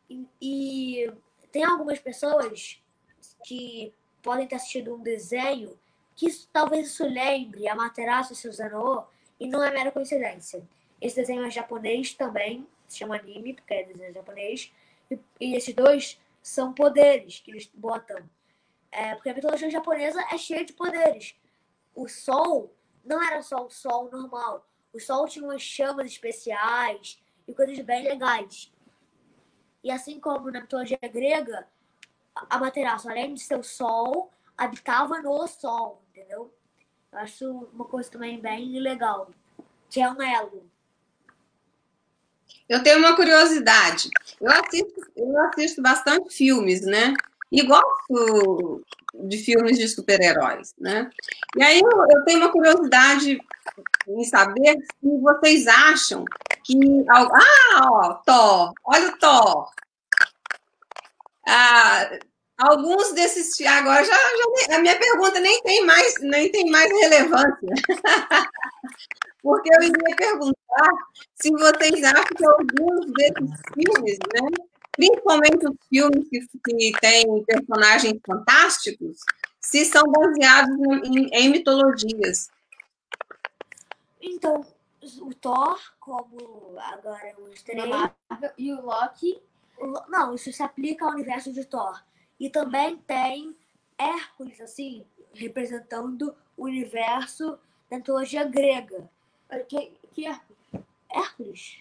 E, 0.09 0.27
e 0.41 1.13
tem 1.51 1.65
algumas 1.65 1.99
pessoas 1.99 2.81
que 3.45 3.93
podem 4.23 4.47
ter 4.47 4.57
assistido 4.57 4.95
um 4.95 5.03
desenho 5.03 5.79
que 6.15 6.27
isso, 6.27 6.49
talvez 6.53 6.89
isso 6.89 7.05
lembre 7.05 7.67
a 7.69 8.23
Suzano 8.23 9.07
e 9.41 9.47
não 9.49 9.63
é 9.63 9.71
mera 9.71 9.91
coincidência. 9.91 10.63
Esse 11.01 11.17
desenho 11.17 11.45
é 11.45 11.51
japonês 11.51 12.15
também, 12.15 12.67
se 12.87 12.99
chama 12.99 13.17
anime, 13.17 13.55
porque 13.55 13.75
é 13.75 13.85
desenho 13.85 14.15
japonês. 14.15 14.73
E, 15.11 15.19
e 15.41 15.57
esses 15.57 15.75
dois 15.75 16.21
são 16.43 16.73
poderes 16.73 17.41
que 17.41 17.51
eles 17.51 17.71
botam. 17.75 18.29
É, 18.91 19.15
porque 19.15 19.31
a 19.31 19.35
mitologia 19.35 19.71
japonesa 19.71 20.23
é 20.31 20.39
cheia 20.39 20.65
de 20.65 20.73
poderes. 20.75 21.35
O 21.95 22.09
sol 22.09 22.73
não 23.05 23.23
era 23.23 23.43
só 23.43 23.67
o 23.67 23.71
sol 23.71 24.11
normal. 24.11 24.67
O 24.93 25.01
sol 25.01 25.27
tinha 25.27 25.45
umas 25.45 25.63
chamas 25.63 26.07
especiais 26.07 27.21
e 27.49 27.55
coisas 27.55 27.79
bem 27.81 28.05
legais. 28.05 28.71
E 29.83 29.91
assim 29.91 30.21
como 30.21 30.51
na 30.51 30.61
mitologia 30.61 30.99
grega, 31.03 31.67
a 32.35 32.59
Materaço, 32.59 33.09
além 33.09 33.35
de 33.35 33.41
ser 33.41 33.59
o 33.59 33.63
sol, 33.63 34.31
habitava 34.57 35.21
no 35.21 35.47
sol, 35.49 36.03
entendeu? 36.11 36.53
Eu 37.11 37.19
acho 37.19 37.51
uma 37.73 37.85
coisa 37.85 38.11
também 38.11 38.41
bem 38.41 38.79
legal, 38.79 39.31
que 39.91 40.01
é 40.01 40.09
um 40.11 40.23
elo. 40.23 40.71
Eu 42.69 42.83
tenho 42.83 42.99
uma 42.99 43.17
curiosidade. 43.17 44.09
Eu 44.41 44.51
assisto, 44.51 45.13
eu 45.17 45.39
assisto 45.47 45.83
bastante 45.83 46.35
filmes, 46.35 46.83
né? 46.83 47.15
E 47.51 47.63
gosto 47.67 48.83
de 49.15 49.39
filmes 49.39 49.79
de 49.79 49.89
super-heróis, 49.89 50.75
né? 50.79 51.11
E 51.57 51.63
aí 51.63 51.81
eu, 51.81 51.91
eu, 52.11 52.25
tenho 52.25 52.39
uma 52.39 52.53
curiosidade 52.53 53.39
em 54.09 54.25
saber 54.25 54.79
se 54.79 55.21
vocês 55.21 55.67
acham 55.67 56.25
que... 56.65 56.77
Ah, 57.09 57.91
ó, 57.91 58.15
Thor! 58.25 58.73
Olha 58.85 59.09
o 59.09 59.19
Thor! 59.19 59.71
Ah, 61.47 62.19
alguns 62.59 63.13
desses... 63.13 63.61
Agora 63.67 64.05
já, 64.05 64.15
já, 64.15 64.77
a 64.77 64.79
minha 64.81 64.99
pergunta 64.99 65.39
nem 65.41 65.61
tem 65.63 65.85
mais, 65.85 66.15
nem 66.21 66.51
tem 66.51 66.71
mais 66.71 66.91
relevância. 66.91 67.69
Porque 69.43 69.71
eu 69.75 69.83
iria 69.83 70.17
perguntar 70.17 70.93
se 71.35 71.51
vocês 71.51 72.05
acham 72.05 72.25
que 72.25 72.47
alguns 72.47 73.07
desses 73.13 73.61
filmes, 73.75 74.19
né, 74.33 74.49
principalmente 74.93 75.67
os 75.67 75.77
filmes 75.89 76.29
que, 76.29 76.41
que 76.41 76.93
têm 77.01 77.45
personagens 77.45 78.21
fantásticos, 78.27 79.19
se 79.61 79.85
são 79.85 80.03
baseados 80.11 80.77
em, 81.05 81.29
em 81.33 81.49
mitologias. 81.49 82.51
Então, 84.21 84.65
o 85.21 85.35
Thor, 85.35 85.81
como 85.99 86.79
agora 86.79 87.35
o 87.39 87.49
mostrei, 87.49 87.77
e 88.57 88.73
o 88.73 88.81
Loki. 88.83 89.41
Não, 90.09 90.35
isso 90.35 90.53
se 90.53 90.63
aplica 90.63 91.05
ao 91.05 91.13
universo 91.13 91.53
de 91.53 91.65
Thor. 91.65 92.03
E 92.39 92.49
também 92.51 92.97
tem 92.99 93.57
Hércules, 93.99 94.61
assim, 94.61 95.05
representando 95.35 96.35
o 96.57 96.65
universo 96.65 97.59
da 97.91 97.97
mitologia 97.97 98.45
grega. 98.45 99.09
Que, 99.69 99.93
que 100.13 100.27
Hércules? 100.27 100.87
Hércules? 101.11 101.79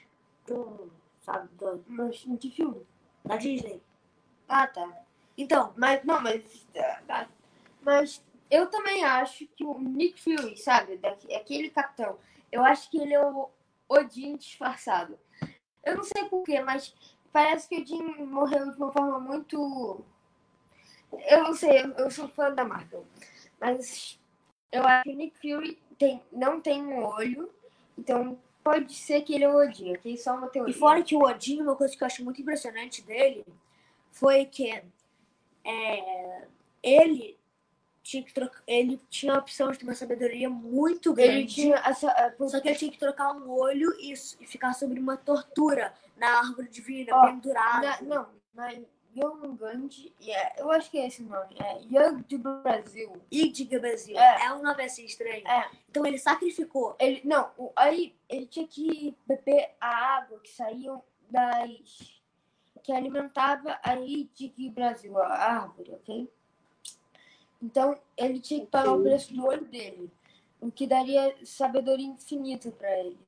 Do, 0.47 0.91
sabe, 1.21 1.47
do, 1.55 1.83
mas 1.87 2.25
de 2.39 2.49
filme? 2.49 2.85
Da 3.23 3.37
Disney. 3.37 3.81
Ah, 4.47 4.67
tá. 4.67 4.87
Então, 5.37 5.73
mas 5.77 6.03
não, 6.03 6.21
mas. 6.21 6.67
Mas 7.81 8.23
eu 8.49 8.67
também 8.67 9.03
acho 9.03 9.47
que 9.47 9.63
o 9.63 9.79
Nick 9.79 10.21
Fury, 10.21 10.57
sabe? 10.57 10.99
Aquele 11.35 11.69
capitão, 11.69 12.19
eu 12.51 12.63
acho 12.63 12.89
que 12.89 12.97
ele 12.99 13.13
é 13.13 13.25
o 13.25 13.49
Odin 13.89 14.35
disfarçado. 14.35 15.17
Eu 15.83 15.97
não 15.97 16.03
sei 16.03 16.25
porquê, 16.25 16.59
mas 16.61 16.93
parece 17.31 17.67
que 17.67 17.75
o 17.75 17.81
Odin 17.81 18.03
morreu 18.25 18.71
de 18.71 18.77
uma 18.77 18.91
forma 18.91 19.19
muito. 19.19 20.05
Eu 21.27 21.43
não 21.43 21.53
sei, 21.53 21.83
eu 21.97 22.11
sou 22.11 22.27
fã 22.27 22.53
da 22.53 22.63
Marvel. 22.63 23.05
Mas 23.59 24.19
eu 24.71 24.85
acho 24.85 25.03
que 25.03 25.11
o 25.11 25.15
Nick 25.15 25.39
Fury 25.39 25.81
tem, 25.97 26.21
não 26.31 26.61
tem 26.61 26.83
um 26.83 27.03
olho 27.03 27.49
então, 27.97 28.37
pode 28.63 28.93
ser 28.93 29.21
que 29.21 29.33
ele 29.33 29.43
é 29.43 29.49
o 29.49 29.55
Odin, 29.55 29.93
aqui 29.93 30.17
só 30.17 30.35
uma 30.35 30.47
teoria. 30.47 30.73
E 30.73 30.77
fora 30.77 31.03
que 31.03 31.15
o 31.15 31.23
Odin, 31.23 31.61
uma 31.61 31.75
coisa 31.75 31.95
que 31.95 32.03
eu 32.03 32.07
acho 32.07 32.23
muito 32.23 32.41
impressionante 32.41 33.01
dele 33.01 33.45
foi 34.11 34.45
que 34.45 34.81
é, 35.63 36.47
ele 36.81 37.37
tinha 38.03 38.23
que 38.23 38.33
trocar, 38.33 38.61
ele 38.65 38.99
tinha 39.09 39.35
a 39.35 39.39
opção 39.39 39.71
de 39.71 39.77
ter 39.77 39.85
uma 39.85 39.95
sabedoria 39.95 40.49
muito 40.49 41.13
grande. 41.13 41.31
Ele 41.31 41.47
tinha 41.47 41.75
essa, 41.77 42.35
só 42.47 42.59
que 42.59 42.67
ele 42.67 42.77
tinha 42.77 42.91
que 42.91 42.97
trocar 42.97 43.33
um 43.33 43.49
olho 43.49 43.93
e, 43.99 44.13
e 44.13 44.47
ficar 44.47 44.73
sobre 44.73 44.99
uma 44.99 45.17
tortura 45.17 45.93
na 46.17 46.39
árvore 46.39 46.67
divina, 46.67 47.15
oh, 47.15 47.27
pendurado. 47.27 47.83
Na, 47.83 48.01
não, 48.01 48.27
na, 48.53 48.73
Young 49.15 49.55
Gandhi, 49.57 50.13
yeah, 50.21 50.53
eu 50.57 50.71
acho 50.71 50.89
que 50.89 50.97
é 50.97 51.07
esse 51.07 51.21
nome, 51.23 51.55
é 51.59 51.81
Young 51.83 52.21
do 52.23 52.37
Brasil. 52.61 53.11
Ig 53.31 53.65
Brasil. 53.79 54.17
É. 54.17 54.45
É. 54.45 54.53
um 54.53 54.61
nome 54.63 54.83
assim 54.83 55.03
estranho. 55.05 55.45
É. 55.47 55.69
Então 55.89 56.05
ele 56.05 56.17
sacrificou. 56.17 56.95
Ele, 56.99 57.21
não, 57.25 57.51
o- 57.57 57.71
aí 57.75 58.15
ele 58.29 58.45
tinha 58.45 58.67
que 58.67 59.15
beber 59.27 59.71
a 59.81 59.87
água 60.17 60.39
que 60.39 60.49
saíam 60.49 61.03
das. 61.29 62.19
que 62.83 62.91
alimentava 62.91 63.79
a 63.83 63.95
Ig 63.99 64.69
Brasil, 64.71 65.17
a 65.21 65.27
árvore, 65.27 65.91
ok? 65.93 66.31
Então 67.61 67.97
ele 68.17 68.39
tinha 68.39 68.61
que 68.61 68.65
pagar 68.67 68.93
o 68.93 69.03
preço 69.03 69.33
do 69.33 69.45
olho 69.45 69.65
dele, 69.65 70.09
o 70.59 70.71
que 70.71 70.87
daria 70.87 71.35
sabedoria 71.45 72.07
infinita 72.07 72.71
para 72.71 72.89
ele. 72.99 73.19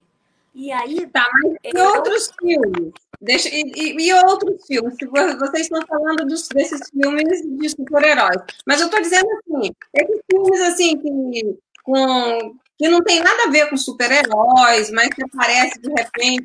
E 0.54 0.72
aí, 0.72 1.08
Tá, 1.08 1.26
mas 1.43 1.54
e 1.64 1.78
outros 1.82 2.32
filmes? 2.39 2.93
Deixa, 3.20 3.49
e, 3.49 3.72
e- 3.76 4.08
e 4.10 4.14
outros 4.14 4.66
filmes? 4.68 4.95
Vocês 5.39 5.64
estão 5.64 5.82
falando 5.88 6.26
dos- 6.28 6.47
desses 6.49 6.89
filmes 6.89 7.41
de 7.60 7.70
super-heróis. 7.70 8.38
Mas 8.68 8.80
eu 8.82 8.88
estou 8.88 9.01
dizendo 9.01 9.28
assim, 9.39 9.72
esses 9.93 10.22
filmes 10.30 10.62
assim 10.62 10.97
que, 10.99 11.58
com, 11.84 12.56
que 12.78 12.88
não 12.89 13.01
tem 13.04 13.20
nada 13.22 13.43
a 13.47 13.49
ver 13.51 13.70
com 13.70 13.78
super-heróis, 13.78 14.91
mas 14.91 15.10
que 15.10 15.24
aparece 15.24 15.80
de 15.80 15.89
repente 15.89 16.43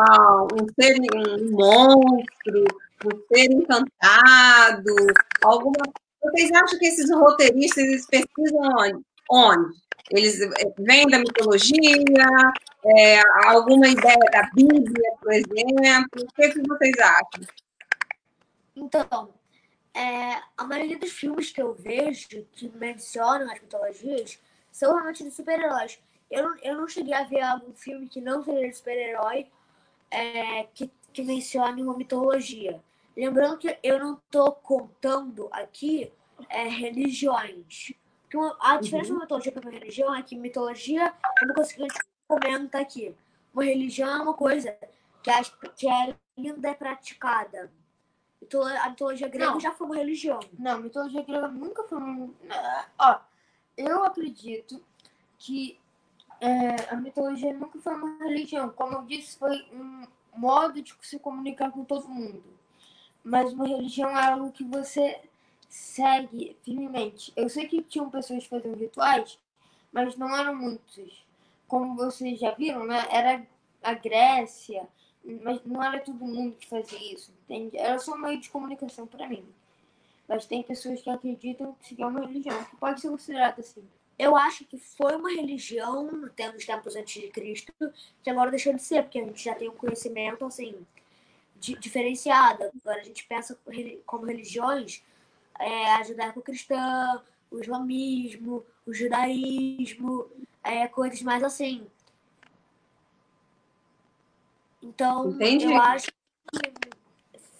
ah, 0.00 0.44
um 0.44 0.66
ser, 0.80 0.96
um 1.14 1.50
monstro, 1.50 2.64
um 3.04 3.10
ser 3.34 3.50
encantado, 3.52 4.94
alguma. 5.42 5.74
Vocês 6.22 6.50
acham 6.52 6.78
que 6.78 6.86
esses 6.86 7.10
roteiristas 7.10 7.84
eles 7.84 8.06
pesquisam 8.06 8.60
onde? 8.78 9.00
Onde? 9.30 9.76
Eles 10.10 10.40
eh, 10.40 10.74
vêm 10.78 11.06
da 11.08 11.18
mitologia, 11.18 12.04
é, 12.84 13.20
alguma 13.46 13.88
ideia 13.88 14.18
da 14.30 14.48
Bíblia, 14.54 15.12
por 15.20 15.32
exemplo? 15.32 16.22
O 16.22 16.26
que, 16.34 16.48
que 16.50 16.68
vocês 16.68 16.98
acham? 16.98 17.46
então, 18.76 19.34
é, 19.94 20.42
a 20.56 20.64
maioria 20.64 20.98
dos 20.98 21.10
filmes 21.10 21.50
que 21.50 21.60
eu 21.60 21.74
vejo 21.74 22.28
que 22.52 22.68
mencionam 22.68 23.50
as 23.50 23.60
mitologias 23.60 24.38
são 24.70 24.92
realmente 24.92 25.24
de 25.24 25.30
super-heróis. 25.30 25.98
Eu, 26.30 26.54
eu 26.62 26.76
não 26.76 26.86
cheguei 26.86 27.14
a 27.14 27.24
ver 27.24 27.40
algum 27.40 27.72
filme 27.72 28.08
que 28.08 28.20
não 28.20 28.44
seja 28.44 28.68
de 28.68 28.76
super-herói 28.76 29.46
é, 30.10 30.64
que, 30.74 30.90
que 31.12 31.22
mencione 31.22 31.82
uma 31.82 31.96
mitologia. 31.96 32.80
Lembrando 33.16 33.56
que 33.56 33.78
eu 33.82 33.98
não 33.98 34.14
estou 34.14 34.52
contando 34.52 35.48
aqui 35.50 36.12
é, 36.50 36.68
religiões. 36.68 37.94
Porque 38.26 38.36
uma- 38.36 38.56
a 38.60 38.76
diferença 38.78 39.06
de 39.06 39.12
uma 39.12 39.20
mitologia 39.20 39.52
para 39.52 39.62
uma 39.62 39.70
religião 39.70 40.12
é 40.14 40.20
que 40.22 40.36
mitologia 40.36 41.14
é 41.40 41.44
uma 41.44 41.54
coisa 41.54 41.72
que 41.74 41.80
a 41.82 41.86
gente 41.86 42.00
comenta 42.26 42.80
aqui. 42.80 43.14
Uma 43.54 43.64
religião 43.64 44.08
é 44.08 44.20
uma 44.22 44.34
coisa 44.34 44.76
que, 45.22 45.30
é- 45.30 45.42
que 45.76 45.88
é 45.88 46.16
ainda 46.36 46.68
é 46.68 46.74
praticada. 46.74 47.70
A 48.82 48.90
mitologia 48.90 49.28
grega 49.28 49.52
Não. 49.52 49.60
já 49.60 49.72
foi 49.72 49.86
uma 49.86 49.96
religião. 49.96 50.40
Não, 50.58 50.80
mitologia 50.80 51.22
grega 51.22 51.48
nunca 51.48 51.84
foi 51.84 51.98
um. 51.98 52.34
Ó, 52.98 53.18
eu 53.76 54.04
acredito 54.04 54.84
que 55.38 55.78
é, 56.40 56.92
a 56.92 56.96
mitologia 56.96 57.52
nunca 57.54 57.78
foi 57.78 57.94
uma 57.94 58.18
religião. 58.24 58.68
Como 58.70 58.92
eu 58.94 59.02
disse, 59.02 59.38
foi 59.38 59.66
um 59.72 60.04
modo 60.36 60.82
de 60.82 60.94
se 61.00 61.18
comunicar 61.18 61.70
com 61.70 61.84
todo 61.84 62.08
mundo. 62.08 62.42
Mas 63.24 63.52
uma 63.52 63.66
religião 63.66 64.10
é 64.10 64.26
algo 64.32 64.52
que 64.52 64.62
você 64.64 65.25
segue 65.68 66.56
firmemente. 66.62 67.32
Eu 67.36 67.48
sei 67.48 67.66
que 67.66 67.82
tinham 67.82 68.10
pessoas 68.10 68.44
faziam 68.46 68.74
rituais, 68.74 69.38
mas 69.92 70.16
não 70.16 70.34
eram 70.34 70.54
muitos. 70.54 71.24
Como 71.66 71.96
vocês 71.96 72.38
já 72.38 72.52
viram, 72.52 72.86
né? 72.86 73.06
Era 73.10 73.46
a 73.82 73.94
Grécia, 73.94 74.86
mas 75.24 75.60
não 75.64 75.82
era 75.82 76.00
todo 76.00 76.24
mundo 76.24 76.56
que 76.56 76.68
fazia 76.68 77.12
isso, 77.12 77.32
entende? 77.44 77.76
Era 77.76 77.98
só 77.98 78.14
um 78.14 78.18
meio 78.18 78.40
de 78.40 78.48
comunicação 78.50 79.06
para 79.06 79.28
mim. 79.28 79.44
Mas 80.28 80.46
tem 80.46 80.62
pessoas 80.62 81.02
que 81.02 81.10
acreditam 81.10 81.76
que 81.80 82.00
é 82.02 82.06
uma 82.06 82.26
religião, 82.26 82.64
que 82.64 82.76
pode 82.76 83.00
ser 83.00 83.08
considerada 83.08 83.60
assim. 83.60 83.84
Eu 84.18 84.34
acho 84.34 84.64
que 84.64 84.78
foi 84.78 85.14
uma 85.14 85.30
religião 85.30 86.10
nos 86.10 86.64
tempos 86.64 86.96
antes 86.96 87.22
de 87.22 87.28
Cristo, 87.28 87.72
que 88.22 88.30
agora 88.30 88.50
deixou 88.50 88.72
de 88.72 88.82
ser, 88.82 89.02
porque 89.02 89.20
a 89.20 89.24
gente 89.24 89.44
já 89.44 89.54
tem 89.54 89.68
um 89.68 89.74
conhecimento 89.74 90.44
assim 90.44 90.86
di- 91.56 91.78
diferenciado. 91.78 92.64
Agora 92.64 93.00
a 93.00 93.04
gente 93.04 93.26
pensa 93.26 93.58
como 94.04 94.24
religiões 94.24 95.02
é, 95.58 95.94
a 95.94 96.02
judaico-cristã, 96.02 97.22
o 97.50 97.60
islamismo, 97.60 98.64
o 98.86 98.92
judaísmo, 98.92 100.30
é, 100.62 100.86
coisas 100.88 101.22
mais 101.22 101.42
assim. 101.42 101.86
Então, 104.82 105.30
Entendi. 105.30 105.64
eu 105.64 105.80
acho 105.80 106.06
que 106.06 106.72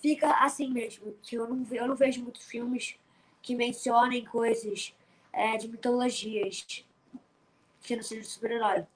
fica 0.00 0.30
assim 0.44 0.70
mesmo, 0.72 1.12
que 1.22 1.36
eu 1.36 1.48
não, 1.48 1.66
eu 1.72 1.88
não 1.88 1.96
vejo 1.96 2.22
muitos 2.22 2.44
filmes 2.44 2.96
que 3.42 3.54
mencionem 3.54 4.24
coisas 4.24 4.94
é, 5.32 5.56
de 5.56 5.68
mitologias 5.68 6.84
que 7.80 7.96
não 7.96 8.02
sejam 8.02 8.24
super-herói. 8.24 8.86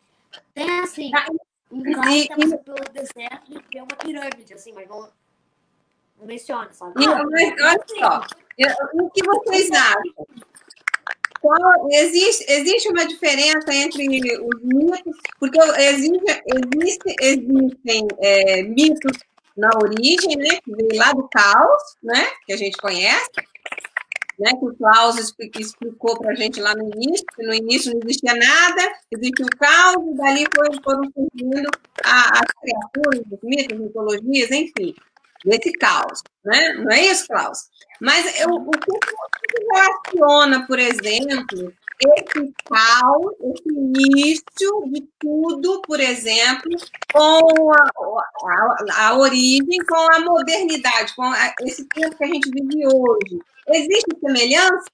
Tem 0.55 0.81
assim, 0.81 1.11
um 1.71 1.83
cara 1.93 2.11
que 2.11 2.29
tá 2.29 2.37
passando 2.37 2.59
pelo 2.59 2.93
deserto 2.93 3.53
e 3.53 3.59
vê 3.73 3.81
uma 3.81 3.97
pirâmide, 3.97 4.55
assim, 4.55 4.73
mas 4.73 4.89
não, 4.89 5.11
não 6.19 6.27
menciona, 6.27 6.73
sabe? 6.73 7.03
E, 7.03 7.07
mas, 7.07 7.53
olha 7.63 7.85
só, 7.87 8.21
eu- 8.21 8.50
o 8.95 9.11
que 9.11 9.25
vocês 9.25 9.71
acham? 9.71 10.27
Qual- 11.41 11.89
existe, 11.91 12.45
existe 12.53 12.89
uma 12.91 13.07
diferença 13.07 13.73
entre 13.73 14.07
os 14.43 14.63
mitos, 14.63 15.17
porque 15.39 15.59
existe, 15.79 16.43
existe- 16.47 17.17
existem 17.21 18.07
é, 18.19 18.63
mitos 18.63 19.17
na 19.57 19.71
origem, 19.83 20.37
né, 20.37 20.59
que 20.63 20.71
veio 20.75 20.97
lá 20.97 21.13
do 21.13 21.27
caos, 21.29 21.83
né, 22.03 22.27
que 22.47 22.53
a 22.53 22.57
gente 22.57 22.77
conhece, 22.77 23.31
né, 24.39 24.51
que 24.59 24.65
o 24.65 24.75
Klaus 24.75 25.19
expli- 25.19 25.51
explicou 25.59 26.19
para 26.19 26.33
a 26.33 26.35
gente 26.35 26.61
lá 26.61 26.75
no 26.75 26.85
início, 26.95 27.25
que 27.35 27.43
no 27.43 27.53
início 27.55 27.93
não 27.93 28.01
existia 28.05 28.35
nada, 28.35 28.93
existia 29.11 29.45
o 29.47 29.57
caos, 29.59 30.07
e 30.09 30.15
dali 30.17 30.45
foram 30.55 30.73
surgindo 31.13 31.69
as 32.05 32.51
criaturas, 32.61 33.23
os 33.33 33.39
mitos, 33.43 33.77
as 33.79 33.83
mitologias, 33.85 34.51
enfim, 34.51 34.95
desse 35.45 35.73
caos, 35.73 36.23
né? 36.45 36.75
Não 36.75 36.91
é 36.93 37.07
isso, 37.07 37.27
Klaus? 37.27 37.71
Mas 38.01 38.41
eu, 38.41 38.49
o 38.55 38.71
que 38.71 39.63
relaciona, 39.73 40.67
por 40.67 40.79
exemplo, 40.79 41.73
esse 42.03 42.53
caos, 42.65 43.33
esse 43.41 43.69
início 43.69 44.83
de 44.93 45.03
tudo, 45.19 45.83
por 45.83 46.01
exemplo, 46.01 46.71
com 47.13 47.73
a, 47.73 47.85
a, 48.47 49.09
a 49.09 49.19
origem, 49.19 49.79
com 49.87 50.13
a 50.15 50.21
modernidade, 50.21 51.15
com 51.15 51.23
a- 51.25 51.55
esse 51.63 51.85
tempo 51.89 52.17
que 52.17 52.25
a 52.25 52.27
gente 52.27 52.51
vive 52.51 52.87
hoje. 52.87 53.39
Existe 53.69 54.19
semelhança? 54.19 54.85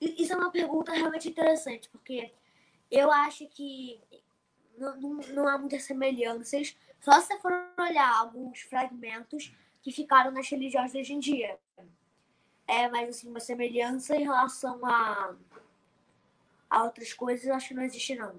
E- 0.00 0.22
Isso 0.22 0.32
é 0.32 0.36
uma 0.36 0.50
pergunta 0.50 0.92
realmente 0.92 1.28
interessante, 1.28 1.88
porque 1.90 2.32
eu 2.90 3.10
acho 3.12 3.46
que 3.48 4.00
não, 4.76 5.00
não, 5.00 5.14
não 5.34 5.48
há 5.48 5.58
muitas 5.58 5.84
semelhanças, 5.84 6.76
só 7.00 7.20
se 7.20 7.26
você 7.26 7.38
for 7.38 7.52
olhar 7.78 8.18
alguns 8.18 8.60
fragmentos 8.60 9.52
que 9.82 9.90
ficaram 9.90 10.30
nas 10.30 10.48
religiões 10.48 10.92
de 10.92 10.98
hoje 10.98 11.12
em 11.12 11.18
dia. 11.18 11.58
É, 12.66 12.88
mas 12.88 13.08
assim, 13.08 13.28
uma 13.28 13.40
semelhança 13.40 14.14
em 14.16 14.22
relação 14.22 14.84
a, 14.86 15.34
a 16.70 16.84
outras 16.84 17.12
coisas, 17.12 17.46
eu 17.46 17.54
acho 17.54 17.68
que 17.68 17.74
não 17.74 17.82
existe 17.82 18.14
não. 18.14 18.34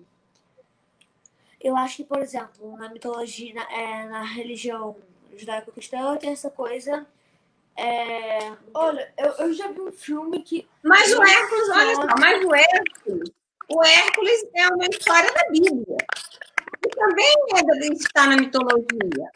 Eu 1.60 1.76
acho 1.76 1.98
que, 1.98 2.04
por 2.04 2.20
exemplo, 2.20 2.76
na 2.78 2.90
mitologia, 2.90 3.54
na, 3.54 3.72
é, 3.72 4.06
na 4.06 4.24
religião 4.24 4.96
judaico-cristã, 5.36 6.18
tem 6.18 6.32
essa 6.32 6.50
coisa. 6.50 7.06
É, 7.76 8.56
Olha, 8.74 9.14
eu, 9.18 9.32
eu 9.46 9.54
já 9.54 9.72
vi 9.72 9.82
um 9.82 9.92
filme 9.92 10.42
que. 10.42 10.68
Mas 10.82 11.12
o 11.14 11.24
Hércules, 11.24 11.70
olha 11.70 11.96
só, 11.96 12.08
mas 12.20 12.46
o 12.46 12.54
Hércules, 12.54 13.32
o 13.70 13.84
Hércules 13.84 14.46
é 14.56 14.68
uma 14.68 14.86
história 14.86 15.32
da 15.34 15.50
Bíblia. 15.50 15.98
E 16.86 16.90
também 16.90 17.36
é 17.56 17.88
está 17.94 18.28
na 18.28 18.36
mitologia. 18.36 19.32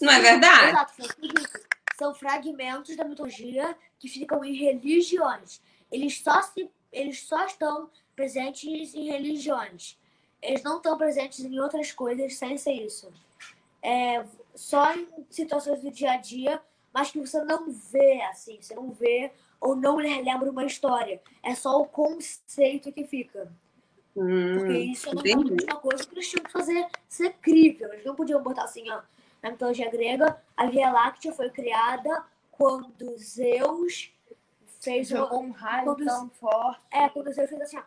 Não 0.00 0.12
é 0.12 0.20
verdade? 0.20 0.70
Exato. 0.70 1.02
São 1.96 2.14
fragmentos 2.14 2.96
da 2.96 3.04
mitologia 3.04 3.76
que 3.98 4.08
ficam 4.08 4.44
em 4.44 4.54
religiões. 4.54 5.62
Eles 5.90 6.20
só, 6.20 6.42
se, 6.42 6.70
eles 6.92 7.20
só 7.20 7.46
estão 7.46 7.90
presentes 8.16 8.94
em 8.94 9.10
religiões. 9.10 9.98
Eles 10.42 10.62
não 10.62 10.78
estão 10.78 10.98
presentes 10.98 11.44
em 11.44 11.58
outras 11.60 11.92
coisas 11.92 12.36
sem 12.36 12.58
ser 12.58 12.72
isso. 12.72 13.12
É, 13.82 14.24
só 14.54 14.94
em 14.94 15.08
situações 15.30 15.80
do 15.80 15.90
dia 15.90 16.12
a 16.12 16.16
dia, 16.16 16.60
mas 16.92 17.10
que 17.10 17.20
você 17.20 17.42
não 17.44 17.70
vê 17.70 18.22
assim, 18.22 18.60
você 18.60 18.74
não 18.74 18.90
vê 18.90 19.32
ou 19.64 19.74
não 19.74 19.96
lembra 19.96 20.50
uma 20.50 20.64
história. 20.66 21.20
É 21.42 21.54
só 21.54 21.80
o 21.80 21.86
conceito 21.86 22.92
que 22.92 23.04
fica. 23.04 23.50
Porque 24.12 24.20
Hum, 24.20 24.92
isso 24.92 25.08
é 25.08 25.14
normalmente 25.14 25.64
uma 25.64 25.80
coisa 25.80 26.06
que 26.06 26.14
eles 26.14 26.28
tinham 26.28 26.44
que 26.44 26.52
fazer 26.52 26.86
ser 27.08 27.32
crível. 27.40 27.92
Eles 27.92 28.04
não 28.04 28.14
podiam 28.14 28.42
botar 28.42 28.64
assim, 28.64 28.88
ó, 28.90 29.00
na 29.42 29.50
mitologia 29.50 29.90
grega, 29.90 30.40
a 30.56 30.66
Via 30.66 30.90
Láctea 30.90 31.32
foi 31.32 31.50
criada 31.50 32.24
quando 32.52 33.16
Zeus 33.18 34.12
fez. 34.80 35.08
Jogou 35.08 35.40
um 35.42 35.50
raio 35.50 35.86
Quando- 35.86 36.04
tão 36.04 36.28
forte. 36.30 36.80
É, 36.92 37.08
quando 37.08 37.32
Zeus 37.32 37.48
fez 37.48 37.60
assim, 37.62 37.78
ó. 37.78 37.82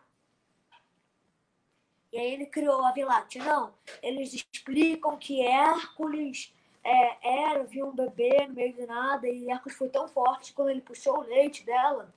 E 2.12 2.18
aí 2.18 2.34
ele 2.34 2.46
criou 2.48 2.84
a 2.84 2.92
Via 2.92 3.06
Láctea. 3.06 3.44
Não, 3.44 3.74
eles 4.02 4.34
explicam 4.34 5.16
que 5.18 5.42
Hércules 5.42 6.54
é, 6.90 7.50
era, 7.50 7.64
viu 7.64 7.88
um 7.88 7.96
bebê 7.96 8.48
no 8.48 8.54
meio 8.54 8.74
de 8.74 8.86
nada, 8.86 9.28
e 9.28 9.50
Hércules 9.50 9.78
foi 9.78 9.90
tão 9.90 10.08
forte 10.08 10.54
quando 10.54 10.70
ele 10.70 10.82
puxou 10.82 11.20
o 11.20 11.24
leite 11.24 11.66
dela. 11.66 12.14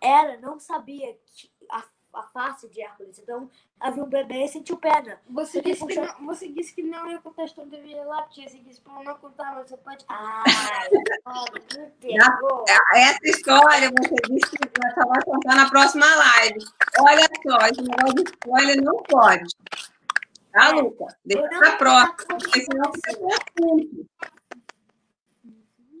Era, 0.00 0.36
não 0.38 0.58
sabia 0.58 1.16
que 1.26 1.50
a 1.70 1.82
a 2.12 2.22
face 2.22 2.68
de 2.68 2.80
Hércules. 2.80 3.18
Então, 3.18 3.50
havia 3.78 4.02
um 4.02 4.08
bebê 4.08 4.44
e 4.44 4.48
sentiu 4.48 4.76
pena. 4.76 5.20
Você 5.30 5.60
disse, 5.60 5.86
que 5.86 6.00
não, 6.00 6.26
você 6.26 6.48
disse 6.48 6.74
que 6.74 6.82
não 6.82 7.08
ia 7.08 7.18
contar 7.18 7.42
a 7.42 7.44
história 7.44 7.70
da 7.70 7.78
Via 7.78 8.04
Láctea. 8.04 8.48
Você 8.48 8.58
disse 8.58 8.80
para 8.80 9.02
não 9.02 9.14
contar, 9.16 9.54
mas 9.54 9.68
você 9.68 9.76
pode. 9.76 10.04
Ah, 10.08 10.44
essa 12.94 13.18
história 13.24 13.90
você 13.90 14.14
disse 14.30 14.50
que 14.50 14.80
vai 14.80 14.94
falar 14.94 15.22
contar 15.24 15.54
na 15.54 15.70
próxima 15.70 16.06
live. 16.06 16.58
Olha 17.00 17.28
só, 17.42 17.66
esse 17.66 17.82
negócio 17.82 18.14
de 18.14 18.30
spoiler 18.30 18.82
não 18.82 18.96
pode. 19.04 19.54
Tá, 20.52 20.68
é, 20.68 20.72
Luca? 20.72 21.06
Deixa 21.24 21.48
pra 21.48 21.76
próxima, 21.76 22.38
porque 22.38 22.60
senão 22.64 22.92
fica 22.92 23.16
confuso. 23.16 24.06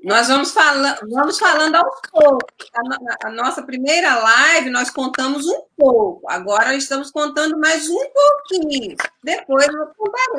Nós 0.02 0.28
vamos, 0.28 0.52
fala, 0.52 0.98
vamos 1.10 1.38
falando 1.38 1.74
aos 1.74 2.00
poucos. 2.10 2.70
A, 2.72 3.28
a, 3.28 3.30
nossa 3.30 3.62
primeira 3.62 4.14
live, 4.16 4.70
nós 4.70 4.90
contamos 4.90 5.46
um 5.46 5.62
pouco. 5.76 6.22
Agora 6.30 6.74
estamos 6.74 7.10
contando 7.10 7.58
mais 7.58 7.88
um 7.88 8.10
pouquinho. 8.10 8.96
Depois 9.22 9.66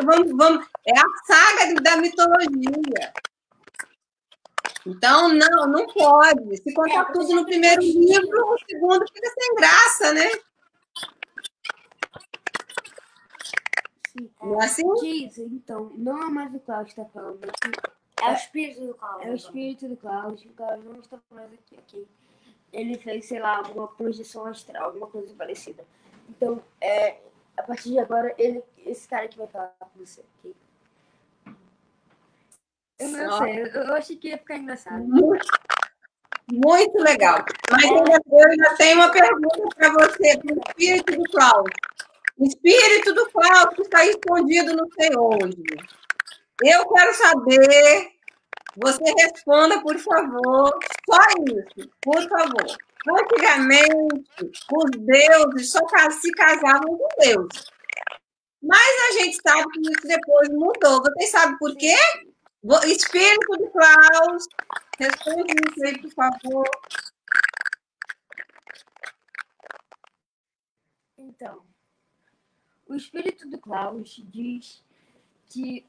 vamos, 0.05 0.31
vamos, 0.31 0.65
é 0.87 0.97
a 0.97 1.03
saga 1.27 1.81
da 1.81 1.97
mitologia. 1.97 3.13
Então, 4.87 5.27
não, 5.27 5.67
não 5.67 5.87
pode. 5.87 6.57
Se 6.57 6.73
contar 6.73 7.09
é, 7.09 7.11
tudo 7.11 7.35
no 7.35 7.45
primeiro 7.45 7.81
livro, 7.81 8.53
o 8.53 8.57
segundo 8.67 9.05
fica 9.13 9.29
sem 9.37 9.55
graça, 9.55 10.13
né? 10.13 10.31
É, 14.19 14.45
não 14.45 14.61
é 14.61 14.65
assim? 14.65 14.93
Diz, 15.01 15.37
então, 15.37 15.91
não 15.95 16.23
é 16.23 16.29
mais 16.29 16.53
o 16.53 16.59
Cláudio 16.59 16.93
que 16.93 17.01
está 17.01 17.11
falando. 17.13 17.39
É 18.21 18.29
o 18.29 18.33
espírito 18.33 18.87
do 18.87 18.93
Cláudio. 18.93 19.27
É 19.27 19.31
o 19.31 19.35
espírito 19.35 19.87
do 19.87 19.97
Cláudio. 19.97 20.51
O 20.51 20.53
Cláudio 20.53 20.93
não 20.93 20.99
está 20.99 21.19
mais 21.31 21.53
aqui, 21.53 21.75
aqui. 21.77 22.07
Ele 22.71 22.97
fez, 22.97 23.25
sei 23.25 23.39
lá, 23.39 23.61
uma 23.61 23.87
projeção 23.87 24.45
astral, 24.45 24.85
alguma 24.85 25.07
coisa 25.07 25.33
parecida. 25.33 25.83
Então, 26.29 26.61
é, 26.79 27.17
a 27.57 27.63
partir 27.63 27.89
de 27.89 27.99
agora, 27.99 28.33
ele, 28.37 28.63
esse 28.85 29.07
cara 29.07 29.27
que 29.27 29.37
vai 29.37 29.47
falar 29.47 29.73
com 29.79 30.05
você 30.05 30.21
aqui. 30.21 30.55
Eu 32.99 33.09
não 33.09 33.31
Só. 33.31 33.37
sei, 33.39 33.61
eu, 33.61 33.67
eu 33.67 33.93
achei 33.95 34.15
que 34.17 34.27
ia 34.27 34.37
ficar 34.37 34.57
engraçado. 34.57 35.01
Muito, 35.03 35.47
muito 36.51 36.97
legal. 36.99 37.43
Mas 37.71 37.83
eu 37.85 38.49
ainda 38.49 38.75
tenho 38.75 38.97
uma 38.97 39.09
pergunta 39.09 39.69
para 39.75 39.91
você, 39.93 40.37
para 40.37 40.53
o 40.53 40.59
espírito 40.59 41.15
do 41.15 41.23
Cláudio. 41.31 41.73
Espírito 42.39 43.13
do 43.13 43.29
Cláudio 43.31 43.81
está 43.81 44.05
escondido 44.05 44.75
não 44.75 44.87
sei 44.91 45.09
onde. 45.17 45.63
Eu 46.63 46.87
quero 46.87 47.13
saber. 47.13 48.11
Você 48.77 49.03
responda, 49.17 49.81
por 49.81 49.97
favor. 49.97 50.71
Só 51.09 51.21
isso, 51.47 51.89
por 52.01 52.21
favor. 52.29 52.77
Antigamente, 53.07 54.29
os 54.73 54.91
deuses 54.91 55.71
só 55.71 55.79
se 56.11 56.31
casavam 56.31 56.97
com 56.97 57.07
Deus. 57.19 57.71
Mas 58.61 59.09
a 59.09 59.11
gente 59.19 59.37
sabe 59.41 59.69
que 59.71 59.81
isso 59.81 60.07
depois 60.07 60.49
mudou. 60.49 61.01
Vocês 61.01 61.29
sabem 61.31 61.57
por 61.57 61.75
quê? 61.75 61.95
Espírito 62.85 63.57
de 63.57 63.69
Klaus, 63.71 64.45
responde 64.97 65.53
isso 65.69 65.85
aí, 65.85 65.97
por 66.01 66.11
favor. 66.11 66.69
Então, 71.17 71.68
o 72.89 72.95
espírito 72.95 73.47
do 73.47 73.57
Klaus 73.57 74.21
diz 74.29 74.83
que 75.47 75.85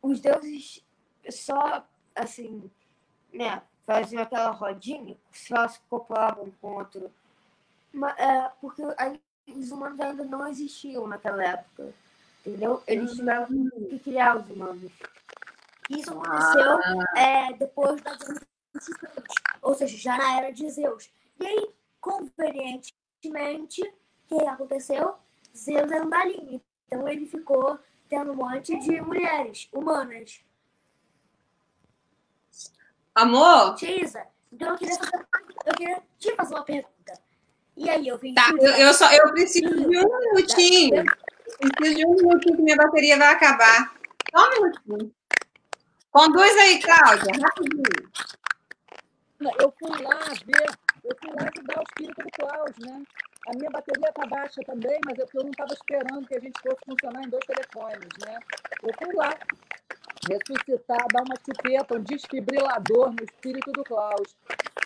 os 0.00 0.20
deuses 0.20 0.84
só, 1.28 1.86
assim, 2.14 2.70
né, 3.32 3.60
faziam 3.84 4.22
aquela 4.22 4.50
rodinha, 4.50 5.16
só 5.32 5.66
se 5.68 5.80
copulavam 5.90 6.50
com 6.60 6.74
outro. 6.74 7.10
Mas, 7.92 8.16
é, 8.18 8.50
porque 8.60 8.82
aí, 8.96 9.20
os 9.48 9.70
humanos 9.70 9.98
ainda 10.00 10.24
não 10.24 10.46
existiam 10.46 11.06
naquela 11.06 11.44
época. 11.44 11.92
Entendeu? 12.40 12.82
Eles 12.86 13.10
uhum. 13.10 13.16
tiveram 13.16 13.46
que 13.88 13.98
criar 13.98 14.36
os 14.36 14.48
humanos. 14.48 14.92
Isso 15.90 16.12
aconteceu 16.12 16.72
ah. 16.72 17.18
é, 17.18 17.52
depois 17.54 18.00
da 18.02 18.16
ou 19.62 19.74
seja, 19.74 19.96
já 19.96 20.16
na 20.16 20.38
era 20.38 20.52
de 20.52 20.68
Zeus. 20.70 21.10
E 21.40 21.46
aí, 21.46 21.70
convenientemente, 22.00 23.82
o 23.82 24.28
que 24.28 24.46
aconteceu? 24.46 25.16
Zeus 25.56 25.90
era 25.90 26.04
um 26.04 26.10
galinho. 26.10 26.60
Então 26.86 27.08
ele 27.08 27.26
ficou 27.26 27.78
tendo 28.08 28.32
um 28.32 28.36
monte 28.36 28.78
de 28.78 29.00
mulheres 29.00 29.68
humanas. 29.72 30.40
Amor? 33.14 33.74
Tisa, 33.76 34.26
então 34.52 34.68
eu 34.70 34.76
queria, 34.76 34.96
fazer, 34.96 35.26
eu 35.64 35.74
queria 35.74 36.02
te 36.18 36.34
fazer 36.34 36.54
uma 36.54 36.64
pergunta. 36.64 37.26
E 37.76 37.90
aí, 37.90 38.08
eu 38.08 38.18
vim. 38.18 38.34
Tá, 38.34 38.50
eu, 38.58 38.72
eu, 38.72 38.94
só, 38.94 39.10
eu 39.12 39.32
preciso 39.32 39.74
de 39.74 39.98
um 39.98 40.18
minutinho. 40.18 41.04
Eu 41.60 41.70
preciso 41.76 41.96
de 41.96 42.06
um 42.06 42.14
minutinho 42.14 42.56
que 42.56 42.62
minha 42.62 42.76
bateria 42.76 43.18
vai 43.18 43.28
acabar. 43.28 43.94
Só 44.34 44.46
um 44.46 44.50
minutinho. 44.50 45.14
Conduz 46.10 46.56
aí, 46.56 46.80
Cláudia, 46.80 47.32
rapidinho. 47.42 48.10
Eu 49.60 49.74
fui 49.78 50.02
lá 50.02 50.18
ver, 50.46 50.78
eu 51.04 51.16
fui 51.20 51.30
lá 51.34 51.50
ajudar 51.54 51.78
o 51.78 51.82
espírito 51.82 52.22
do 52.22 52.30
Cláudio, 52.32 52.86
né? 52.86 53.02
A 53.46 53.56
minha 53.56 53.70
bateria 53.70 54.08
está 54.08 54.26
baixa 54.26 54.60
também, 54.66 54.98
mas 55.06 55.18
é 55.18 55.22
porque 55.22 55.38
eu 55.38 55.44
não 55.44 55.50
estava 55.50 55.72
esperando 55.72 56.26
que 56.26 56.36
a 56.36 56.40
gente 56.40 56.60
fosse 56.60 56.80
funcionar 56.84 57.24
em 57.24 57.30
dois 57.30 57.44
telefones, 57.46 58.08
né? 58.26 58.38
Eu 58.82 58.90
fui 58.98 59.14
lá 59.14 59.30
ressuscitar, 60.28 61.06
dar 61.12 61.22
uma 61.22 61.36
chupeta, 61.44 61.96
um 61.96 62.02
desfibrilador 62.02 63.12
no 63.12 63.22
espírito 63.22 63.70
do 63.72 63.84
Klaus. 63.84 64.36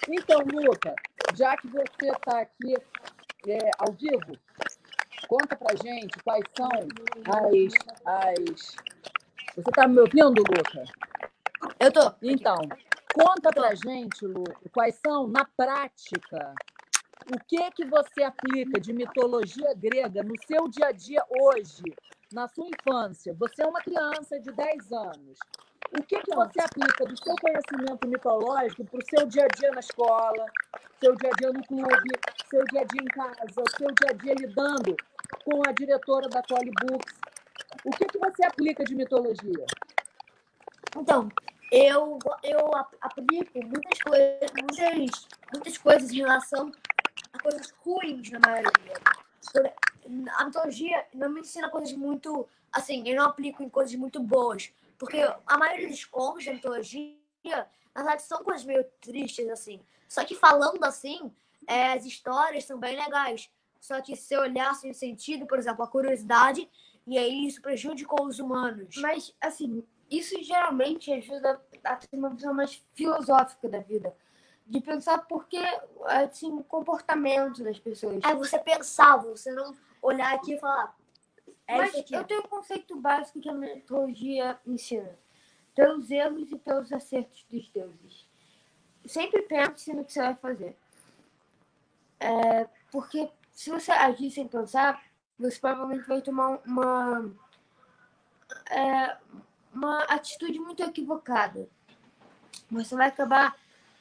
Então, 0.08 0.40
Luca, 0.40 0.94
já 1.34 1.56
que 1.56 1.68
você 1.68 2.10
está 2.10 2.40
aqui 2.40 2.74
é, 3.48 3.70
ao 3.78 3.92
vivo, 3.94 4.36
conta 5.26 5.56
pra 5.56 5.74
gente 5.76 6.18
quais 6.22 6.44
são 6.54 6.68
as. 6.68 7.72
as... 8.04 8.76
Você 9.56 9.70
está 9.70 9.88
me 9.88 10.00
ouvindo, 10.00 10.38
Luca? 10.38 10.84
Eu 11.78 11.92
tô. 11.92 12.12
Então, 12.22 12.56
conta 13.14 13.50
pra 13.50 13.74
gente, 13.74 14.26
Luca, 14.26 14.54
quais 14.72 14.96
são, 14.96 15.26
na 15.28 15.44
prática, 15.56 16.54
o 17.28 17.38
que 17.46 17.70
que 17.72 17.84
você 17.84 18.22
aplica 18.22 18.80
de 18.80 18.92
mitologia 18.92 19.74
grega 19.74 20.22
no 20.22 20.34
seu 20.46 20.68
dia 20.68 20.86
a 20.86 20.92
dia 20.92 21.22
hoje, 21.28 21.82
na 22.32 22.48
sua 22.48 22.66
infância? 22.68 23.34
Você 23.34 23.62
é 23.62 23.66
uma 23.66 23.80
criança 23.80 24.40
de 24.40 24.50
10 24.50 24.92
anos. 24.92 25.38
O 25.98 26.02
que 26.02 26.20
que 26.20 26.34
você 26.34 26.60
aplica 26.60 27.04
do 27.04 27.16
seu 27.16 27.34
conhecimento 27.36 28.06
mitológico 28.06 28.84
para 28.84 28.98
o 28.98 29.06
seu 29.06 29.26
dia 29.26 29.44
a 29.44 29.48
dia 29.48 29.70
na 29.72 29.80
escola, 29.80 30.46
seu 31.00 31.14
dia 31.16 31.30
a 31.30 31.40
dia 31.40 31.52
no 31.52 31.64
clube, 31.66 32.10
seu 32.48 32.64
dia 32.66 32.80
a 32.82 32.84
dia 32.84 33.02
em 33.02 33.06
casa, 33.06 33.64
seu 33.76 33.88
dia 33.88 34.10
a 34.10 34.12
dia 34.12 34.34
lidando 34.34 34.96
com 35.44 35.62
a 35.68 35.72
diretora 35.72 36.28
da 36.28 36.42
Tolly 36.42 36.70
Books? 36.80 37.14
O 37.84 37.90
que 37.90 38.04
que 38.06 38.18
você 38.18 38.44
aplica 38.44 38.84
de 38.84 38.94
mitologia? 38.94 39.66
Então, 40.96 41.28
eu, 41.72 42.18
eu 42.42 42.70
aplico 43.00 43.64
muitas 43.64 44.02
coisas, 44.02 44.50
muitas, 44.60 45.28
muitas 45.52 45.78
coisas 45.78 46.10
em 46.10 46.18
relação 46.18 46.70
coisas 47.38 47.70
ruins 47.82 48.30
na 48.30 48.40
maioria. 48.40 48.94
A 50.36 50.44
mitologia 50.44 51.06
não 51.14 51.30
me 51.30 51.40
ensina 51.40 51.68
coisas 51.68 51.92
muito. 51.94 52.48
Assim, 52.72 53.06
eu 53.08 53.16
não 53.16 53.24
aplico 53.24 53.62
em 53.62 53.68
coisas 53.68 53.94
muito 53.94 54.20
boas. 54.20 54.72
Porque 54.98 55.18
a 55.46 55.58
maioria 55.58 55.88
dos 55.88 56.04
contos 56.04 56.44
da 56.44 56.52
mitologia, 56.52 57.16
na 57.44 58.02
verdade, 58.02 58.22
são 58.22 58.44
coisas 58.44 58.64
meio 58.64 58.84
tristes, 59.00 59.48
assim. 59.48 59.80
Só 60.08 60.24
que 60.24 60.34
falando 60.34 60.82
assim, 60.84 61.32
é, 61.66 61.92
as 61.92 62.04
histórias 62.04 62.64
são 62.64 62.78
bem 62.78 62.96
legais. 62.96 63.50
Só 63.80 64.00
que 64.02 64.14
se 64.14 64.34
eu 64.34 64.42
olhasse 64.42 64.86
no 64.86 64.94
sentido, 64.94 65.46
por 65.46 65.58
exemplo, 65.58 65.82
a 65.82 65.88
curiosidade, 65.88 66.68
e 67.06 67.16
aí 67.16 67.46
isso 67.46 67.62
prejudicou 67.62 68.26
os 68.26 68.38
humanos. 68.38 68.96
Mas, 68.98 69.34
assim, 69.40 69.82
isso 70.10 70.40
geralmente 70.42 71.10
ajuda 71.12 71.60
a 71.82 71.96
ter 71.96 72.16
uma 72.16 72.30
visão 72.30 72.52
mais 72.52 72.84
filosófica 72.94 73.68
da 73.68 73.80
vida 73.80 74.14
de 74.70 74.80
pensar 74.80 75.18
porque 75.26 75.58
assim 76.06 76.52
o 76.52 76.62
comportamento 76.62 77.64
das 77.64 77.78
pessoas. 77.78 78.22
É 78.22 78.34
você 78.34 78.56
pensar, 78.56 79.16
você 79.16 79.50
não 79.50 79.76
olhar 80.00 80.32
aqui 80.32 80.54
e 80.54 80.60
falar. 80.60 80.96
É 81.66 81.76
Mas 81.76 81.92
eu 82.08 82.24
tenho 82.24 82.40
um 82.40 82.48
conceito 82.48 82.96
básico 82.96 83.40
que 83.40 83.48
a 83.48 83.52
mitologia 83.52 84.60
ensina: 84.64 85.18
pelos 85.74 86.08
erros 86.08 86.52
e 86.52 86.56
pelos 86.56 86.92
acertos 86.92 87.44
dos 87.50 87.68
deuses. 87.70 88.28
Sempre 89.06 89.42
pense 89.42 89.92
no 89.92 90.04
que 90.04 90.12
você 90.12 90.22
vai 90.22 90.36
fazer. 90.36 90.76
É, 92.20 92.68
porque 92.92 93.28
se 93.52 93.70
você 93.70 93.90
agir 93.90 94.30
sem 94.30 94.46
pensar, 94.46 95.02
você 95.36 95.58
provavelmente 95.58 96.06
vai 96.06 96.22
tomar 96.22 96.60
uma, 96.64 97.28
é, 98.70 99.16
uma 99.74 100.04
atitude 100.04 100.60
muito 100.60 100.82
equivocada. 100.84 101.68
Você 102.70 102.94
vai 102.94 103.08
acabar 103.08 103.56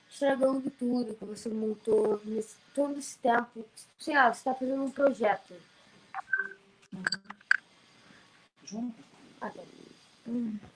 estragando 0.10 0.70
tudo 0.72 1.14
que 1.14 1.26
você 1.26 1.50
montou 1.50 2.20
nesse, 2.26 2.56
todo 2.74 2.98
esse 2.98 3.18
tempo. 3.20 3.66
Sei 4.00 4.16
lá, 4.16 4.34
você 4.34 4.40
está 4.40 4.54
fazendo 4.56 4.84
um 4.84 4.92
projeto. 4.92 5.54
junto. 8.66 9.04
Ah, 9.40 9.50
tá. 9.50 9.62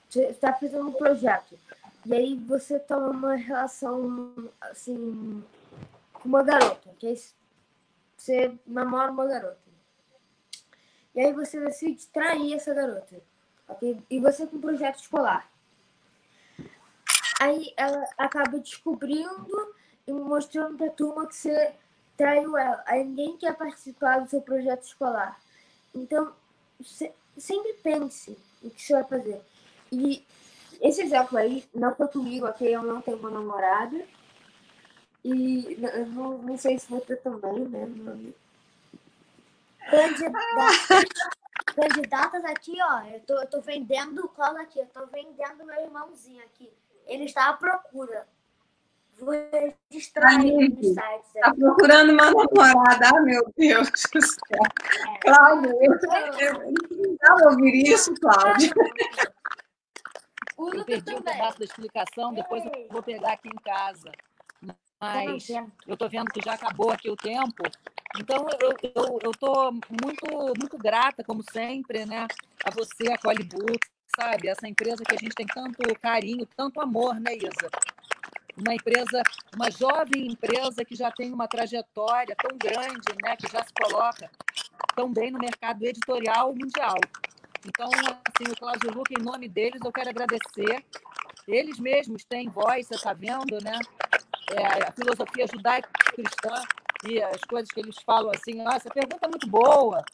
Você 0.08 0.26
está 0.26 0.52
fazendo 0.52 0.88
um 0.88 0.92
projeto. 0.92 1.58
E 2.06 2.14
aí 2.14 2.36
você 2.36 2.78
toma 2.78 3.10
uma 3.10 3.34
relação, 3.34 4.50
assim, 4.60 5.42
com 6.12 6.28
uma 6.28 6.42
garota. 6.42 6.90
Que 6.98 7.08
aí 7.08 7.20
você 8.16 8.56
namora 8.66 9.10
uma 9.10 9.26
garota. 9.26 9.58
E 11.14 11.20
aí 11.20 11.32
você 11.32 11.60
decide 11.60 12.06
trair 12.06 12.54
essa 12.54 12.74
garota. 12.74 13.20
E 14.10 14.20
você 14.20 14.46
com 14.46 14.56
um 14.56 14.60
projeto 14.60 15.00
escolar. 15.00 15.48
Aí 17.44 17.74
ela 17.76 18.08
acaba 18.16 18.58
descobrindo 18.58 19.74
e 20.06 20.12
mostrando 20.12 20.78
pra 20.78 20.88
turma 20.88 21.26
que 21.26 21.36
você 21.36 21.74
traiu 22.16 22.56
ela. 22.56 22.82
Aí 22.86 23.04
ninguém 23.04 23.36
quer 23.36 23.54
participar 23.54 24.20
do 24.20 24.30
seu 24.30 24.40
projeto 24.40 24.84
escolar. 24.84 25.38
Então, 25.94 26.32
sempre 27.36 27.74
pense 27.82 28.34
o 28.62 28.70
que 28.70 28.80
você 28.80 28.94
vai 28.94 29.04
fazer. 29.04 29.42
E 29.92 30.24
esse 30.80 31.02
exemplo 31.02 31.36
aí 31.36 31.68
não 31.74 31.94
foi 31.94 32.08
comigo, 32.08 32.46
ok? 32.46 32.74
Eu 32.74 32.82
não 32.82 33.02
tenho 33.02 33.18
uma 33.18 33.30
namorada. 33.30 34.02
E 35.22 35.76
não, 36.14 36.38
não 36.38 36.56
sei 36.56 36.78
se 36.78 36.88
você 36.88 37.14
também, 37.16 37.68
né? 37.68 38.32
Candidatas, 39.90 41.08
candidatas 41.76 42.44
aqui, 42.46 42.74
ó. 42.80 43.02
Eu 43.02 43.20
tô, 43.20 43.34
eu 43.38 43.46
tô 43.50 43.60
vendendo 43.60 44.24
o 44.24 44.28
colo 44.30 44.56
aqui. 44.56 44.78
Eu 44.78 44.86
tô 44.86 45.04
vendendo 45.04 45.66
meu 45.66 45.82
irmãozinho 45.82 46.42
aqui. 46.42 46.72
Ele 47.06 47.24
está 47.24 47.48
à 47.48 47.52
procura. 47.54 48.26
Vou 49.18 49.32
registrar 49.90 50.44
ele 50.44 50.68
nos 50.68 50.88
sites. 50.88 51.34
Está 51.34 51.54
procurando 51.54 52.12
uma 52.12 52.30
namorada. 52.30 53.10
Ah, 53.14 53.20
meu 53.20 53.42
Deus 53.56 53.88
do 53.90 54.22
céu. 54.22 54.62
É. 55.14 55.18
Cláudio, 55.20 55.70
eu, 55.80 56.52
não 57.22 57.50
ouvir 57.50 57.86
isso, 57.86 58.14
Cláudio. 58.20 58.70
Eu 60.56 60.84
perdi 60.84 61.12
o 61.12 61.18
um 61.18 61.22
pedaço 61.22 61.58
da 61.58 61.64
explicação, 61.64 62.32
depois 62.32 62.64
eu 62.64 62.86
vou 62.88 63.02
pegar 63.02 63.32
aqui 63.32 63.48
em 63.48 63.56
casa. 63.56 64.10
Mas 65.00 65.50
eu 65.50 65.94
estou 65.94 66.08
vendo 66.08 66.30
que 66.30 66.40
já 66.40 66.54
acabou 66.54 66.92
aqui 66.92 67.10
o 67.10 67.16
tempo. 67.16 67.62
Então, 68.18 68.46
eu 69.22 69.30
estou 69.32 69.72
muito, 69.72 70.54
muito 70.58 70.78
grata, 70.78 71.24
como 71.24 71.42
sempre, 71.42 72.06
né, 72.06 72.28
a 72.64 72.70
você, 72.70 73.12
a 73.12 73.18
Colibut, 73.18 73.80
sabe? 74.16 74.48
Essa 74.48 74.68
empresa 74.68 75.04
que 75.04 75.14
a 75.14 75.18
gente 75.18 75.34
tem 75.34 75.46
tanto 75.46 75.78
carinho, 76.00 76.46
tanto 76.56 76.80
amor, 76.80 77.14
né, 77.20 77.36
Isa? 77.36 77.70
Uma 78.56 78.74
empresa, 78.74 79.22
uma 79.54 79.70
jovem 79.70 80.28
empresa 80.28 80.84
que 80.84 80.94
já 80.94 81.10
tem 81.10 81.32
uma 81.32 81.48
trajetória 81.48 82.36
tão 82.36 82.56
grande, 82.56 83.08
né, 83.22 83.36
que 83.36 83.50
já 83.50 83.62
se 83.64 83.72
coloca 83.72 84.30
tão 84.94 85.12
bem 85.12 85.30
no 85.30 85.38
mercado 85.38 85.82
editorial 85.82 86.54
mundial. 86.54 86.96
Então, 87.66 87.88
assim, 87.88 88.52
o 88.52 88.56
Cláudio 88.56 88.92
Luca, 88.92 89.14
em 89.18 89.22
nome 89.22 89.48
deles, 89.48 89.80
eu 89.84 89.90
quero 89.90 90.10
agradecer. 90.10 90.84
Eles 91.48 91.78
mesmos 91.78 92.24
têm 92.24 92.48
voz, 92.48 92.86
você 92.86 92.94
está 92.94 93.12
vendo, 93.12 93.58
né? 93.62 93.78
É, 94.52 94.84
a 94.88 94.92
filosofia 94.92 95.46
judaico-cristã 95.46 96.62
e 97.08 97.22
as 97.22 97.40
coisas 97.42 97.68
que 97.70 97.80
eles 97.80 97.96
falam 98.04 98.30
assim. 98.34 98.60
Essa 98.68 98.90
pergunta 98.90 99.26
é 99.26 99.28
muito 99.28 99.48
boa. 99.48 100.04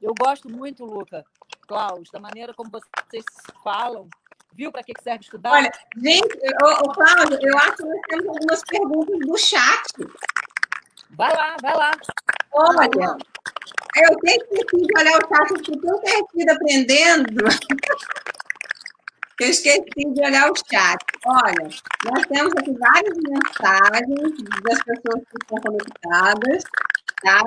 Eu 0.00 0.14
gosto 0.18 0.48
muito, 0.48 0.84
Luca, 0.84 1.24
Cláudio, 1.70 2.10
da 2.12 2.18
maneira 2.18 2.52
como 2.52 2.68
vocês 2.68 3.24
falam. 3.62 4.08
Viu 4.54 4.72
para 4.72 4.82
que 4.82 4.92
serve 5.00 5.22
estudar? 5.22 5.52
Olha, 5.52 5.70
gente, 5.96 6.36
ô, 6.64 6.66
ô, 6.82 6.92
Cláudio, 6.92 7.38
eu 7.40 7.56
acho 7.58 7.76
que 7.76 7.84
nós 7.84 8.00
temos 8.08 8.26
algumas 8.26 8.64
perguntas 8.64 9.18
do 9.20 9.38
chat. 9.38 9.86
Vai 11.10 11.32
lá, 11.32 11.56
vai 11.62 11.76
lá. 11.76 11.92
Olha, 12.52 13.16
eu 13.96 14.16
tenho 14.18 14.46
que 14.48 14.76
de 14.78 14.98
olhar 14.98 15.16
o 15.16 15.28
chat, 15.28 15.50
eu 15.50 15.56
estou 15.58 15.80
tão 15.80 16.00
perdida 16.00 16.54
aprendendo. 16.54 17.44
eu 19.40 19.48
esqueci 19.48 20.12
de 20.12 20.24
olhar 20.24 20.50
o 20.50 20.56
chat. 20.56 20.98
Olha, 21.24 21.68
nós 22.04 22.26
temos 22.26 22.52
aqui 22.56 22.72
várias 22.72 23.16
mensagens 23.16 24.42
das 24.64 24.82
pessoas 24.82 25.24
que 25.30 25.36
estão 25.40 25.58
conectadas, 25.62 26.64
tá? 27.22 27.40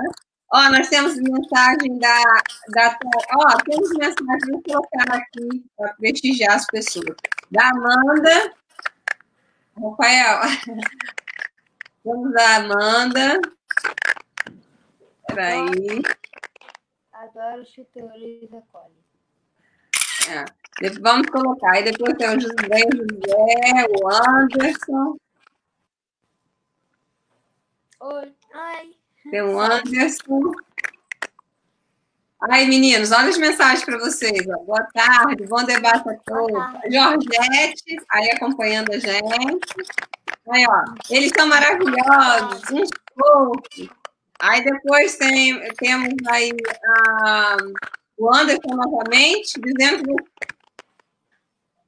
Ó, 0.55 0.69
nós 0.69 0.87
temos 0.87 1.15
mensagem 1.15 1.97
da, 1.97 2.23
da. 2.69 2.99
Ó, 3.37 3.57
temos 3.65 3.89
mensagem, 3.97 4.51
vou 4.51 4.61
colocar 4.61 5.15
aqui 5.15 5.65
para 5.75 5.95
prestigiar 5.95 6.57
as 6.57 6.67
pessoas. 6.67 7.15
Da 7.49 7.69
Amanda. 7.69 8.53
Rafael. 9.81 10.41
Temos 12.03 12.35
a 12.35 12.55
Amanda. 12.57 13.41
Peraí. 15.25 16.03
Adoro 17.13 17.65
chuteiros 17.65 18.51
da 18.51 18.61
Cole. 18.71 18.93
É. 20.29 20.89
Vamos 21.01 21.27
colocar. 21.31 21.71
Aí 21.71 21.83
depois 21.83 22.15
tem 22.15 22.29
o 22.29 22.39
José, 22.39 22.53
o 22.53 22.97
José, 22.97 23.87
o 23.89 24.07
Anderson. 24.07 25.17
Oi. 28.01 28.35
Ai. 28.53 29.02
Tem 29.29 29.41
o 29.41 29.59
Anderson. 29.59 30.51
Aí, 32.49 32.67
meninos, 32.67 33.11
olha 33.11 33.29
as 33.29 33.37
mensagens 33.37 33.85
para 33.85 33.97
vocês. 33.97 34.45
Ó. 34.49 34.63
Boa 34.65 34.85
tarde, 34.93 35.45
bom 35.47 35.63
debate 35.63 36.09
a 36.09 36.15
todos. 36.25 36.61
Jorgette, 36.91 37.97
aí 38.11 38.31
acompanhando 38.31 38.91
a 38.91 38.99
gente. 38.99 39.75
Aí, 40.49 40.65
ó, 40.67 40.83
eles 41.09 41.31
são 41.35 41.47
maravilhosos, 41.47 42.69
uns 42.69 42.89
poucos. 43.15 43.89
Aí 44.41 44.61
depois 44.61 45.15
tem, 45.15 45.57
temos 45.75 46.13
aí 46.27 46.51
a, 46.85 47.55
o 48.17 48.29
Anderson 48.35 48.75
novamente, 48.75 49.57
dizendo 49.61 50.03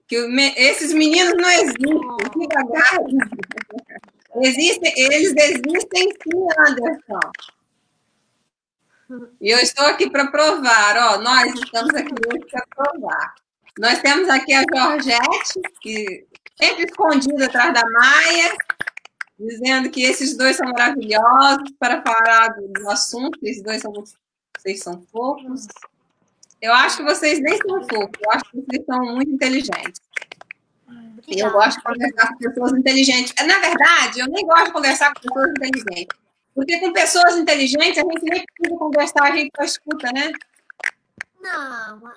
que, 0.07 0.25
que 0.25 0.51
esses 0.55 0.93
meninos 0.93 1.33
não 1.36 1.49
existem. 1.49 1.86
Existem, 4.41 4.93
eles 4.97 5.33
existem 5.38 6.09
sim, 6.11 6.47
Anderson. 6.59 7.19
E 9.39 9.49
eu 9.49 9.59
estou 9.59 9.86
aqui 9.86 10.09
para 10.09 10.27
provar, 10.31 10.97
ó, 10.97 11.17
nós 11.19 11.53
estamos 11.53 11.93
aqui 11.93 12.13
hoje 12.27 12.45
para 12.51 12.65
provar. 12.75 13.36
Nós 13.77 14.01
temos 14.01 14.27
aqui 14.29 14.53
a 14.53 14.63
Georgette, 14.73 15.61
que 15.81 16.25
sempre 16.57 16.86
escondida 16.86 17.45
atrás 17.45 17.73
da 17.73 17.83
Maia, 17.89 18.55
dizendo 19.39 19.89
que 19.89 20.03
esses 20.03 20.36
dois 20.36 20.55
são 20.55 20.67
maravilhosos 20.69 21.71
para 21.77 22.01
falar 22.01 22.49
do, 22.49 22.67
do 22.69 22.89
assunto, 22.89 23.38
esses 23.43 23.61
dois 23.61 23.81
são 23.81 23.91
vocês 23.91 24.81
são 24.81 25.05
fofos. 25.11 25.67
Eu 26.61 26.73
acho 26.73 26.97
que 26.97 27.03
vocês 27.03 27.39
nem 27.39 27.57
são 27.57 27.81
fofos, 27.83 28.19
eu 28.19 28.31
acho 28.31 28.45
que 28.45 28.61
vocês 28.61 28.86
são 28.86 28.99
muito 29.13 29.31
inteligentes. 29.31 30.01
Eu 31.27 31.51
gosto 31.51 31.77
de 31.77 31.83
conversar 31.83 32.27
com 32.27 32.38
pessoas 32.38 32.71
inteligentes. 32.73 33.33
Na 33.45 33.59
verdade, 33.59 34.19
eu 34.19 34.27
nem 34.27 34.45
gosto 34.45 34.65
de 34.65 34.71
conversar 34.73 35.13
com 35.13 35.21
pessoas 35.21 35.49
inteligentes. 35.49 36.17
Porque 36.53 36.79
com 36.79 36.93
pessoas 36.93 37.38
inteligentes, 37.38 37.97
a 37.97 38.01
gente 38.01 38.23
nem 38.23 38.45
precisa 38.45 38.77
conversar, 38.77 39.23
a 39.23 39.36
gente 39.36 39.51
só 39.55 39.63
escuta, 39.63 40.11
né? 40.13 40.31
Não, 41.41 42.13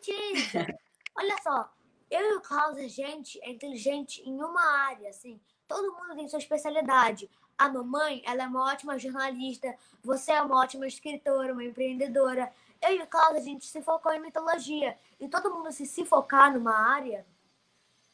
Tia, 0.00 0.16
olha 1.16 1.36
só. 1.42 1.70
Eu 2.10 2.20
e 2.20 2.36
o 2.36 2.40
Klaus, 2.40 2.76
a 2.78 2.88
gente 2.88 3.38
é 3.42 3.50
inteligente 3.50 4.22
em 4.24 4.34
uma 4.34 4.62
área, 4.88 5.10
assim. 5.10 5.40
Todo 5.68 5.92
mundo 5.92 6.14
tem 6.14 6.28
sua 6.28 6.38
especialidade. 6.38 7.28
A 7.58 7.68
mamãe, 7.68 8.22
ela 8.24 8.44
é 8.44 8.46
uma 8.46 8.70
ótima 8.70 8.98
jornalista. 8.98 9.74
Você 10.02 10.32
é 10.32 10.42
uma 10.42 10.60
ótima 10.60 10.86
escritora, 10.86 11.52
uma 11.52 11.64
empreendedora. 11.64 12.52
Eu 12.80 12.96
e 12.96 13.02
o 13.02 13.06
Klaus, 13.06 13.36
a 13.36 13.40
gente 13.40 13.66
se 13.66 13.82
focou 13.82 14.12
em 14.12 14.20
mitologia. 14.20 14.96
E 15.18 15.28
todo 15.28 15.52
mundo 15.52 15.72
se 15.72 15.86
se 15.86 16.04
focar 16.04 16.52
numa 16.52 16.76
área, 16.76 17.26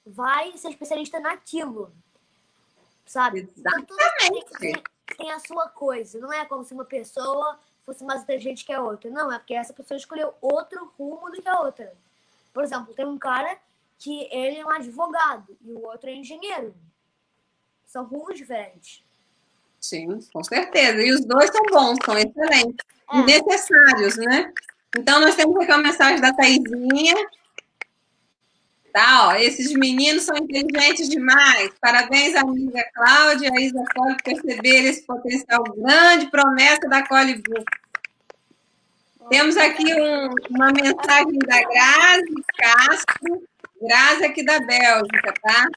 vai 0.05 0.57
ser 0.57 0.71
especialista 0.71 1.21
naquilo. 1.21 1.93
Sabe? 3.07 3.49
Exatamente. 3.57 3.93
Então, 3.93 4.59
tem, 4.59 4.83
tem 5.17 5.33
a 5.33 5.39
sua 5.39 5.69
coisa. 5.69 6.19
Não 6.19 6.33
é 6.33 6.45
como 6.45 6.65
se 6.65 6.73
uma 6.73 6.85
pessoa 6.85 7.59
fosse 7.85 8.05
mais 8.05 8.23
inteligente 8.23 8.65
que 8.65 8.73
a 8.73 8.83
outra. 8.83 9.11
Não, 9.11 9.33
é 9.33 9.39
porque 9.39 9.55
essa 9.55 9.73
pessoa 9.73 9.99
escolheu 9.99 10.35
outro 10.41 10.93
rumo 10.99 11.31
do 11.31 11.43
que 11.43 11.49
a 11.49 11.61
outra. 11.61 11.93
Por 12.53 12.63
exemplo, 12.63 12.95
tem 12.95 13.07
um 13.07 13.19
cara 13.19 13.59
que 13.99 14.29
ele 14.31 14.59
é 14.59 14.67
um 14.67 14.71
advogado 14.71 15.57
e 15.65 15.73
o 15.73 15.85
outro 15.85 16.11
é 16.11 16.15
engenheiro. 16.15 16.75
São 17.87 18.05
rumos 18.05 18.37
diferentes. 18.37 19.05
Sim, 19.81 20.21
com 20.33 20.43
certeza. 20.45 21.03
E 21.03 21.13
os 21.13 21.25
dois 21.25 21.51
são 21.51 21.63
bons, 21.71 21.99
são 22.05 22.17
excelentes. 22.17 22.87
É. 23.13 23.23
Necessários, 23.23 24.17
né? 24.17 24.53
Então, 24.97 25.21
nós 25.21 25.35
temos 25.35 25.57
aqui 25.57 25.73
uma 25.73 25.83
mensagem 25.83 26.21
da 26.21 26.33
Taizinha. 26.33 27.15
Tá, 28.93 29.29
ó, 29.29 29.35
esses 29.37 29.73
meninos 29.73 30.25
são 30.25 30.37
inteligentes 30.37 31.09
demais. 31.09 31.71
Parabéns, 31.81 32.35
amiga 32.37 32.85
Cláudia 32.95 33.49
e 33.49 33.57
a 33.57 33.61
Isa 33.63 33.85
Cole, 33.95 34.17
por 34.17 34.23
perceber 34.23 34.85
esse 34.85 35.03
potencial 35.07 35.63
grande 35.65 36.31
promessa 36.31 36.89
da 36.89 37.07
Cole 37.07 37.37
Book. 37.37 37.65
Temos 39.31 39.57
aqui 39.57 39.95
um, 39.95 40.35
uma 40.51 40.73
mensagem 40.73 41.39
da 41.39 41.63
Grazi 41.63 42.45
Castro, 42.59 43.49
Grazi 43.81 44.25
aqui 44.25 44.45
da 44.45 44.61
Bélgica, 44.61 45.33
tá? 45.41 45.69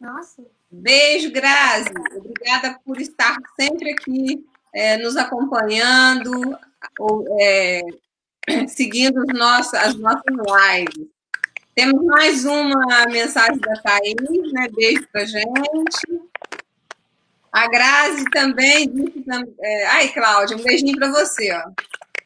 Nossa. 0.00 0.42
Beijo, 0.68 1.30
Grazi. 1.30 1.90
Obrigada 2.16 2.76
por 2.84 3.00
estar 3.00 3.36
sempre 3.56 3.92
aqui 3.92 4.44
é, 4.74 4.96
nos 4.96 5.16
acompanhando, 5.16 6.58
ou, 6.98 7.24
é, 7.38 7.82
seguindo 8.68 9.20
as 9.20 9.38
nossas 9.38 9.94
lives. 9.94 11.08
Temos 11.74 12.04
mais 12.04 12.44
uma 12.44 13.06
mensagem 13.06 13.58
da 13.58 13.74
Thaís, 13.80 14.52
né? 14.52 14.68
Beijo 14.74 15.08
pra 15.10 15.24
gente. 15.24 16.22
A 17.50 17.66
Grazi 17.68 18.24
também 18.30 18.90
disse. 18.90 19.24
É... 19.60 19.86
Ai, 19.86 20.08
Cláudia, 20.08 20.56
um 20.56 20.62
beijinho 20.62 20.96
para 20.98 21.10
você, 21.10 21.52
ó. 21.52 21.70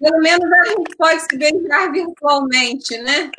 Pelo 0.01 0.19
menos 0.21 0.53
a 0.53 0.65
gente 0.65 0.97
pode 0.97 1.21
se 1.21 1.37
beijar 1.37 1.91
virtualmente, 1.93 2.99
né? 2.99 3.31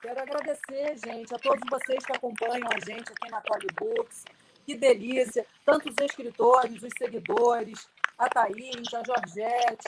Quero 0.00 0.18
agradecer, 0.18 0.96
gente, 1.04 1.34
a 1.34 1.38
todos 1.38 1.60
vocês 1.70 2.04
que 2.04 2.12
acompanham 2.12 2.68
a 2.68 2.80
gente 2.80 3.12
aqui 3.12 3.30
na 3.30 3.40
Polybooks. 3.42 4.24
Que 4.66 4.74
delícia! 4.74 5.44
Tantos 5.64 5.94
escritores, 6.00 6.82
os 6.82 6.92
seguidores, 6.98 7.86
a 8.18 8.28
Thaís, 8.28 8.94
a 8.94 9.02
Georgette, 9.04 9.84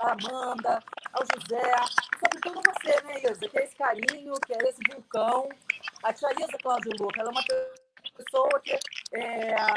a 0.00 0.12
Amanda, 0.12 0.82
ao 1.12 1.22
José, 1.34 1.72
sobretudo 2.18 2.62
você, 2.62 3.02
né, 3.02 3.20
Isa? 3.30 3.48
Que 3.48 3.58
é 3.58 3.64
esse 3.64 3.76
carinho, 3.76 4.32
que 4.46 4.52
é 4.52 4.68
esse 4.68 4.80
vulcão. 4.92 5.48
A 6.02 6.12
tia 6.12 6.28
Isa 6.32 6.58
Cláudio 6.62 6.92
Luca, 7.00 7.20
ela 7.20 7.30
é 7.30 7.32
uma 7.32 7.44
pessoa 8.16 8.60
que 8.60 8.78
é, 9.12 9.50
ela, 9.50 9.74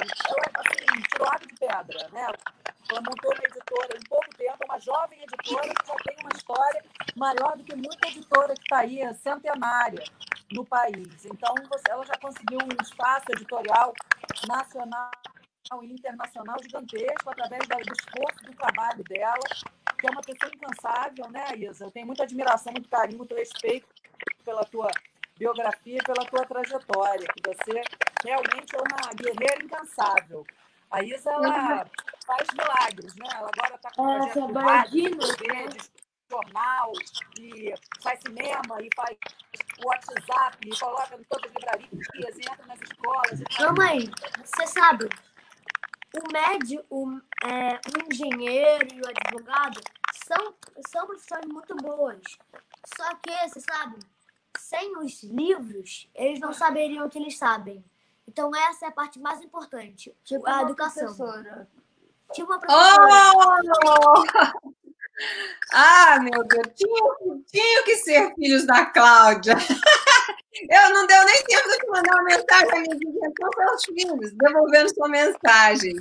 assim, 0.56 1.02
tirou 1.12 1.28
água 1.28 1.48
de 1.48 1.56
pedra, 1.56 2.10
né? 2.10 2.28
Ela 2.90 3.02
montou 3.02 3.34
uma 3.34 3.44
editora 3.44 3.98
em 3.98 4.10
pouco 4.10 4.30
tempo, 4.38 4.58
uma 4.66 4.80
jovem 4.80 5.24
editora 5.24 5.70
que 5.70 5.88
já 5.88 5.96
tem 5.96 6.18
uma 6.22 6.30
história 6.36 6.84
maior 7.16 7.58
do 7.58 7.64
que 7.64 7.76
muita 7.76 8.08
editora 8.08 8.54
que 8.54 8.62
está 8.62 8.80
aí, 8.80 9.02
centenária 9.16 10.04
no 10.52 10.66
país. 10.66 11.26
Então, 11.26 11.56
ela 11.90 12.06
já 12.06 12.18
conseguiu 12.18 12.60
um 12.60 12.84
espaço 12.84 13.26
editorial 13.32 13.94
nacional 14.48 15.12
e 15.82 15.94
internacional 15.94 16.58
gigantesco 16.62 17.30
através 17.30 17.66
do 17.66 17.94
esforço 17.94 18.44
do 18.44 18.54
trabalho 18.56 19.04
dela, 19.06 19.40
que 20.02 20.08
é 20.08 20.12
uma 20.12 20.22
pessoa 20.22 20.52
incansável, 20.54 21.30
né, 21.30 21.56
Isa? 21.56 21.86
Eu 21.86 21.92
tenho 21.92 22.08
muita 22.08 22.24
admiração, 22.24 22.74
muito 22.74 22.90
carinho, 22.90 23.20
muito 23.20 23.36
respeito 23.36 23.88
pela 24.44 24.66
tua 24.66 24.90
biografia 25.38 26.00
e 26.00 26.04
pela 26.04 26.26
tua 26.26 26.46
trajetória, 26.46 27.28
que 27.28 27.42
você 27.46 27.84
realmente 28.24 28.76
é 28.76 28.80
uma 28.80 29.14
guerreira 29.14 29.64
incansável. 29.64 30.46
A 30.90 31.04
Isa, 31.04 31.32
ela 31.32 31.86
faz 32.26 32.48
milagres, 32.54 33.16
né? 33.16 33.28
Ela 33.34 33.50
agora 33.56 33.76
está 33.76 33.92
com 33.92 34.04
um 34.04 34.54
projeto 34.54 34.90
de 34.90 36.02
jornal, 36.30 36.94
e 37.40 37.74
faz 38.02 38.20
cinema, 38.22 38.82
e 38.82 38.90
faz 38.96 39.18
WhatsApp, 39.84 40.58
e 40.66 40.80
coloca 40.80 41.16
em 41.16 41.24
todas 41.24 41.52
as 41.52 41.56
livrarias, 41.56 42.38
e 42.38 42.52
entra 42.52 42.66
nas 42.66 42.82
escolas. 42.82 43.40
Não, 43.60 43.74
mãe, 43.74 44.10
você 44.44 44.68
sabe, 44.68 45.10
o 46.14 46.34
médico, 46.34 46.86
o, 46.90 47.22
é, 47.46 47.80
o 47.90 48.12
engenheiro 48.12 48.88
e 48.94 49.02
o 49.02 49.10
advogado 49.10 49.80
são, 50.26 50.54
são 50.90 51.06
profissões 51.08 51.46
muito 51.46 51.76
boas. 51.76 52.22
Só 52.96 53.16
que, 53.16 53.50
você 53.50 53.62
sabe, 53.62 53.98
sem 54.58 54.98
os 54.98 55.24
livros, 55.24 56.10
eles 56.16 56.40
não 56.40 56.54
saberiam 56.54 57.06
o 57.06 57.10
que 57.10 57.18
eles 57.18 57.38
sabem. 57.38 57.84
Então, 58.28 58.52
essa 58.56 58.86
é 58.86 58.90
a 58.90 58.92
parte 58.92 59.20
mais 59.20 59.42
importante, 59.42 60.16
tipo 60.24 60.48
a 60.48 60.64
educação. 60.64 61.06
Professora. 61.06 61.68
Tipo 62.34 62.52
uma 62.52 62.60
professora. 62.60 63.32
Oh! 63.86 64.72
Ah, 65.72 66.20
meu 66.20 66.44
Deus, 66.44 66.68
tinha, 66.76 67.44
tinha 67.46 67.84
que 67.84 67.96
ser 67.98 68.34
filhos 68.34 68.66
da 68.66 68.88
Cláudia. 68.88 69.54
Eu 70.70 70.90
não 70.94 71.08
deu 71.08 71.26
nem 71.26 71.44
tempo 71.44 71.70
de 71.70 71.78
te 71.78 71.88
mandar 71.88 72.14
uma 72.14 72.24
mensagem, 72.24 72.92
amiga, 72.92 73.32
são 73.40 73.52
seus 73.68 73.86
filhos, 73.86 74.32
devolvendo 74.34 74.94
sua 74.94 75.10
mensagem. 75.10 75.96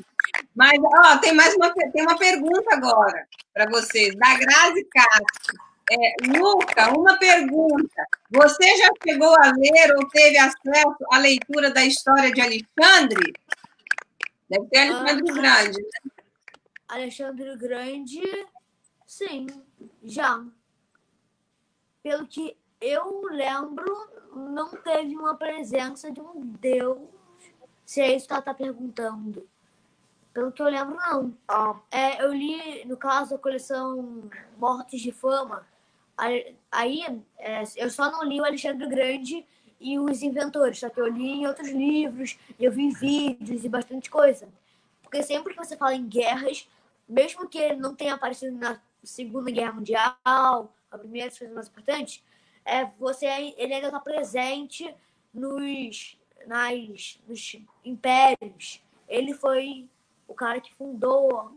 Mas, 0.54 0.78
ó, 0.82 1.18
tem 1.18 1.32
mais 1.32 1.54
uma, 1.54 1.72
tem 1.72 2.02
uma 2.02 2.18
pergunta 2.18 2.74
agora 2.74 3.26
para 3.52 3.68
vocês, 3.70 4.14
da 4.16 4.34
Grazi 4.34 4.84
Castro. 4.84 5.70
É, 5.92 6.14
Luca, 6.38 6.88
uma 6.96 7.18
pergunta. 7.18 8.06
Você 8.30 8.76
já 8.76 8.88
chegou 9.02 9.34
a 9.40 9.50
ler 9.50 9.96
ou 9.96 10.08
teve 10.08 10.38
acesso 10.38 11.04
à 11.10 11.18
leitura 11.18 11.70
da 11.72 11.84
história 11.84 12.30
de 12.30 12.40
Alexandre? 12.40 13.32
Deve 14.48 14.66
ter 14.68 14.78
Alexandre 14.78 15.30
ah, 15.30 15.34
Grande, 15.34 15.78
né? 15.78 16.10
Alexandre 16.88 17.56
Grande, 17.56 18.46
sim, 19.04 19.46
já. 20.04 20.44
Pelo 22.02 22.26
que 22.26 22.56
eu 22.80 23.22
lembro, 23.30 24.08
não 24.34 24.70
teve 24.70 25.16
uma 25.16 25.34
presença 25.36 26.10
de 26.10 26.20
um 26.20 26.40
Deus. 26.40 26.98
Se 27.84 28.00
é 28.00 28.14
isso 28.14 28.26
que 28.26 28.32
ela 28.32 28.40
está 28.40 28.54
perguntando. 28.54 29.46
Pelo 30.32 30.52
que 30.52 30.62
eu 30.62 30.66
lembro, 30.66 30.96
não. 30.96 31.36
Ah. 31.48 31.80
É, 31.90 32.22
eu 32.22 32.32
li, 32.32 32.84
no 32.84 32.96
caso, 32.96 33.34
a 33.34 33.38
coleção 33.38 34.30
Mortes 34.56 35.00
de 35.00 35.10
Fama, 35.10 35.66
Aí, 36.70 37.02
é, 37.38 37.62
eu 37.76 37.88
só 37.88 38.10
não 38.10 38.22
li 38.22 38.40
o 38.40 38.44
Alexandre 38.44 38.86
Grande 38.86 39.46
e 39.80 39.98
os 39.98 40.22
inventores, 40.22 40.78
só 40.78 40.90
que 40.90 41.00
eu 41.00 41.06
li 41.06 41.30
em 41.30 41.46
outros 41.46 41.70
livros, 41.70 42.38
eu 42.58 42.70
vi 42.70 42.90
vídeos 42.90 43.64
e 43.64 43.68
bastante 43.68 44.10
coisa. 44.10 44.46
Porque 45.02 45.22
sempre 45.22 45.54
que 45.54 45.58
você 45.58 45.78
fala 45.78 45.94
em 45.94 46.06
guerras, 46.06 46.68
mesmo 47.08 47.48
que 47.48 47.74
não 47.74 47.94
tenha 47.94 48.14
aparecido 48.14 48.56
na 48.56 48.78
Segunda 49.02 49.50
Guerra 49.50 49.72
Mundial, 49.72 50.14
a 50.24 50.98
primeira 50.98 51.30
das 51.30 51.38
coisas 51.38 51.54
mais 51.54 51.68
importantes, 51.68 52.22
é, 52.70 52.88
você, 52.98 53.26
ele 53.56 53.74
ainda 53.74 53.88
está 53.88 53.98
presente 53.98 54.94
nos, 55.34 56.16
nas, 56.46 57.20
nos 57.26 57.56
impérios. 57.84 58.80
Ele 59.08 59.34
foi 59.34 59.88
o 60.28 60.34
cara 60.34 60.60
que 60.60 60.72
fundou, 60.74 61.52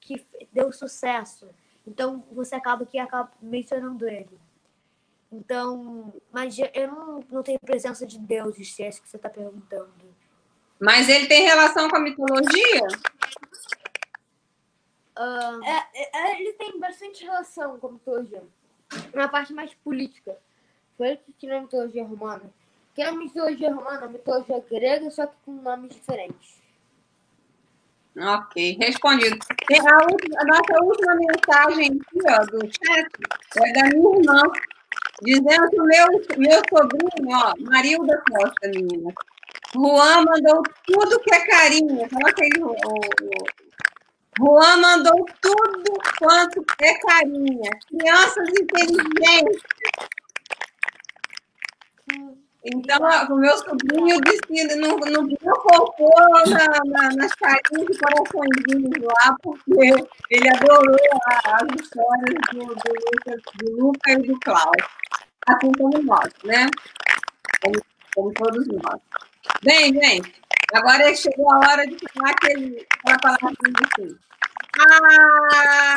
que 0.00 0.24
deu 0.52 0.72
sucesso. 0.72 1.48
Então, 1.84 2.24
você 2.30 2.54
acaba 2.54 2.86
que 2.86 2.98
acaba 2.98 3.32
mencionando 3.42 4.08
ele. 4.08 4.38
Então, 5.30 6.14
mas 6.30 6.56
eu 6.72 6.88
não, 6.88 7.20
não 7.28 7.42
tenho 7.42 7.58
presença 7.58 8.06
de 8.06 8.18
Deus, 8.18 8.56
se 8.56 8.84
é 8.84 8.88
isso 8.88 9.02
que 9.02 9.08
você 9.08 9.16
está 9.16 9.28
perguntando. 9.28 10.14
Mas 10.78 11.08
ele 11.08 11.26
tem 11.26 11.42
relação 11.44 11.88
com 11.88 11.96
a 11.96 12.00
mitologia? 12.00 12.86
Uh, 15.18 15.64
é, 15.64 16.08
é, 16.14 16.40
ele 16.40 16.52
tem 16.52 16.78
bastante 16.78 17.24
relação 17.24 17.78
com 17.78 17.88
a 17.88 17.92
mitologia. 17.92 18.44
Na 19.14 19.28
parte 19.28 19.52
mais 19.52 19.72
política. 19.74 20.36
Foi 20.96 21.08
ele 21.08 21.16
que 21.18 21.32
criou 21.32 21.58
a 21.58 21.62
mitologia 21.62 22.04
romana. 22.04 22.44
Que 22.94 23.02
é 23.02 23.08
a 23.08 23.12
mitologia 23.12 23.74
romana, 23.74 24.06
a 24.06 24.08
mitologia 24.08 24.64
grega, 24.70 25.10
só 25.10 25.26
que 25.26 25.34
com 25.44 25.52
nomes 25.52 25.94
diferentes. 25.94 26.56
Ok, 28.18 28.78
respondido. 28.80 29.36
A, 29.36 30.10
última, 30.10 30.40
a, 30.40 30.44
nossa 30.46 30.82
última 30.82 31.14
mensagem 31.16 31.88
aqui, 31.88 32.18
ó, 32.30 32.44
do 32.46 32.60
chat 32.66 33.08
é 33.62 33.72
da 33.74 33.82
minha 33.90 34.18
irmã, 34.18 34.42
dizendo 35.22 35.68
que 35.68 35.80
o 35.80 35.84
meu, 35.84 36.06
meu 36.38 36.62
sobrinho, 36.70 37.36
ó, 37.36 37.52
Marilda 37.60 38.22
Costa, 38.30 38.68
menina. 38.68 39.12
Juan 39.74 40.24
mandou 40.24 40.62
tudo 40.86 41.20
que 41.20 41.34
é 41.34 41.46
carinho. 41.46 42.08
Coloca 42.08 42.42
aí 42.42 42.62
o, 42.62 42.70
o, 42.70 43.65
Juan 44.38 44.76
mandou 44.76 45.24
tudo 45.40 45.92
quanto 46.18 46.64
é 46.80 46.94
carinha. 46.98 47.70
Crianças 47.88 48.48
inteligentes. 48.60 49.62
Então, 52.68 52.98
o 53.30 53.36
meu 53.36 53.56
sobrinho 53.58 54.20
disse 54.22 54.76
no 54.76 54.98
meu 54.98 55.54
cocô 55.54 56.10
na, 56.48 56.66
na, 56.84 57.14
nas 57.14 57.32
carinhas 57.34 57.86
de 57.86 57.98
coraçõezinhos 57.98 59.02
lá, 59.02 59.36
porque 59.40 60.08
ele 60.30 60.48
adorou 60.48 60.96
as 61.44 61.80
histórias 61.80 62.34
do, 62.52 62.66
do, 62.66 62.92
Lucas, 62.92 63.42
do 63.54 63.84
Luca 63.84 64.10
e 64.10 64.16
do 64.16 64.40
Cláudio. 64.40 64.88
Assim 65.46 65.72
como 65.78 66.02
nós, 66.02 66.32
né? 66.42 66.66
Como, 67.62 67.80
como 68.14 68.32
todos 68.34 68.66
nós. 68.66 69.00
Bem, 69.62 69.94
gente, 69.94 70.34
agora 70.74 71.14
chegou 71.14 71.52
a 71.52 71.58
hora 71.58 71.86
de 71.86 71.96
falar 72.12 72.30
aquele, 72.30 72.86
aquela 73.04 73.18
palavra 73.18 73.48
assim. 73.94 74.18
Ah! 74.78 75.96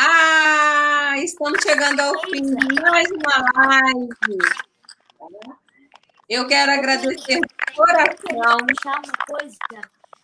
Ah, 0.00 1.14
estamos 1.18 1.58
chegando 1.62 2.00
ao 2.00 2.20
fim 2.20 2.42
de 2.42 2.80
mais 2.80 3.08
uma 3.10 3.66
live. 3.66 4.38
Eu 6.28 6.46
quero 6.46 6.72
agradecer 6.72 7.40
de 7.40 7.74
coração 7.74 8.40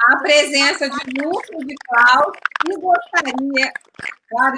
a 0.07 0.17
presença 0.19 0.89
de 0.91 1.23
Lucas 1.23 1.63
e 1.67 1.75
Cláudio 1.89 2.41
e 2.69 2.77
gostaria, 2.77 3.73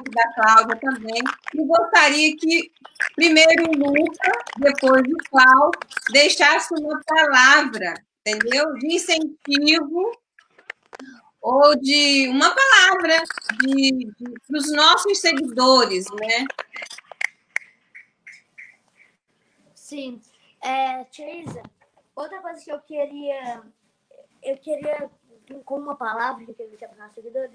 que 0.02 0.10
da 0.10 0.32
Cláudia 0.32 0.76
também, 0.76 1.22
e 1.54 1.64
gostaria 1.64 2.36
que 2.36 2.72
primeiro 3.14 3.70
o 3.70 3.76
Lucas, 3.76 4.42
depois 4.58 5.02
o 5.02 5.30
Cláudio, 5.30 5.80
deixasse 6.10 6.74
uma 6.74 7.00
palavra, 7.06 7.94
entendeu? 8.20 8.72
De 8.74 8.94
incentivo 8.94 10.12
ou 11.40 11.76
de 11.76 12.28
uma 12.28 12.54
palavra 12.54 13.22
para 14.46 14.58
os 14.58 14.72
nossos 14.72 15.20
seguidores, 15.20 16.06
né? 16.20 16.46
Sim. 19.74 20.20
É, 20.62 21.04
Teresa, 21.04 21.62
outra 22.16 22.40
coisa 22.40 22.64
que 22.64 22.72
eu 22.72 22.80
queria, 22.80 23.62
eu 24.42 24.56
queria 24.58 25.10
com 25.64 25.78
uma 25.78 25.94
palavra 25.94 26.44
que 26.44 26.50
eu 26.50 26.54
quero 26.54 26.70
deixar 26.70 26.88
para 26.88 27.06
nossa 27.06 27.22
vida, 27.22 27.48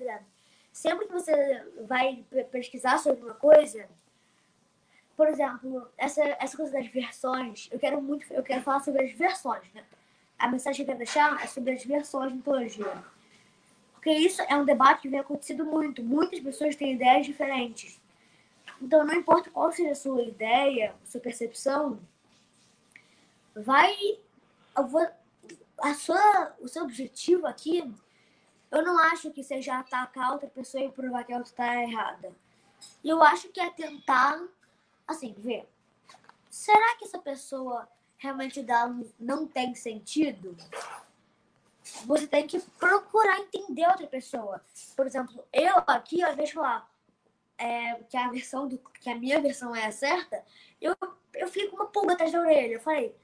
sempre 0.71 1.07
que 1.07 1.13
você 1.13 1.65
vai 1.87 2.23
pesquisar 2.51 2.97
sobre 2.97 3.23
uma 3.23 3.33
coisa, 3.33 3.87
por 5.15 5.27
exemplo, 5.27 5.87
essa, 5.97 6.23
essa 6.39 6.57
coisa 6.57 6.71
das 6.71 6.87
versões, 6.87 7.69
eu 7.71 7.79
quero 7.79 8.01
muito, 8.01 8.31
eu 8.33 8.43
quero 8.43 8.61
falar 8.61 8.79
sobre 8.79 9.03
as 9.03 9.11
versões, 9.11 9.71
né? 9.73 9.83
A 10.39 10.47
mensagem 10.47 10.77
que 10.77 10.81
eu 10.91 10.95
quero 10.95 10.97
deixar 10.97 11.43
é 11.43 11.47
sobre 11.47 11.73
as 11.73 11.83
versões 11.83 12.29
de 12.29 12.37
mitologia. 12.37 13.03
Porque 13.93 14.09
isso 14.11 14.41
é 14.41 14.55
um 14.55 14.65
debate 14.65 15.03
que 15.03 15.09
vem 15.09 15.19
acontecendo 15.19 15.63
muito. 15.63 16.01
Muitas 16.01 16.39
pessoas 16.39 16.75
têm 16.75 16.93
ideias 16.93 17.27
diferentes. 17.27 18.01
Então, 18.81 19.05
não 19.05 19.13
importa 19.13 19.51
qual 19.51 19.71
seja 19.71 19.91
a 19.91 19.95
sua 19.95 20.23
ideia, 20.23 20.95
sua 21.05 21.21
percepção, 21.21 21.99
vai. 23.53 23.95
A 25.77 25.93
sua, 25.93 26.55
o 26.59 26.67
seu 26.67 26.83
objetivo 26.83 27.45
aqui, 27.45 27.87
eu 28.71 28.83
não 28.83 28.97
acho 28.97 29.31
que 29.31 29.43
seja 29.43 29.77
atacar 29.77 30.31
outra 30.31 30.47
pessoa 30.47 30.83
e 30.83 30.91
provar 30.91 31.23
que 31.23 31.33
ela 31.33 31.43
está 31.43 31.81
errada. 31.81 32.33
Eu 33.03 33.21
acho 33.21 33.49
que 33.49 33.59
é 33.59 33.69
tentar, 33.69 34.41
assim, 35.07 35.35
ver. 35.37 35.67
Será 36.49 36.95
que 36.97 37.05
essa 37.05 37.19
pessoa 37.19 37.87
realmente 38.17 38.63
dela 38.63 38.97
não 39.19 39.45
tem 39.45 39.75
sentido? 39.75 40.55
Você 42.05 42.27
tem 42.27 42.47
que 42.47 42.59
procurar 42.59 43.39
entender 43.39 43.87
outra 43.87 44.07
pessoa. 44.07 44.61
Por 44.95 45.05
exemplo, 45.05 45.43
eu 45.51 45.77
aqui, 45.87 46.21
invés 46.21 46.49
de 46.49 46.55
falar 46.55 46.89
é, 47.57 47.95
que 48.09 48.17
a 48.17 48.29
versão 48.29 48.67
do, 48.67 48.77
que 48.77 49.09
a 49.09 49.15
minha 49.15 49.39
versão 49.41 49.75
é 49.75 49.85
a 49.85 49.91
certa, 49.91 50.43
eu, 50.79 50.95
eu 51.33 51.47
fico 51.47 51.75
uma 51.75 51.87
pulga 51.87 52.13
atrás 52.13 52.31
da 52.31 52.39
orelha. 52.39 52.73
Eu 52.73 52.79
falei, 52.79 53.15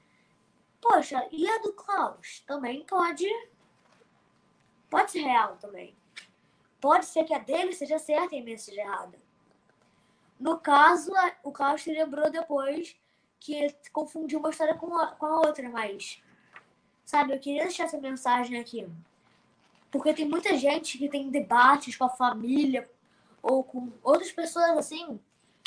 poxa, 0.80 1.26
e 1.32 1.48
a 1.48 1.58
do 1.58 1.72
Klaus? 1.72 2.44
Também 2.46 2.84
pode. 2.84 3.26
Pode 4.90 5.10
ser 5.10 5.20
real 5.20 5.56
também. 5.56 5.94
Pode 6.80 7.06
ser 7.06 7.24
que 7.24 7.34
a 7.34 7.38
dele 7.38 7.72
seja 7.72 7.98
certa 7.98 8.34
e 8.34 8.40
a 8.40 8.44
minha 8.44 8.58
seja 8.58 8.80
errada. 8.80 9.18
No 10.38 10.58
caso, 10.58 11.12
o 11.42 11.50
Klaus 11.50 11.82
se 11.82 11.92
lembrou 11.92 12.30
depois 12.30 12.96
que 13.40 13.54
ele 13.54 13.74
confundiu 13.92 14.38
uma 14.38 14.50
história 14.50 14.74
com 14.74 14.96
a, 14.96 15.08
com 15.08 15.26
a 15.26 15.40
outra, 15.40 15.68
mas. 15.68 16.22
Sabe, 17.04 17.34
eu 17.34 17.40
queria 17.40 17.64
deixar 17.64 17.84
essa 17.84 17.98
mensagem 17.98 18.58
aqui. 18.58 18.86
Porque 19.90 20.12
tem 20.12 20.28
muita 20.28 20.56
gente 20.56 20.98
que 20.98 21.08
tem 21.08 21.30
debates 21.30 21.96
com 21.96 22.04
a 22.04 22.10
família 22.10 22.88
ou 23.42 23.64
com 23.64 23.90
outras 24.02 24.30
pessoas 24.30 24.76
assim 24.76 25.18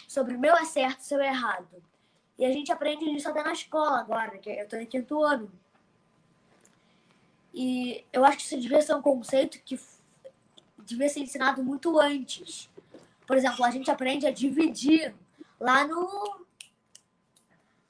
sobre 0.07 0.35
o 0.35 0.39
meu 0.39 0.55
é 0.55 0.65
certo, 0.65 0.99
o 0.99 1.03
seu 1.03 1.19
é 1.19 1.27
errado. 1.27 1.81
E 2.37 2.45
a 2.45 2.51
gente 2.51 2.71
aprende 2.71 3.05
isso 3.15 3.29
até 3.29 3.43
na 3.43 3.53
escola 3.53 3.99
agora, 3.99 4.37
que 4.37 4.49
eu 4.49 4.63
estou 4.63 4.79
em 4.79 4.85
quinto 4.85 5.23
ano. 5.23 5.51
E 7.53 8.05
eu 8.13 8.23
acho 8.23 8.37
que 8.37 8.43
isso 8.43 8.59
devia 8.59 8.81
ser 8.81 8.95
um 8.95 9.01
conceito 9.01 9.61
que 9.63 9.79
devia 10.79 11.09
ser 11.09 11.21
ensinado 11.21 11.63
muito 11.63 11.99
antes. 11.99 12.69
Por 13.27 13.37
exemplo, 13.37 13.63
a 13.63 13.71
gente 13.71 13.91
aprende 13.91 14.25
a 14.25 14.31
dividir 14.31 15.13
lá 15.59 15.85
no 15.85 16.41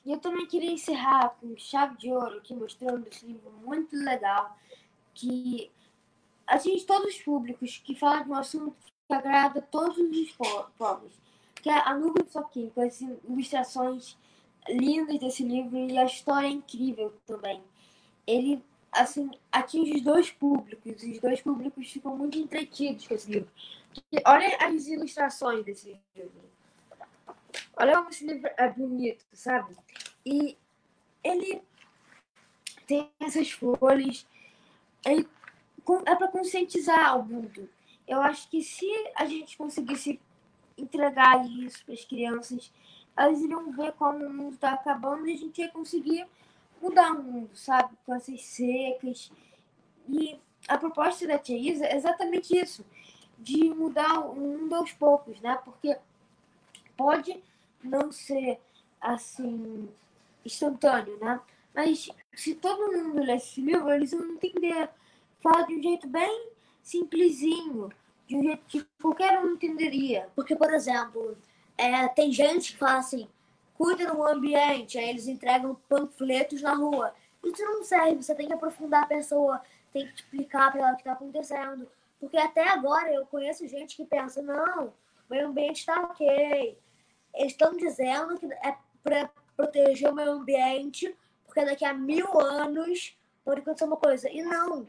eu 0.05 0.17
também 0.17 0.47
queria 0.47 0.71
encerrar 0.71 1.29
com 1.39 1.55
chave 1.57 1.95
de 1.97 2.11
ouro 2.11 2.37
aqui, 2.37 2.55
mostrando 2.55 3.07
esse 3.07 3.25
livro 3.25 3.51
muito 3.63 3.95
legal, 3.95 4.57
que 5.13 5.71
atinge 6.47 6.85
todos 6.85 7.15
os 7.15 7.21
públicos, 7.21 7.77
que 7.83 7.93
fala 7.93 8.23
de 8.23 8.29
um 8.29 8.35
assunto 8.35 8.75
que 9.07 9.13
agrada 9.13 9.61
todos 9.61 9.97
os 9.97 10.31
povos, 10.77 11.13
que 11.55 11.69
é 11.69 11.87
A 11.87 11.95
Nuvem 11.95 12.25
Floquinho, 12.25 12.71
com 12.71 12.81
as 12.81 12.99
ilustrações 12.99 14.17
lindas 14.69 15.19
desse 15.19 15.43
livro 15.43 15.77
e 15.77 15.97
a 15.97 16.05
história 16.05 16.47
é 16.47 16.51
incrível 16.51 17.13
também. 17.25 17.61
Ele, 18.25 18.63
assim, 18.91 19.31
atinge 19.51 19.93
os 19.95 20.01
dois 20.01 20.29
públicos, 20.29 21.03
os 21.03 21.19
dois 21.19 21.41
públicos 21.41 21.89
ficam 21.89 22.15
muito 22.17 22.37
entretidos 22.37 23.07
com 23.07 23.13
esse 23.13 23.31
livro. 23.31 23.49
olha 24.25 24.57
as 24.57 24.87
ilustrações 24.87 25.63
desse 25.63 25.97
livro. 26.15 26.51
Olha 27.77 27.97
como 27.97 28.09
esse 28.09 28.25
livro 28.25 28.49
é 28.57 28.69
bonito, 28.69 29.25
sabe? 29.33 29.75
E 30.25 30.57
ele 31.23 31.61
tem 32.85 33.09
essas 33.19 33.51
folhas. 33.51 34.27
Ele 35.05 35.27
é 36.05 36.15
para 36.15 36.27
conscientizar 36.27 37.17
o 37.17 37.23
mundo. 37.23 37.69
Eu 38.07 38.21
acho 38.21 38.49
que 38.49 38.61
se 38.61 38.87
a 39.15 39.25
gente 39.25 39.57
conseguisse 39.57 40.19
entregar 40.77 41.45
isso 41.49 41.83
para 41.85 41.93
as 41.93 42.03
crianças, 42.03 42.71
elas 43.15 43.39
iriam 43.39 43.71
ver 43.71 43.93
como 43.93 44.25
o 44.25 44.33
mundo 44.33 44.55
está 44.55 44.73
acabando 44.73 45.27
e 45.27 45.33
a 45.33 45.37
gente 45.37 45.61
ia 45.61 45.69
conseguir 45.69 46.27
mudar 46.81 47.11
o 47.11 47.23
mundo, 47.23 47.55
sabe? 47.55 47.95
Essas 48.09 48.41
secas. 48.41 49.31
E 50.09 50.39
a 50.67 50.77
proposta 50.77 51.27
da 51.27 51.37
Tia 51.37 51.57
Isa 51.57 51.85
é 51.85 51.95
exatamente 51.95 52.57
isso, 52.57 52.85
de 53.37 53.69
mudar 53.69 54.19
o 54.19 54.35
mundo 54.35 54.75
aos 54.75 54.91
poucos, 54.91 55.39
né? 55.41 55.59
Porque 55.63 55.97
pode 56.97 57.41
não 57.83 58.11
ser 58.11 58.59
assim 58.99 59.89
instantâneo, 60.45 61.17
né? 61.19 61.39
Mas 61.73 62.09
se 62.33 62.55
todo 62.55 62.91
mundo 62.91 63.21
ler 63.23 63.37
esse 63.37 63.61
livro, 63.61 63.91
eles 63.91 64.11
vão 64.11 64.25
entender. 64.31 64.89
Fala 65.41 65.65
de 65.65 65.75
um 65.75 65.81
jeito 65.81 66.07
bem 66.07 66.49
simplesinho, 66.83 67.89
de 68.27 68.35
um 68.35 68.43
jeito 68.43 68.63
que 68.67 68.85
qualquer 69.01 69.39
um 69.39 69.53
entenderia. 69.53 70.29
Porque, 70.35 70.55
por 70.55 70.71
exemplo, 70.73 71.37
é, 71.77 72.07
tem 72.09 72.31
gente 72.31 72.73
que 72.73 72.77
fala 72.77 72.99
assim, 72.99 73.27
cuida 73.81 74.13
do 74.13 74.23
ambiente, 74.23 74.99
aí 74.99 75.09
eles 75.09 75.27
entregam 75.27 75.73
panfletos 75.89 76.61
na 76.61 76.75
rua. 76.75 77.15
Isso 77.43 77.63
não 77.63 77.83
serve, 77.83 78.21
você 78.21 78.35
tem 78.35 78.45
que 78.45 78.53
aprofundar 78.53 79.03
a 79.03 79.07
pessoa, 79.07 79.59
tem 79.91 80.05
que 80.05 80.13
explicar 80.13 80.71
para 80.71 80.81
ela 80.81 80.91
o 80.91 80.95
que 80.95 81.01
está 81.01 81.13
acontecendo. 81.13 81.89
Porque 82.19 82.37
até 82.37 82.69
agora 82.69 83.11
eu 83.11 83.25
conheço 83.25 83.67
gente 83.67 83.95
que 83.95 84.05
pensa, 84.05 84.39
não, 84.43 84.89
o 84.89 84.93
meio 85.27 85.47
ambiente 85.47 85.79
está 85.79 85.99
ok, 85.99 86.77
eles 87.33 87.53
estão 87.53 87.75
dizendo 87.75 88.37
que 88.37 88.45
é 88.45 88.77
para 89.03 89.31
proteger 89.57 90.11
o 90.11 90.13
meio 90.13 90.29
ambiente, 90.29 91.15
porque 91.43 91.65
daqui 91.65 91.83
a 91.83 91.91
mil 91.91 92.39
anos 92.39 93.17
pode 93.43 93.61
acontecer 93.61 93.85
uma 93.85 93.97
coisa. 93.97 94.29
E 94.29 94.43
não. 94.43 94.87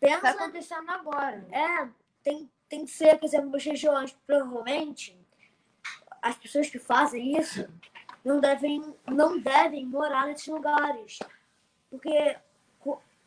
Pensa. 0.00 0.16
Está 0.16 0.30
acontecendo 0.30 0.90
agora. 0.90 1.46
É, 1.52 1.88
tem, 2.22 2.50
tem 2.70 2.86
que 2.86 2.90
ser, 2.90 3.18
por 3.18 3.26
exemplo, 3.26 3.58
regiões, 3.58 4.16
provavelmente, 4.26 5.14
as 6.22 6.36
pessoas 6.38 6.70
que 6.70 6.78
fazem 6.78 7.38
isso 7.38 7.68
não 8.24 8.40
devem, 8.40 8.94
não 9.06 9.38
devem 9.38 9.86
morar 9.86 10.26
nesses 10.26 10.46
lugares. 10.48 11.18
Porque 11.90 12.36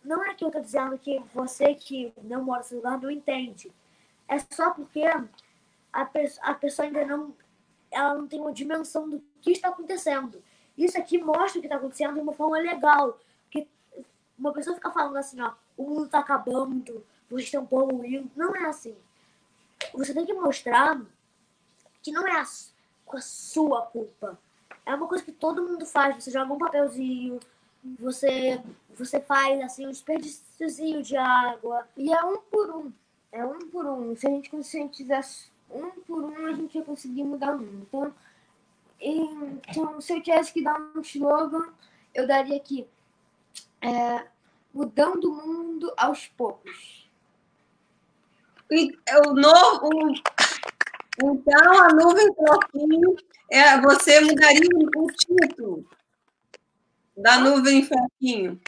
não 0.04 0.24
é 0.24 0.34
que 0.34 0.44
eu 0.44 0.48
estou 0.48 0.62
dizendo 0.62 0.98
que 0.98 1.20
você 1.34 1.76
que 1.76 2.14
não 2.24 2.44
mora 2.44 2.60
nesse 2.60 2.76
lugar 2.76 3.00
não 3.00 3.12
entende. 3.12 3.72
É 4.28 4.40
só 4.40 4.72
porque 4.72 5.04
a, 5.94 6.06
pessoa, 6.06 6.48
a 6.48 6.54
pessoa 6.54 6.86
ainda 6.86 7.06
não 7.06 7.34
ela 7.92 8.16
não 8.16 8.28
tem 8.28 8.40
uma 8.40 8.54
dimensão 8.54 9.10
do 9.10 9.24
que 9.42 9.52
está 9.52 9.70
acontecendo. 9.70 10.44
Isso 10.78 10.98
aqui 10.98 11.18
mostra 11.18 11.58
o 11.58 11.62
que 11.62 11.68
está 11.68 11.78
acontecendo 11.78 12.16
de 12.16 12.20
uma 12.20 12.34
forma 12.34 12.58
legal. 12.58 13.20
Porque 13.44 13.68
uma 14.38 14.54
pessoa 14.54 14.76
fica 14.76 14.92
falando 14.92 15.18
assim, 15.18 15.40
ó, 15.42 15.54
o 15.76 15.84
mundo 15.84 16.06
está 16.06 16.20
acabando, 16.20 17.06
vocês 17.30 17.46
estão 17.46 17.66
poluindo. 17.66 18.30
Não 18.36 18.56
é 18.56 18.66
assim. 18.66 18.96
Você 19.94 20.14
tem 20.14 20.26
que 20.26 20.34
mostrar 20.34 21.02
que 22.02 22.12
não 22.12 22.28
é 22.28 22.40
a, 22.40 22.42
a 22.42 23.22
sua 23.22 23.82
culpa. 23.84 24.38
É 24.88 24.96
uma 24.96 25.06
coisa 25.06 25.22
que 25.22 25.34
todo 25.34 25.68
mundo 25.68 25.86
faz. 25.86 26.24
Você 26.24 26.32
joga 26.32 26.54
um 26.54 26.58
papelzinho, 26.58 27.42
você, 28.00 28.64
você 28.96 29.20
faz 29.20 29.62
assim 29.62 29.86
um 29.86 29.92
desperdíciozinho 29.92 31.04
de 31.04 31.18
água. 31.18 31.86
E 31.98 32.14
é 32.14 32.24
um 32.24 32.38
por 32.38 32.70
um. 32.74 32.94
É 33.30 33.46
um 33.46 33.60
por 33.70 33.86
um. 33.86 34.16
Se 34.16 34.26
a 34.26 34.30
gente 34.30 34.50
conscientizar 34.50 35.28
um 35.70 35.92
por 36.08 36.24
um 36.24 36.46
a 36.46 36.54
gente 36.54 36.78
ia 36.78 36.86
conseguir 36.86 37.26
mudar 37.26 37.54
o 37.54 37.60
mundo. 37.60 37.86
Então, 37.92 39.60
então 39.68 40.00
se 40.00 40.14
eu 40.14 40.24
tivesse 40.24 40.54
que 40.54 40.64
dar 40.64 40.80
um 40.96 41.02
slogan, 41.02 41.68
eu 42.16 42.26
daria 42.26 42.56
aqui: 42.56 42.88
é, 43.82 44.26
mudando 44.74 45.26
o 45.26 45.36
mundo 45.36 45.94
aos 45.98 46.28
poucos. 46.28 47.06
O 48.72 49.34
novo, 49.34 49.90
então, 51.24 51.84
a 51.84 51.88
nuvem 51.90 52.34
floquinho, 52.34 53.16
é, 53.52 53.80
você 53.82 54.20
mudaria 54.22 54.70
o 54.98 55.08
título 55.08 55.86
da 57.16 57.40
nuvem 57.40 57.84
floquinho. 57.84 58.60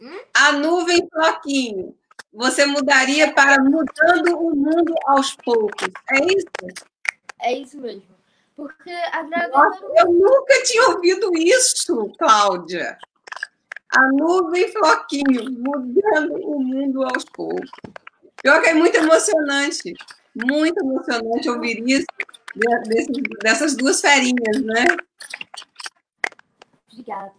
Hum? 0.00 0.20
A 0.34 0.52
nuvem 0.52 1.08
floquinho 1.08 1.96
você 2.36 2.66
mudaria 2.66 3.32
para 3.32 3.62
mudando 3.62 4.38
o 4.38 4.54
mundo 4.54 4.94
aos 5.06 5.34
poucos. 5.36 5.88
É 6.12 6.18
isso? 6.22 6.86
É 7.40 7.52
isso 7.54 7.80
mesmo. 7.80 8.02
Porque 8.54 8.90
a 8.90 9.22
Nossa, 9.22 9.84
Eu 9.96 10.12
nunca 10.12 10.62
tinha 10.64 10.88
ouvido 10.88 11.30
isso, 11.34 12.12
Cláudia. 12.18 12.98
A 13.96 14.08
nuvem 14.12 14.70
floquinho, 14.70 15.50
mudando 15.50 16.34
o 16.46 16.60
mundo 16.62 17.04
aos 17.04 17.24
poucos. 17.24 17.70
Pior 18.42 18.60
que 18.62 18.68
é 18.68 18.74
muito 18.74 18.96
emocionante. 18.96 19.94
Muito 20.44 20.78
emocionante 20.80 21.48
ouvir 21.48 21.82
isso 21.88 22.06
dessas 23.42 23.74
duas 23.74 24.00
ferinhas, 24.02 24.62
né? 24.62 24.84
Obrigada. 26.92 27.32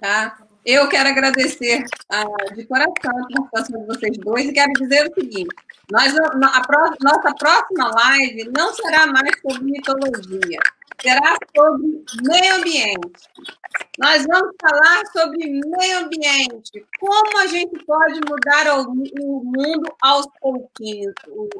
Tá? 0.00 0.49
Eu 0.64 0.88
quero 0.88 1.08
agradecer 1.08 1.84
uh, 2.12 2.54
de 2.54 2.64
coração 2.66 2.92
a 2.94 3.42
participação 3.50 3.80
de 3.80 3.86
vocês 3.86 4.18
dois 4.18 4.46
e 4.46 4.52
quero 4.52 4.72
dizer 4.74 5.10
o 5.10 5.14
seguinte: 5.14 5.54
nós, 5.90 6.14
a, 6.16 6.24
a, 6.24 6.94
nossa 7.00 7.34
próxima 7.34 7.90
live 7.90 8.50
não 8.56 8.72
será 8.74 9.06
mais 9.06 9.30
sobre 9.40 9.62
mitologia, 9.64 10.60
será 11.00 11.36
sobre 11.56 12.04
meio 12.22 12.56
ambiente. 12.56 13.10
Nós 13.98 14.24
vamos 14.26 14.54
falar 14.60 15.06
sobre 15.06 15.46
meio 15.46 15.98
ambiente, 15.98 16.86
como 16.98 17.38
a 17.38 17.46
gente 17.46 17.84
pode 17.84 18.20
mudar 18.28 18.78
o, 18.78 18.92
o 18.92 19.44
mundo 19.44 19.94
aos 20.00 20.26
pouquinhos, 20.40 21.14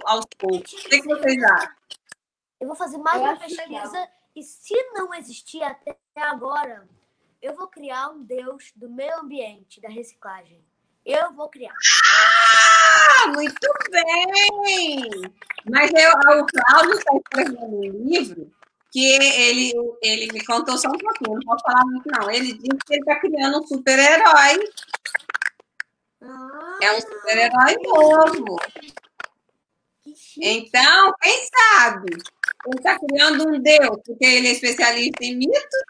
aos 0.04 0.24
poucos. 0.38 0.72
O 0.72 0.88
que, 0.88 1.00
que 1.02 1.08
vocês 1.08 1.42
acham? 1.42 1.72
Eu 2.60 2.66
vou 2.66 2.76
fazer 2.76 2.98
mais 2.98 3.20
uma 3.20 3.36
pesquisa 3.36 4.08
e 4.36 4.42
se 4.42 4.74
não 4.92 5.12
existir 5.14 5.62
até 5.62 5.96
agora, 6.16 6.86
eu 7.42 7.54
vou 7.54 7.68
criar 7.68 8.10
um 8.10 8.22
deus 8.22 8.72
do 8.76 8.88
meio 8.88 9.18
ambiente, 9.20 9.80
da 9.80 9.88
reciclagem. 9.88 10.62
Eu 11.04 11.32
vou 11.32 11.48
criar. 11.48 11.74
Ah, 13.22 13.28
muito 13.28 13.68
bem! 13.90 15.10
Mas 15.70 15.90
eu, 15.94 16.10
o 16.12 16.46
Cláudio 16.46 16.94
está 16.94 17.16
escrevendo 17.16 17.64
um 17.64 18.04
livro 18.04 18.52
que 18.92 19.06
ele, 19.06 19.72
ele 20.02 20.32
me 20.32 20.44
contou 20.44 20.76
só 20.76 20.88
um 20.88 20.98
pouquinho, 20.98 21.36
não 21.36 21.40
posso 21.40 21.64
falar 21.64 21.84
muito 21.86 22.08
não. 22.10 22.30
Ele 22.30 22.52
disse 22.52 22.78
que 22.86 22.94
ele 22.94 23.00
está 23.00 23.18
criando 23.20 23.60
um 23.60 23.66
super-herói. 23.66 24.70
Ah, 26.22 26.78
é 26.82 26.92
um 26.92 27.00
super-herói 27.00 27.76
novo. 27.82 28.56
Então, 30.38 31.14
quem 31.22 31.48
sabe? 31.56 32.12
Ele 32.66 32.76
está 32.76 32.98
criando 32.98 33.48
um 33.48 33.60
deus, 33.60 33.98
porque 34.04 34.24
ele 34.24 34.48
é 34.48 34.52
especialista 34.52 35.24
em 35.24 35.36
mitos, 35.36 35.84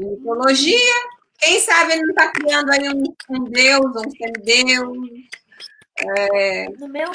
mitologia. 0.00 0.94
Quem 1.38 1.60
sabe 1.60 1.92
ele 1.92 2.02
não 2.02 2.10
está 2.10 2.32
criando 2.32 2.70
aí 2.70 2.88
um, 2.88 3.04
um 3.30 3.44
deus, 3.44 3.86
um 3.96 4.10
semideus. 4.10 5.28
É, 6.00 6.66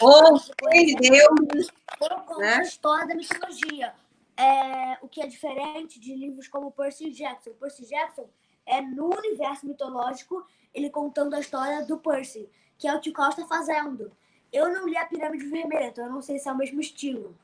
ou 0.02 0.40
três 0.58 0.96
deuses. 0.96 1.72
Eu 2.02 2.10
conto 2.22 2.40
né? 2.40 2.56
a 2.56 2.62
história 2.62 3.08
da 3.08 3.16
mitologia. 3.16 3.94
É, 4.36 4.98
o 5.02 5.08
que 5.08 5.22
é 5.22 5.28
diferente 5.28 6.00
de 6.00 6.16
livros 6.16 6.48
como 6.48 6.72
Percy 6.72 7.12
Jackson. 7.12 7.52
Percy 7.52 7.86
Jackson 7.86 8.28
é 8.66 8.82
no 8.82 9.16
universo 9.16 9.66
mitológico 9.66 10.46
ele 10.74 10.90
contando 10.90 11.36
a 11.36 11.40
história 11.40 11.86
do 11.86 11.98
Percy, 11.98 12.50
que 12.78 12.88
é 12.88 12.96
o 12.96 13.00
que 13.00 13.10
o 13.10 13.14
Carl 13.14 13.30
está 13.30 13.46
fazendo. 13.46 14.12
Eu 14.52 14.72
não 14.74 14.88
li 14.88 14.98
a 14.98 15.06
Pirâmide 15.06 15.46
Vermelha, 15.46 15.88
então 15.88 16.06
eu 16.06 16.12
não 16.12 16.22
sei 16.22 16.40
se 16.40 16.50
é 16.50 16.52
o 16.52 16.58
mesmo 16.58 16.80
estilo. 16.82 17.36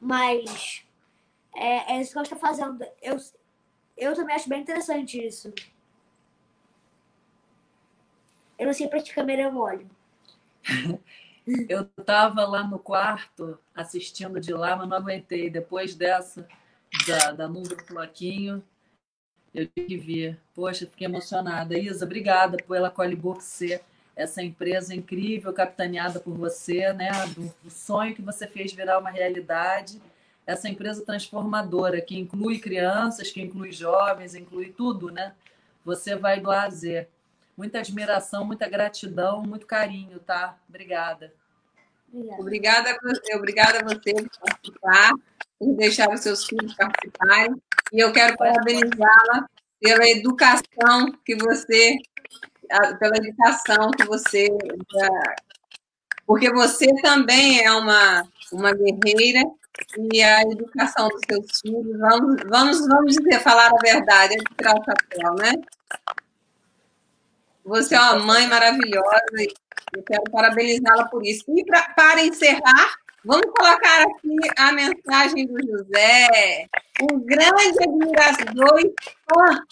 Mas 0.00 0.84
é, 1.54 1.94
é 1.94 2.00
isso 2.00 2.12
que 2.12 2.18
eu 2.18 2.22
estou 2.22 2.38
fazendo. 2.38 2.84
Eu, 3.02 3.16
eu 4.00 4.14
também 4.14 4.34
acho 4.34 4.48
bem 4.48 4.60
interessante 4.60 5.24
isso. 5.24 5.52
Eu 8.58 8.66
não 8.66 8.72
sei 8.72 8.88
para 8.88 9.02
que 9.02 9.14
câmera 9.14 9.42
eu 9.42 9.56
olho. 9.56 9.88
eu 11.68 11.88
estava 11.98 12.44
lá 12.46 12.62
no 12.66 12.78
quarto 12.78 13.58
assistindo 13.74 14.40
de 14.40 14.52
lá, 14.52 14.76
mas 14.76 14.88
não 14.88 14.96
aguentei. 14.96 15.48
Depois 15.48 15.94
dessa, 15.94 16.46
da, 17.06 17.32
da 17.32 17.46
do 17.46 17.84
Floquinho, 17.84 18.62
eu 19.54 19.66
tive 19.66 19.86
que 19.86 19.96
vir. 19.96 20.40
Poxa, 20.54 20.86
fiquei 20.86 21.06
emocionada. 21.06 21.78
Isa, 21.78 22.04
obrigada 22.04 22.56
pela 22.58 22.90
Cole 22.90 23.16
Boxer 23.16 23.82
essa 24.20 24.42
empresa 24.42 24.94
incrível, 24.94 25.52
capitaneada 25.52 26.20
por 26.20 26.36
você, 26.36 26.92
né? 26.92 27.10
Do, 27.62 27.70
sonho 27.70 28.14
que 28.14 28.22
você 28.22 28.46
fez 28.46 28.72
virar 28.72 28.98
uma 28.98 29.10
realidade. 29.10 30.00
Essa 30.46 30.68
empresa 30.68 31.04
transformadora, 31.04 32.00
que 32.00 32.18
inclui 32.18 32.58
crianças, 32.58 33.30
que 33.30 33.40
inclui 33.40 33.72
jovens, 33.72 34.34
inclui 34.34 34.72
tudo, 34.76 35.10
né? 35.10 35.34
Você 35.84 36.16
vai 36.16 36.40
do 36.40 36.50
A 36.50 36.64
a 36.64 36.70
Z. 36.70 37.08
Muita 37.56 37.78
admiração, 37.78 38.44
muita 38.44 38.68
gratidão, 38.68 39.42
muito 39.42 39.66
carinho, 39.66 40.18
tá? 40.18 40.58
Obrigada. 40.68 41.32
Obrigada, 42.38 42.96
obrigada 43.34 43.78
a 43.78 43.84
você 43.84 44.14
por 44.14 44.28
participar, 44.40 45.12
por 45.58 45.76
deixar 45.76 46.12
os 46.12 46.20
seus 46.20 46.44
filhos 46.44 46.74
participarem. 46.74 47.54
E 47.92 48.00
eu 48.00 48.12
quero 48.12 48.36
parabenizá-la 48.36 49.48
pela 49.80 50.08
educação 50.08 51.12
que 51.24 51.36
você 51.36 51.98
pela 52.98 53.16
educação 53.16 53.90
que 53.90 54.04
você. 54.04 54.48
Porque 56.26 56.50
você 56.52 56.86
também 57.02 57.60
é 57.60 57.72
uma, 57.72 58.28
uma 58.52 58.72
guerreira 58.72 59.42
e 60.12 60.22
a 60.22 60.42
educação 60.42 61.08
dos 61.08 61.20
seus 61.28 61.60
filhos, 61.60 61.98
vamos, 61.98 62.42
vamos, 62.48 62.88
vamos 62.88 63.16
dizer, 63.16 63.40
falar 63.40 63.70
a 63.70 63.76
verdade, 63.82 64.34
é 64.34 64.36
de 64.36 64.44
tirar 64.56 64.74
o 64.74 64.84
chapéu, 64.84 65.34
né? 65.34 65.52
Você 67.64 67.94
é 67.94 68.00
uma 68.00 68.18
mãe 68.18 68.46
maravilhosa 68.46 69.24
e 69.38 69.52
eu 69.96 70.02
quero 70.02 70.24
parabenizá-la 70.30 71.06
por 71.08 71.24
isso. 71.24 71.44
E 71.48 71.64
pra, 71.64 71.82
para 71.94 72.24
encerrar, 72.24 72.94
vamos 73.24 73.46
colocar 73.56 74.02
aqui 74.02 74.36
a 74.56 74.72
mensagem 74.72 75.46
do 75.46 75.56
José, 75.64 76.66
um 77.02 77.20
grande 77.20 77.82
admirador 77.82 78.80
e 78.80 78.94
fã 79.28 79.64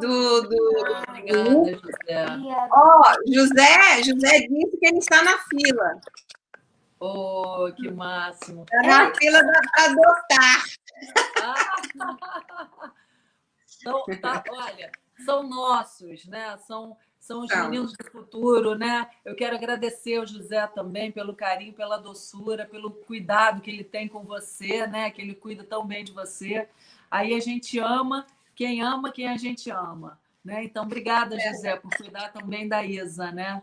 do. 0.00 0.42
do... 0.42 0.56
Obrigada, 1.08 1.72
José. 1.72 2.26
Ó, 2.70 3.00
oh, 3.00 3.32
José, 3.32 4.02
José 4.02 4.38
disse 4.48 4.76
que 4.78 4.86
ele 4.86 4.98
está 4.98 5.22
na 5.22 5.36
fila. 5.38 6.00
Oh, 6.98 7.70
que 7.76 7.90
máximo. 7.90 8.62
Está 8.62 8.82
na 8.82 9.14
fila 9.14 9.42
para 9.44 9.84
adotar. 9.84 10.64
Ah, 11.42 11.82
então, 13.80 14.04
tá, 14.20 14.42
olha, 14.50 14.90
são 15.24 15.42
nossos, 15.42 16.26
né? 16.26 16.56
São, 16.66 16.96
são 17.20 17.44
os 17.44 17.54
meninos 17.54 17.92
do 17.92 18.10
futuro, 18.10 18.74
né? 18.74 19.08
Eu 19.24 19.36
quero 19.36 19.54
agradecer 19.56 20.16
ao 20.16 20.26
José 20.26 20.66
também 20.68 21.12
pelo 21.12 21.34
carinho, 21.34 21.74
pela 21.74 21.98
doçura, 21.98 22.64
pelo 22.64 22.90
cuidado 22.90 23.60
que 23.60 23.70
ele 23.70 23.84
tem 23.84 24.08
com 24.08 24.22
você, 24.24 24.86
né? 24.86 25.10
Que 25.10 25.20
ele 25.20 25.34
cuida 25.34 25.62
tão 25.64 25.86
bem 25.86 26.02
de 26.02 26.12
você. 26.12 26.68
Aí 27.10 27.34
a 27.34 27.40
gente 27.40 27.78
ama 27.78 28.26
quem 28.54 28.80
ama 28.80 29.12
quem 29.12 29.28
a 29.28 29.36
gente 29.36 29.70
ama. 29.70 30.18
Né? 30.44 30.64
Então, 30.64 30.84
obrigada, 30.84 31.36
é. 31.36 31.40
José, 31.40 31.76
por 31.76 31.94
cuidar 31.96 32.32
também 32.32 32.66
da 32.66 32.82
Isa, 32.84 33.30
né? 33.32 33.62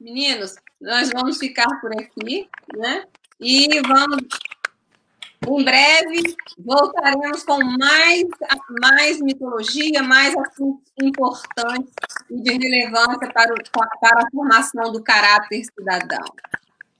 Meninos, 0.00 0.56
nós 0.80 1.10
vamos 1.10 1.36
ficar 1.36 1.68
por 1.80 1.92
aqui, 1.92 2.48
né? 2.74 3.06
E 3.38 3.68
vamos. 3.82 4.26
Em 5.46 5.64
breve 5.64 6.36
voltaremos 6.58 7.42
com 7.44 7.62
mais, 7.64 8.24
mais 8.80 9.20
mitologia, 9.20 10.02
mais 10.02 10.36
assuntos 10.36 10.92
importantes 11.02 11.94
e 12.30 12.40
de 12.42 12.52
relevância 12.52 13.32
para, 13.32 13.54
o, 13.54 13.56
para 14.00 14.22
a 14.22 14.30
formação 14.30 14.92
do 14.92 15.02
caráter 15.02 15.64
cidadão. 15.64 16.24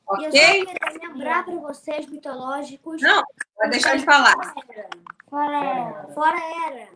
Ok? 0.06 0.26
Eu 0.26 0.30
queria 0.66 1.08
lembrar 1.08 1.44
para 1.44 1.54
vocês 1.56 2.06
mitológicos. 2.06 3.00
Não, 3.00 3.22
vai 3.58 3.70
deixar 3.70 3.96
de 3.96 4.04
falar. 4.04 4.36
Fora 5.28 5.64
era. 5.64 6.08
Fora 6.14 6.40
era. 6.66 6.88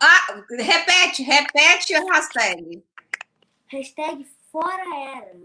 Ah, 0.00 0.44
repete, 0.50 1.22
repete 1.22 1.94
a 1.94 2.00
hashtag. 2.14 2.84
Hashtag 3.66 4.24
fora 4.50 4.84
era. 4.96 5.40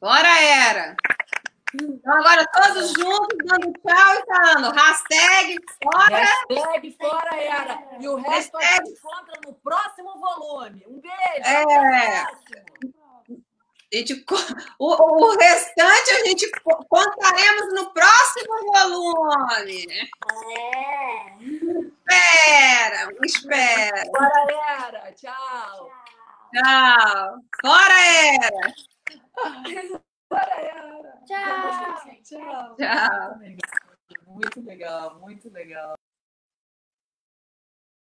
Fora 0.00 0.40
era. 0.40 0.96
Então 1.74 2.12
agora 2.14 2.46
todos 2.52 2.92
juntos 2.92 3.38
dando 3.44 3.72
tchau 3.72 4.14
e 4.14 4.26
falando 4.26 4.70
hashtag 4.72 5.58
fora. 5.82 6.16
Hashtag 6.16 6.96
fora 6.98 7.36
era. 7.36 7.88
E 8.00 8.08
o 8.08 8.16
resto 8.16 8.56
hashtag... 8.56 8.82
a 8.82 8.86
gente 8.86 8.98
encontra 8.98 9.40
no 9.46 9.54
próximo 9.54 10.18
volume. 10.18 10.84
Um 10.86 11.00
beijo. 11.00 11.48
É. 11.48 12.26
A 13.92 13.98
gente, 13.98 14.24
o, 14.78 14.86
o 14.86 15.38
restante 15.38 16.10
a 16.10 16.24
gente 16.26 16.50
contaremos 16.88 17.74
no 17.74 17.92
próximo 17.92 18.54
volume. 18.72 19.86
É. 20.52 21.36
Espera, 22.08 23.08
espera. 23.24 24.02
Fora 24.10 24.86
era. 24.86 25.12
Tchau. 25.12 25.90
Tchau. 26.56 27.42
Fora 27.60 27.98
era. 28.32 28.74
Fora 30.26 30.54
era. 30.56 31.20
Tchau. 31.26 32.22
Tchau. 32.24 32.76
Tchau. 32.76 33.38
Muito 34.26 34.60
legal, 34.62 35.20
muito 35.20 35.50
legal. 35.50 35.94